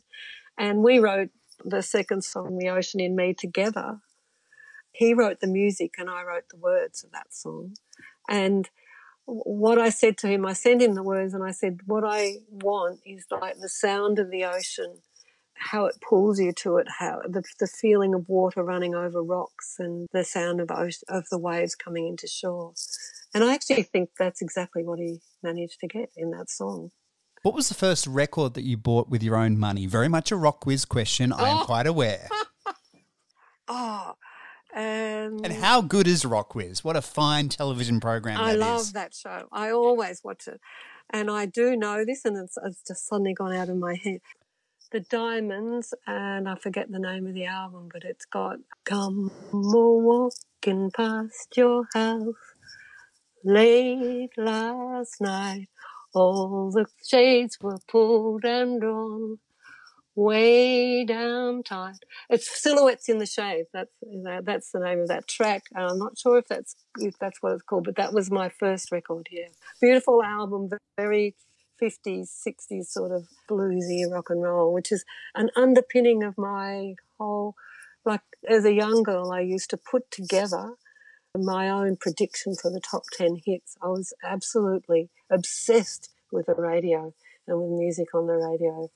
And 0.57 0.83
we 0.83 0.97
wrote 0.97 1.29
the 1.63 1.83
second 1.83 2.23
song, 2.23 2.57
The 2.57 2.69
Ocean 2.69 2.99
in 2.99 3.15
Me, 3.15 3.33
together. 3.33 3.99
He 4.91 5.13
wrote 5.13 5.39
the 5.39 5.47
music 5.47 5.93
and 5.97 6.09
I 6.09 6.23
wrote 6.23 6.49
the 6.49 6.57
words 6.57 7.03
of 7.03 7.11
that 7.11 7.31
song. 7.31 7.75
And 8.27 8.69
what 9.29 9.77
I 9.77 9.89
said 9.89 10.17
to 10.19 10.27
him, 10.27 10.45
I 10.45 10.53
sent 10.53 10.81
him 10.81 10.95
the 10.95 11.03
words 11.03 11.33
and 11.33 11.43
I 11.43 11.51
said, 11.51 11.81
what 11.85 12.03
I 12.03 12.37
want 12.49 12.99
is 13.05 13.25
like 13.29 13.59
the 13.59 13.69
sound 13.69 14.19
of 14.19 14.31
the 14.31 14.45
ocean 14.45 15.01
how 15.59 15.85
it 15.85 15.95
pulls 16.01 16.39
you 16.39 16.53
to 16.53 16.77
it, 16.77 16.87
how 16.99 17.21
the, 17.27 17.43
the 17.59 17.67
feeling 17.67 18.13
of 18.13 18.27
water 18.27 18.63
running 18.63 18.95
over 18.95 19.21
rocks 19.21 19.75
and 19.77 20.07
the 20.13 20.23
sound 20.23 20.61
of, 20.61 20.71
of 21.09 21.25
the 21.29 21.37
waves 21.37 21.75
coming 21.75 22.07
into 22.07 22.27
shore. 22.27 22.73
And 23.33 23.43
I 23.43 23.53
actually 23.53 23.83
think 23.83 24.11
that's 24.17 24.41
exactly 24.41 24.83
what 24.83 24.99
he 24.99 25.19
managed 25.43 25.79
to 25.81 25.87
get 25.87 26.09
in 26.15 26.31
that 26.31 26.49
song. 26.49 26.91
What 27.43 27.55
was 27.55 27.69
the 27.69 27.75
first 27.75 28.07
record 28.07 28.53
that 28.55 28.63
you 28.63 28.77
bought 28.77 29.09
with 29.09 29.21
your 29.21 29.35
own 29.35 29.57
money? 29.57 29.85
Very 29.85 30.07
much 30.07 30.31
a 30.31 30.35
rock 30.35 30.61
quiz 30.61 30.85
question, 30.85 31.31
I 31.31 31.49
am 31.49 31.57
oh. 31.59 31.65
quite 31.65 31.87
aware. 31.87 32.27
oh, 33.67 34.13
um, 34.75 35.39
and 35.43 35.53
how 35.53 35.81
good 35.81 36.07
is 36.07 36.23
RocKwiz? 36.23 36.83
What 36.83 36.95
a 36.95 37.01
fine 37.01 37.49
television 37.49 37.99
program 37.99 38.39
I 38.39 38.53
love 38.53 38.81
is. 38.81 38.93
that 38.93 39.13
show. 39.13 39.47
I 39.51 39.71
always 39.71 40.23
watch 40.23 40.47
it. 40.47 40.61
And 41.09 41.31
I 41.31 41.47
do 41.47 41.75
know 41.75 42.05
this, 42.05 42.23
and 42.23 42.37
it's, 42.37 42.55
it's, 42.63 42.83
just 42.87 43.07
suddenly 43.07 43.33
gone 43.33 43.55
out 43.55 43.69
of 43.69 43.77
my 43.77 43.95
head 43.95 44.21
the 44.91 44.99
Diamonds, 45.01 45.93
and 46.07 46.49
I 46.49 46.55
forget 46.55 46.91
the 46.91 46.99
name 46.99 47.27
of 47.27 47.35
the 47.35 47.45
album, 47.45 47.89
but 47.93 48.03
it's 48.03 48.25
got 48.25 48.57
Come 48.85 49.31
walking 49.51 50.91
past 50.91 51.55
your 51.55 51.87
house 51.93 52.33
late 53.43 54.31
last 54.35 55.21
night. 55.21 55.67
All 56.13 56.71
the 56.71 56.87
shades 57.05 57.59
were 57.61 57.77
pulled 57.87 58.45
and 58.45 58.81
drawn 58.81 59.37
way 60.19 61.05
down 61.05 61.63
tight. 61.63 62.03
It's 62.29 62.61
silhouettes 62.61 63.09
in 63.09 63.19
the 63.19 63.25
shade. 63.25 63.65
That's 63.73 63.91
that's 64.43 64.71
the 64.71 64.79
name 64.79 64.99
of 64.99 65.07
that 65.07 65.27
track. 65.27 65.63
Uh, 65.75 65.87
I'm 65.91 65.99
not 65.99 66.17
sure 66.17 66.37
if 66.37 66.47
that's 66.47 66.75
if 66.99 67.17
that's 67.19 67.41
what 67.41 67.53
it's 67.53 67.63
called, 67.63 67.85
but 67.85 67.95
that 67.95 68.13
was 68.13 68.29
my 68.29 68.49
first 68.49 68.91
record. 68.91 69.27
Yeah, 69.31 69.47
beautiful 69.81 70.21
album, 70.23 70.69
very 70.97 71.35
50s, 71.81 72.27
60s 72.45 72.87
sort 72.87 73.11
of 73.11 73.27
bluesy 73.49 74.09
rock 74.11 74.29
and 74.29 74.43
roll, 74.43 74.73
which 74.73 74.91
is 74.91 75.05
an 75.35 75.49
underpinning 75.55 76.23
of 76.23 76.37
my 76.37 76.95
whole, 77.17 77.55
like 78.05 78.21
as 78.47 78.65
a 78.65 78.73
young 78.73 79.03
girl, 79.03 79.31
I 79.31 79.41
used 79.41 79.69
to 79.69 79.77
put 79.77 80.11
together 80.11 80.73
my 81.37 81.69
own 81.69 81.95
prediction 81.95 82.55
for 82.55 82.69
the 82.71 82.81
top 82.81 83.03
10 83.13 83.37
hits. 83.45 83.77
I 83.81 83.87
was 83.87 84.13
absolutely 84.23 85.09
obsessed 85.29 86.09
with 86.31 86.47
the 86.47 86.55
radio 86.55 87.13
and 87.47 87.61
with 87.61 87.79
music 87.79 88.13
on 88.13 88.27
the 88.27 88.33
radio 88.33 88.89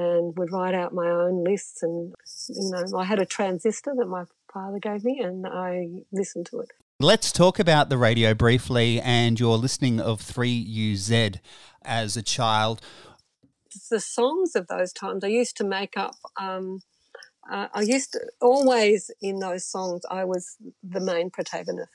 and 0.00 0.36
would 0.38 0.52
write 0.52 0.74
out 0.74 0.92
my 0.94 1.08
own 1.08 1.44
lists 1.44 1.82
and 1.82 2.14
you 2.48 2.70
know 2.70 2.98
I 2.98 3.04
had 3.04 3.18
a 3.18 3.26
transistor 3.26 3.92
that 3.96 4.06
my 4.06 4.24
father 4.52 4.78
gave 4.78 5.04
me 5.04 5.20
and 5.20 5.46
I 5.46 5.88
listened 6.12 6.46
to 6.46 6.60
it. 6.60 6.70
Let's 6.98 7.32
talk 7.32 7.58
about 7.58 7.88
the 7.88 7.96
radio 7.96 8.34
briefly 8.34 9.00
and 9.00 9.40
your 9.40 9.56
listening 9.56 10.00
of 10.00 10.20
3UZ 10.20 11.38
as 11.82 12.16
a 12.16 12.22
child. 12.22 12.80
The 13.90 14.00
songs 14.00 14.54
of 14.54 14.66
those 14.66 14.92
times 14.92 15.24
I 15.24 15.28
used 15.28 15.56
to 15.58 15.64
make 15.64 15.96
up. 15.96 16.16
Um, 16.38 16.82
uh, 17.50 17.68
I 17.72 17.82
used 17.82 18.12
to 18.12 18.20
always 18.40 19.10
in 19.22 19.38
those 19.38 19.64
songs, 19.64 20.02
I 20.10 20.24
was 20.24 20.56
the 20.82 21.00
main 21.00 21.30
protagonist. 21.30 21.88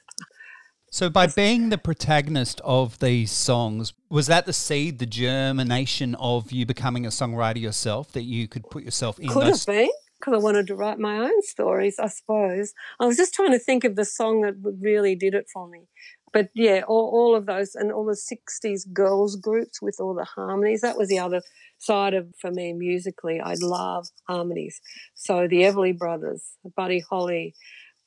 So, 0.96 1.10
by 1.10 1.28
being 1.28 1.72
the 1.72 1.78
protagonist 1.78 2.62
of 2.64 3.00
these 3.00 3.30
songs, 3.30 3.92
was 4.10 4.28
that 4.28 4.46
the 4.46 4.54
seed, 4.54 5.00
the 5.00 5.06
germination 5.06 6.16
of 6.16 6.54
you 6.54 6.66
becoming 6.66 7.06
a 7.06 7.10
songwriter 7.10 7.60
yourself? 7.60 8.14
That 8.14 8.24
you 8.24 8.48
could 8.48 8.70
put 8.70 8.84
yourself 8.84 9.20
in? 9.20 9.28
Could 9.28 9.44
those... 9.44 9.66
have 9.66 9.76
been 9.76 9.90
because 10.18 10.34
I 10.34 10.38
wanted 10.38 10.68
to 10.68 10.76
write 10.76 10.98
my 10.98 11.18
own 11.18 11.42
stories, 11.42 12.00
I 12.00 12.08
suppose. 12.08 12.74
I 12.98 13.08
was 13.08 13.18
just 13.18 13.34
trying 13.34 13.52
to 13.52 13.60
think 13.60 13.84
of 13.84 13.98
the 13.98 14.06
song 14.06 14.40
that 14.44 14.54
really 14.64 15.18
did 15.18 15.34
it 15.34 15.48
for 15.52 15.68
me. 15.68 15.82
But 16.32 16.48
yeah, 16.56 16.84
all, 16.88 17.12
all 17.14 17.36
of 17.36 17.46
those 17.46 17.76
and 17.76 17.92
all 17.92 18.06
the 18.06 18.14
60s 18.14 18.94
girls 18.94 19.36
groups 19.36 19.82
with 19.82 19.98
all 20.00 20.14
the 20.14 20.24
harmonies, 20.24 20.80
that 20.80 20.98
was 20.98 21.10
the 21.10 21.20
other 21.20 21.42
side 21.78 22.14
of, 22.14 22.34
for 22.40 22.52
me 22.52 22.72
musically. 22.72 23.42
I 23.42 23.56
love 23.60 24.08
harmonies. 24.30 24.80
So 25.14 25.46
the 25.46 25.64
Everly 25.64 25.98
Brothers, 25.98 26.42
Buddy 26.78 27.02
Holly, 27.02 27.54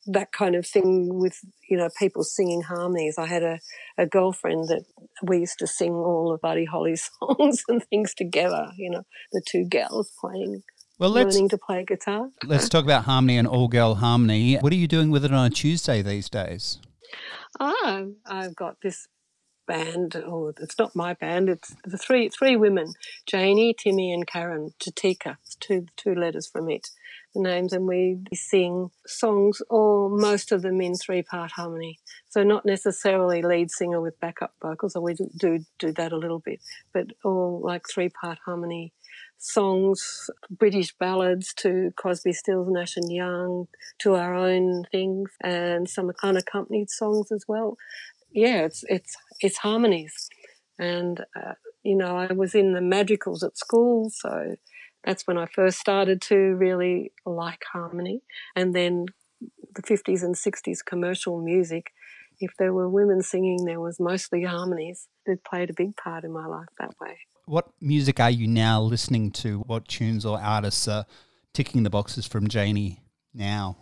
that 0.08 0.32
kind 0.32 0.54
of 0.54 0.66
thing 0.66 1.18
with, 1.18 1.38
you 1.68 1.76
know, 1.76 1.88
people 1.98 2.24
singing 2.24 2.62
harmonies. 2.62 3.16
I 3.18 3.26
had 3.26 3.42
a, 3.42 3.60
a 3.96 4.06
girlfriend 4.06 4.68
that 4.68 4.84
we 5.22 5.40
used 5.40 5.58
to 5.58 5.66
sing 5.66 5.92
all 5.92 6.32
of 6.32 6.40
Buddy 6.40 6.64
Holly's 6.64 7.10
songs 7.18 7.62
and 7.68 7.82
things 7.84 8.14
together, 8.14 8.70
you 8.76 8.90
know, 8.90 9.02
the 9.32 9.42
two 9.46 9.66
girls 9.68 10.10
playing 10.20 10.62
well, 10.98 11.10
let's, 11.10 11.34
learning 11.34 11.50
to 11.50 11.58
play 11.58 11.84
guitar. 11.84 12.28
let's 12.44 12.68
talk 12.68 12.84
about 12.84 13.04
harmony 13.04 13.38
and 13.38 13.46
all 13.46 13.68
girl 13.68 13.94
harmony. 13.94 14.56
What 14.56 14.72
are 14.72 14.76
you 14.76 14.88
doing 14.88 15.10
with 15.10 15.24
it 15.24 15.32
on 15.32 15.46
a 15.46 15.50
Tuesday 15.50 16.02
these 16.02 16.28
days? 16.28 16.80
Ah, 17.60 18.02
I've 18.26 18.56
got 18.56 18.78
this 18.82 19.06
band. 19.68 20.16
Oh, 20.16 20.52
it's 20.58 20.78
not 20.78 20.96
my 20.96 21.14
band. 21.14 21.48
It's 21.48 21.76
the 21.84 21.98
three 21.98 22.28
three 22.28 22.56
women: 22.56 22.94
Janie, 23.26 23.74
Timmy, 23.78 24.12
and 24.12 24.26
Karen. 24.26 24.72
Jatika. 24.80 25.36
It's 25.44 25.54
two 25.54 25.86
two 25.96 26.14
letters 26.14 26.48
from 26.48 26.68
it, 26.68 26.88
names, 27.34 27.72
and 27.72 27.86
we 27.86 28.18
sing 28.34 28.90
songs, 29.06 29.60
or 29.70 30.10
most 30.10 30.52
of 30.52 30.62
them 30.62 30.80
in 30.80 30.94
three 30.94 31.22
part 31.22 31.52
harmony. 31.52 31.98
So 32.28 32.42
not 32.42 32.64
necessarily 32.64 33.42
lead 33.42 33.70
singer 33.70 34.00
with 34.00 34.20
backup 34.20 34.54
vocals, 34.62 34.96
or 34.96 35.02
we 35.02 35.14
do 35.14 35.60
do 35.78 35.92
that 35.92 36.12
a 36.12 36.16
little 36.16 36.40
bit, 36.40 36.60
but 36.92 37.06
all 37.24 37.60
like 37.62 37.88
three 37.88 38.08
part 38.08 38.38
harmony 38.44 38.92
songs, 39.38 40.28
British 40.50 40.94
ballads 40.98 41.54
to 41.54 41.92
Crosby, 41.96 42.32
Stills, 42.32 42.68
Nash 42.68 42.96
and 42.96 43.10
Young, 43.10 43.68
to 44.00 44.14
our 44.14 44.34
own 44.34 44.84
things, 44.90 45.30
and 45.42 45.88
some 45.88 46.12
unaccompanied 46.22 46.90
songs 46.90 47.32
as 47.32 47.44
well. 47.48 47.76
Yeah, 48.30 48.64
it's 48.64 48.84
it's 48.88 49.16
it's 49.40 49.58
harmonies, 49.58 50.28
and 50.78 51.20
uh, 51.36 51.54
you 51.82 51.96
know 51.96 52.16
I 52.16 52.32
was 52.32 52.54
in 52.54 52.74
the 52.74 52.80
madrigals 52.80 53.42
at 53.42 53.56
school, 53.56 54.10
so 54.10 54.56
that's 55.04 55.26
when 55.26 55.38
I 55.38 55.46
first 55.46 55.78
started 55.78 56.20
to 56.22 56.36
really 56.36 57.12
like 57.24 57.62
harmony, 57.72 58.22
and 58.56 58.74
then 58.74 59.06
the 59.74 59.82
50s 59.82 60.22
and 60.22 60.34
60s 60.34 60.84
commercial 60.84 61.40
music. 61.40 61.92
If 62.40 62.52
there 62.58 62.72
were 62.72 62.88
women 62.88 63.22
singing, 63.22 63.64
there 63.64 63.80
was 63.80 63.98
mostly 63.98 64.44
harmonies 64.44 65.08
that 65.26 65.44
played 65.44 65.70
a 65.70 65.74
big 65.74 65.96
part 65.96 66.24
in 66.24 66.32
my 66.32 66.46
life 66.46 66.68
that 66.78 66.94
way. 67.00 67.18
What 67.46 67.68
music 67.80 68.20
are 68.20 68.30
you 68.30 68.46
now 68.46 68.80
listening 68.82 69.32
to? 69.32 69.60
What 69.60 69.88
tunes 69.88 70.24
or 70.24 70.40
artists 70.40 70.86
are 70.86 71.06
ticking 71.52 71.82
the 71.82 71.90
boxes 71.90 72.26
from 72.26 72.46
Janie 72.48 73.02
now? 73.34 73.78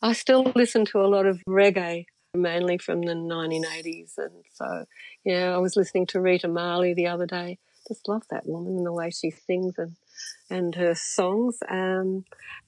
I 0.00 0.12
still 0.14 0.50
listen 0.54 0.84
to 0.86 1.00
a 1.00 1.06
lot 1.06 1.26
of 1.26 1.40
reggae, 1.48 2.06
mainly 2.34 2.78
from 2.78 3.02
the 3.02 3.12
1980s. 3.12 4.12
And 4.16 4.44
so, 4.54 4.84
yeah, 5.24 5.54
I 5.54 5.58
was 5.58 5.76
listening 5.76 6.06
to 6.06 6.20
Rita 6.20 6.48
Marley 6.48 6.94
the 6.94 7.08
other 7.08 7.26
day. 7.26 7.58
Just 7.88 8.08
love 8.08 8.22
that 8.30 8.46
woman 8.46 8.76
and 8.76 8.86
the 8.86 8.92
way 8.92 9.10
she 9.10 9.30
sings 9.30 9.74
and, 9.78 9.96
and 10.50 10.74
her 10.74 10.94
songs. 10.94 11.58
Um, 11.68 12.24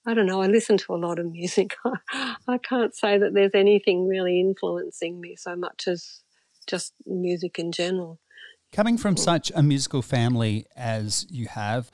I 0.06 0.14
don't 0.14 0.26
know. 0.26 0.42
I 0.42 0.46
listen 0.46 0.78
to 0.78 0.94
a 0.94 0.96
lot 0.96 1.18
of 1.18 1.26
music. 1.32 1.76
I 1.84 2.58
can't 2.58 2.94
say 2.94 3.18
that 3.18 3.34
there's 3.34 3.54
anything 3.54 4.08
really 4.08 4.40
influencing 4.40 5.20
me 5.20 5.36
so 5.36 5.54
much 5.54 5.86
as 5.86 6.20
just 6.66 6.94
music 7.06 7.58
in 7.58 7.72
general. 7.72 8.18
Coming 8.72 8.96
from 8.96 9.16
such 9.16 9.50
a 9.54 9.62
musical 9.62 10.00
family 10.00 10.64
as 10.76 11.26
you 11.28 11.48
have, 11.48 11.90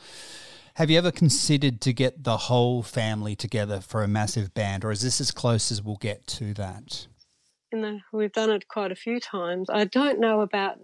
have 0.75 0.91
you 0.91 0.99
ever 0.99 1.11
considered 1.11 1.81
to 1.81 1.95
get 1.95 2.23
the 2.25 2.37
whole 2.37 2.83
family 2.83 3.35
together 3.35 3.81
for 3.81 4.03
a 4.03 4.09
massive 4.09 4.53
band, 4.53 4.85
or 4.85 4.91
is 4.91 5.01
this 5.01 5.23
as 5.23 5.31
close 5.31 5.73
as 5.73 5.83
we'll 5.83 5.97
get 5.97 6.27
to 6.27 6.53
that? 6.53 7.07
You 7.73 7.81
know, 7.81 8.01
we've 8.13 8.33
done 8.33 8.51
it 8.51 8.69
quite 8.69 8.93
a 8.93 8.97
few 8.97 9.19
times. 9.19 9.71
I 9.71 9.85
don't 9.85 10.21
know 10.21 10.43
about, 10.43 10.77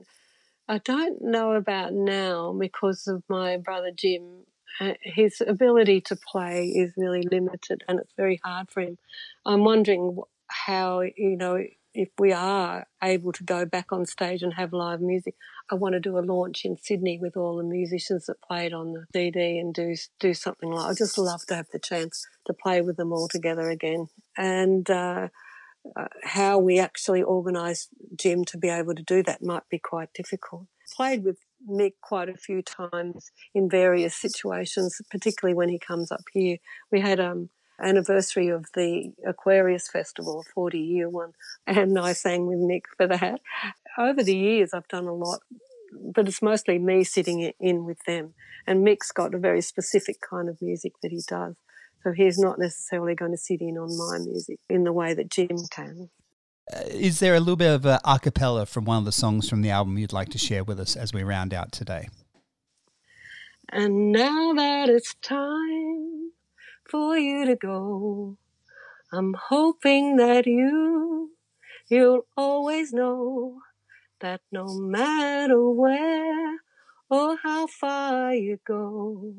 I 0.69 0.79
don't 0.79 1.21
know 1.23 1.53
about 1.53 1.93
now 1.93 2.55
because 2.59 3.07
of 3.07 3.23
my 3.29 3.57
brother 3.57 3.91
Jim. 3.95 4.45
Uh, 4.81 4.95
his 5.03 5.43
ability 5.47 6.01
to 6.01 6.17
play 6.17 6.67
is 6.67 6.95
really 6.97 7.23
limited, 7.31 7.85
and 7.89 8.01
it's 8.01 8.15
very 8.17 8.41
hard 8.43 8.71
for 8.71 8.81
him. 8.81 8.97
I'm 9.45 9.65
wondering 9.65 10.19
how 10.49 11.03
you 11.03 11.37
know 11.37 11.63
if 11.95 12.09
we 12.19 12.33
are 12.33 12.87
able 13.03 13.33
to 13.33 13.45
go 13.45 13.67
back 13.67 13.93
on 13.93 14.07
stage 14.07 14.43
and 14.43 14.55
have 14.55 14.73
live 14.73 15.01
music, 15.01 15.35
I 15.71 15.75
want 15.75 15.93
to 15.93 16.01
do 16.01 16.19
a 16.19 16.21
launch 16.21 16.65
in 16.65 16.79
Sydney 16.81 17.19
with 17.21 17.37
all 17.37 17.57
the 17.57 17.65
musicians 17.65 18.27
that 18.27 18.41
played 18.41 18.73
on 18.73 18.95
the 18.95 19.05
CD 19.13 19.59
and 19.59 19.75
do 19.75 19.95
do 20.21 20.33
something 20.33 20.71
like. 20.71 20.91
I 20.91 20.95
just 20.95 21.19
love 21.19 21.45
to 21.47 21.57
have 21.57 21.69
the 21.73 21.79
chance 21.79 22.27
to 22.47 22.55
play 22.55 22.81
with 22.81 22.97
them 22.97 23.13
all 23.13 23.29
together 23.29 23.69
again, 23.69 24.09
and 24.39 24.89
uh, 24.89 25.29
uh, 25.97 26.07
how 26.23 26.59
we 26.59 26.79
actually 26.79 27.23
organise 27.23 27.89
Jim 28.17 28.45
to 28.47 28.59
be 28.59 28.69
able 28.69 28.95
to 28.95 29.03
do 29.03 29.23
that 29.23 29.43
might 29.43 29.69
be 29.69 29.79
quite 29.79 30.13
difficult. 30.15 30.67
Played 30.95 31.25
with 31.25 31.39
Mick 31.69 31.95
quite 32.01 32.29
a 32.29 32.37
few 32.37 32.63
times 32.63 33.31
in 33.55 33.69
various 33.69 34.15
situations, 34.15 35.01
particularly 35.11 35.55
when 35.55 35.69
he 35.69 35.79
comes 35.79 36.13
up 36.13 36.25
here. 36.33 36.59
We 36.91 37.01
had 37.01 37.21
um 37.21 37.51
anniversary 37.81 38.49
of 38.49 38.67
the 38.75 39.13
Aquarius 39.27 39.89
Festival, 39.89 40.45
a 40.47 40.53
40 40.53 40.79
year 40.79 41.09
one, 41.09 41.33
and 41.67 41.99
I 41.99 42.13
sang 42.13 42.47
with 42.47 42.59
Mick 42.59 42.83
for 42.97 43.07
that. 43.07 43.41
Over 43.99 44.23
the 44.23 44.37
years, 44.37 44.73
I've 44.73 44.89
done 44.89 45.07
a 45.07 45.15
lot, 45.15 45.41
but 45.93 46.29
it's 46.29 46.43
mostly 46.43 46.79
me 46.79 47.05
sitting 47.05 47.53
in 47.59 47.85
with 47.85 48.05
them. 48.07 48.35
And 48.67 48.87
Mick's 48.87 49.13
got 49.13 49.35
a 49.35 49.39
very 49.39 49.61
specific 49.61 50.19
kind 50.21 50.49
of 50.49 50.63
music 50.63 50.93
that 51.03 51.11
he 51.11 51.21
does. 51.27 51.57
So 52.03 52.13
he's 52.13 52.39
not 52.39 52.59
necessarily 52.59 53.15
going 53.15 53.31
to 53.31 53.37
sit 53.37 53.61
in 53.61 53.79
on 53.79 53.97
my 53.97 54.19
music 54.19 54.59
in 54.69 54.85
the 54.85 54.93
way 54.93 55.15
that 55.15 55.31
Jim 55.31 55.57
can. 55.71 56.11
Uh, 56.73 56.81
is 56.89 57.21
there 57.21 57.35
a 57.35 57.41
little 57.41 57.57
bit 57.57 57.73
of 57.73 57.87
a, 57.87 58.01
a 58.05 58.19
cappella 58.19 58.67
from 58.67 58.85
one 58.85 58.99
of 58.99 59.05
the 59.05 59.13
songs 59.13 59.49
from 59.49 59.63
the 59.63 59.71
album 59.71 59.99
you'd 59.99 60.13
like 60.13 60.29
to 60.31 60.39
share 60.39 60.65
with 60.65 60.81
us 60.81 60.97
as 60.97 61.13
we 61.13 61.23
round 61.23 61.55
out 61.55 61.73
today? 61.73 62.09
And 63.71 64.13
now 64.13 64.53
that 64.55 64.89
it's 64.89 65.15
time 65.23 66.33
for 66.93 67.17
you 67.17 67.47
to 67.47 67.57
go. 67.57 68.37
I'm 69.13 69.35
hoping 69.49 70.17
that 70.17 70.47
you, 70.47 71.31
you'll 71.89 72.27
always 72.37 72.93
know 72.93 73.61
that 74.21 74.41
no 74.51 74.67
matter 74.75 75.69
where 75.69 76.59
or 77.09 77.37
how 77.43 77.67
far 77.67 78.35
you 78.35 78.59
go, 78.67 79.35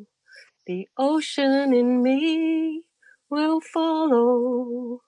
the 0.66 0.88
ocean 0.98 1.74
in 1.74 2.02
me 2.02 2.84
will 3.30 3.60
follow. 3.62 5.02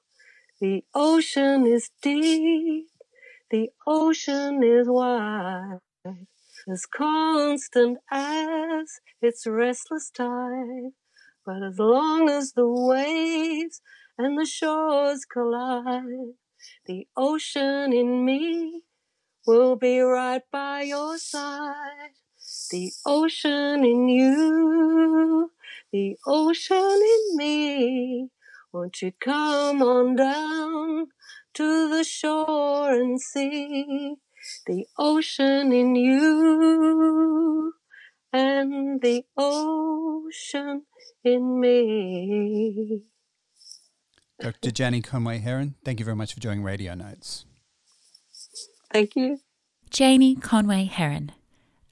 The 0.60 0.84
ocean 0.94 1.66
is 1.66 1.90
deep, 2.02 2.88
the 3.52 3.70
ocean 3.86 4.64
is 4.64 4.88
wide, 4.90 5.80
as 6.68 6.86
constant 6.86 8.00
as 8.12 9.00
its 9.22 9.46
restless 9.46 10.10
tide. 10.10 10.92
But 11.46 11.62
as 11.64 11.78
long 11.78 12.30
as 12.30 12.54
the 12.54 12.68
waves 12.68 13.82
and 14.18 14.40
the 14.40 14.46
shores 14.46 15.26
collide, 15.26 16.34
the 16.86 17.08
ocean 17.16 17.94
in 17.94 18.26
me 18.26 18.82
will 19.46 19.76
be 19.76 20.00
right 20.00 20.42
by 20.52 20.82
your 20.82 21.18
side. 21.18 22.16
The 22.72 22.92
ocean 23.06 23.86
in 23.86 24.10
you, 24.10 25.52
the 25.92 26.18
ocean 26.26 26.78
in 26.78 27.38
me. 27.38 28.30
Won't 28.74 29.02
you 29.02 29.14
come 29.20 29.82
on 29.82 30.16
down 30.16 31.08
to 31.54 31.90
the 31.90 32.04
shore 32.04 32.92
and 32.92 33.22
see 33.22 34.16
the 34.66 34.86
ocean 34.98 35.72
in 35.72 35.96
you 35.96 37.74
and 38.34 39.02
the 39.02 39.24
ocean 39.38 40.84
in 41.24 41.60
me. 41.60 43.02
Dr. 44.40 44.72
Janie 44.72 45.02
Conway 45.02 45.40
Herron, 45.40 45.76
thank 45.86 46.00
you 46.00 46.06
very 46.06 46.16
much 46.16 46.34
for 46.34 46.40
joining 46.42 46.64
Radio 46.64 46.94
Notes. 46.94 47.46
Thank 48.92 49.16
you. 49.16 49.40
Janie 49.90 50.36
Conway 50.36 50.86
Herron, 50.86 51.32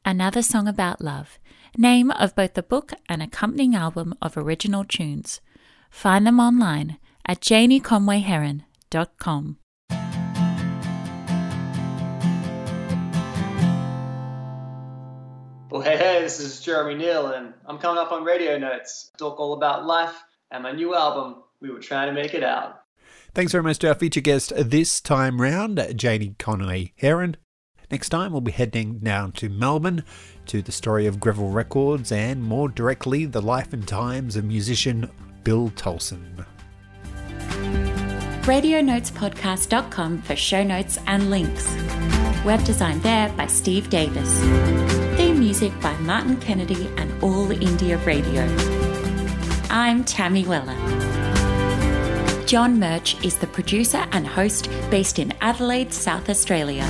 Another 0.05 0.41
Song 0.41 0.67
About 0.67 1.01
Love, 1.01 1.39
name 1.77 2.11
of 2.11 2.35
both 2.35 2.55
the 2.55 2.63
book 2.63 2.91
and 3.07 3.23
accompanying 3.23 3.73
album 3.73 4.13
of 4.21 4.35
original 4.35 4.83
tunes. 4.83 5.39
Find 5.89 6.27
them 6.27 6.41
online 6.41 6.97
at 7.25 7.39
janieconwayheron.com. 7.39 9.57
Well, 15.71 15.81
hey, 15.81 15.95
hey, 15.97 16.21
this 16.21 16.41
is 16.41 16.59
Jeremy 16.59 16.95
Neal, 16.95 17.27
and 17.27 17.53
I'm 17.65 17.77
coming 17.77 17.97
up 17.97 18.11
on 18.11 18.25
Radio 18.25 18.57
Notes. 18.57 19.09
Talk 19.17 19.39
all 19.39 19.53
about 19.53 19.85
life 19.85 20.21
and 20.51 20.63
my 20.63 20.73
new 20.73 20.93
album, 20.93 21.43
We 21.61 21.71
Were 21.71 21.79
Trying 21.79 22.13
to 22.13 22.13
Make 22.13 22.33
It 22.33 22.43
Out. 22.43 22.81
Thanks 23.33 23.53
very 23.53 23.63
much 23.63 23.79
to 23.79 23.87
our 23.87 23.95
feature 23.95 24.21
guest 24.21 24.51
this 24.55 24.99
time 24.99 25.41
round, 25.41 25.81
Janie 25.95 26.35
Conway 26.37 26.91
Herron. 26.97 27.37
Next 27.93 28.09
time, 28.09 28.31
we'll 28.31 28.41
be 28.41 28.51
heading 28.51 28.97
down 28.97 29.33
to 29.33 29.49
Melbourne 29.49 30.03
to 30.47 30.63
the 30.63 30.71
story 30.71 31.05
of 31.05 31.19
Greville 31.19 31.51
Records 31.51 32.11
and 32.11 32.41
more 32.41 32.67
directly, 32.67 33.25
the 33.27 33.39
life 33.39 33.71
and 33.71 33.87
times 33.87 34.35
of 34.35 34.45
musician 34.45 35.11
Bill 35.43 35.69
Tolson. 35.75 36.43
RadioNotesPodcast.com 38.45 40.23
for 40.23 40.35
show 40.35 40.63
notes 40.63 40.97
and 41.05 41.29
links. 41.29 41.71
Web 42.43 42.63
design 42.63 42.99
there 43.01 43.29
by 43.33 43.45
Steve 43.45 43.91
Davis. 43.91 44.39
Theme 45.15 45.37
music 45.37 45.71
by 45.79 45.95
Martin 45.97 46.37
Kennedy 46.37 46.87
and 46.97 47.23
All 47.23 47.51
India 47.51 47.99
Radio. 47.99 48.41
I'm 49.69 50.03
Tammy 50.03 50.47
Weller. 50.47 50.73
John 52.47 52.79
Murch 52.79 53.23
is 53.23 53.37
the 53.37 53.45
producer 53.45 54.03
and 54.13 54.25
host 54.25 54.67
based 54.89 55.19
in 55.19 55.31
Adelaide, 55.41 55.93
South 55.93 56.27
Australia. 56.27 56.87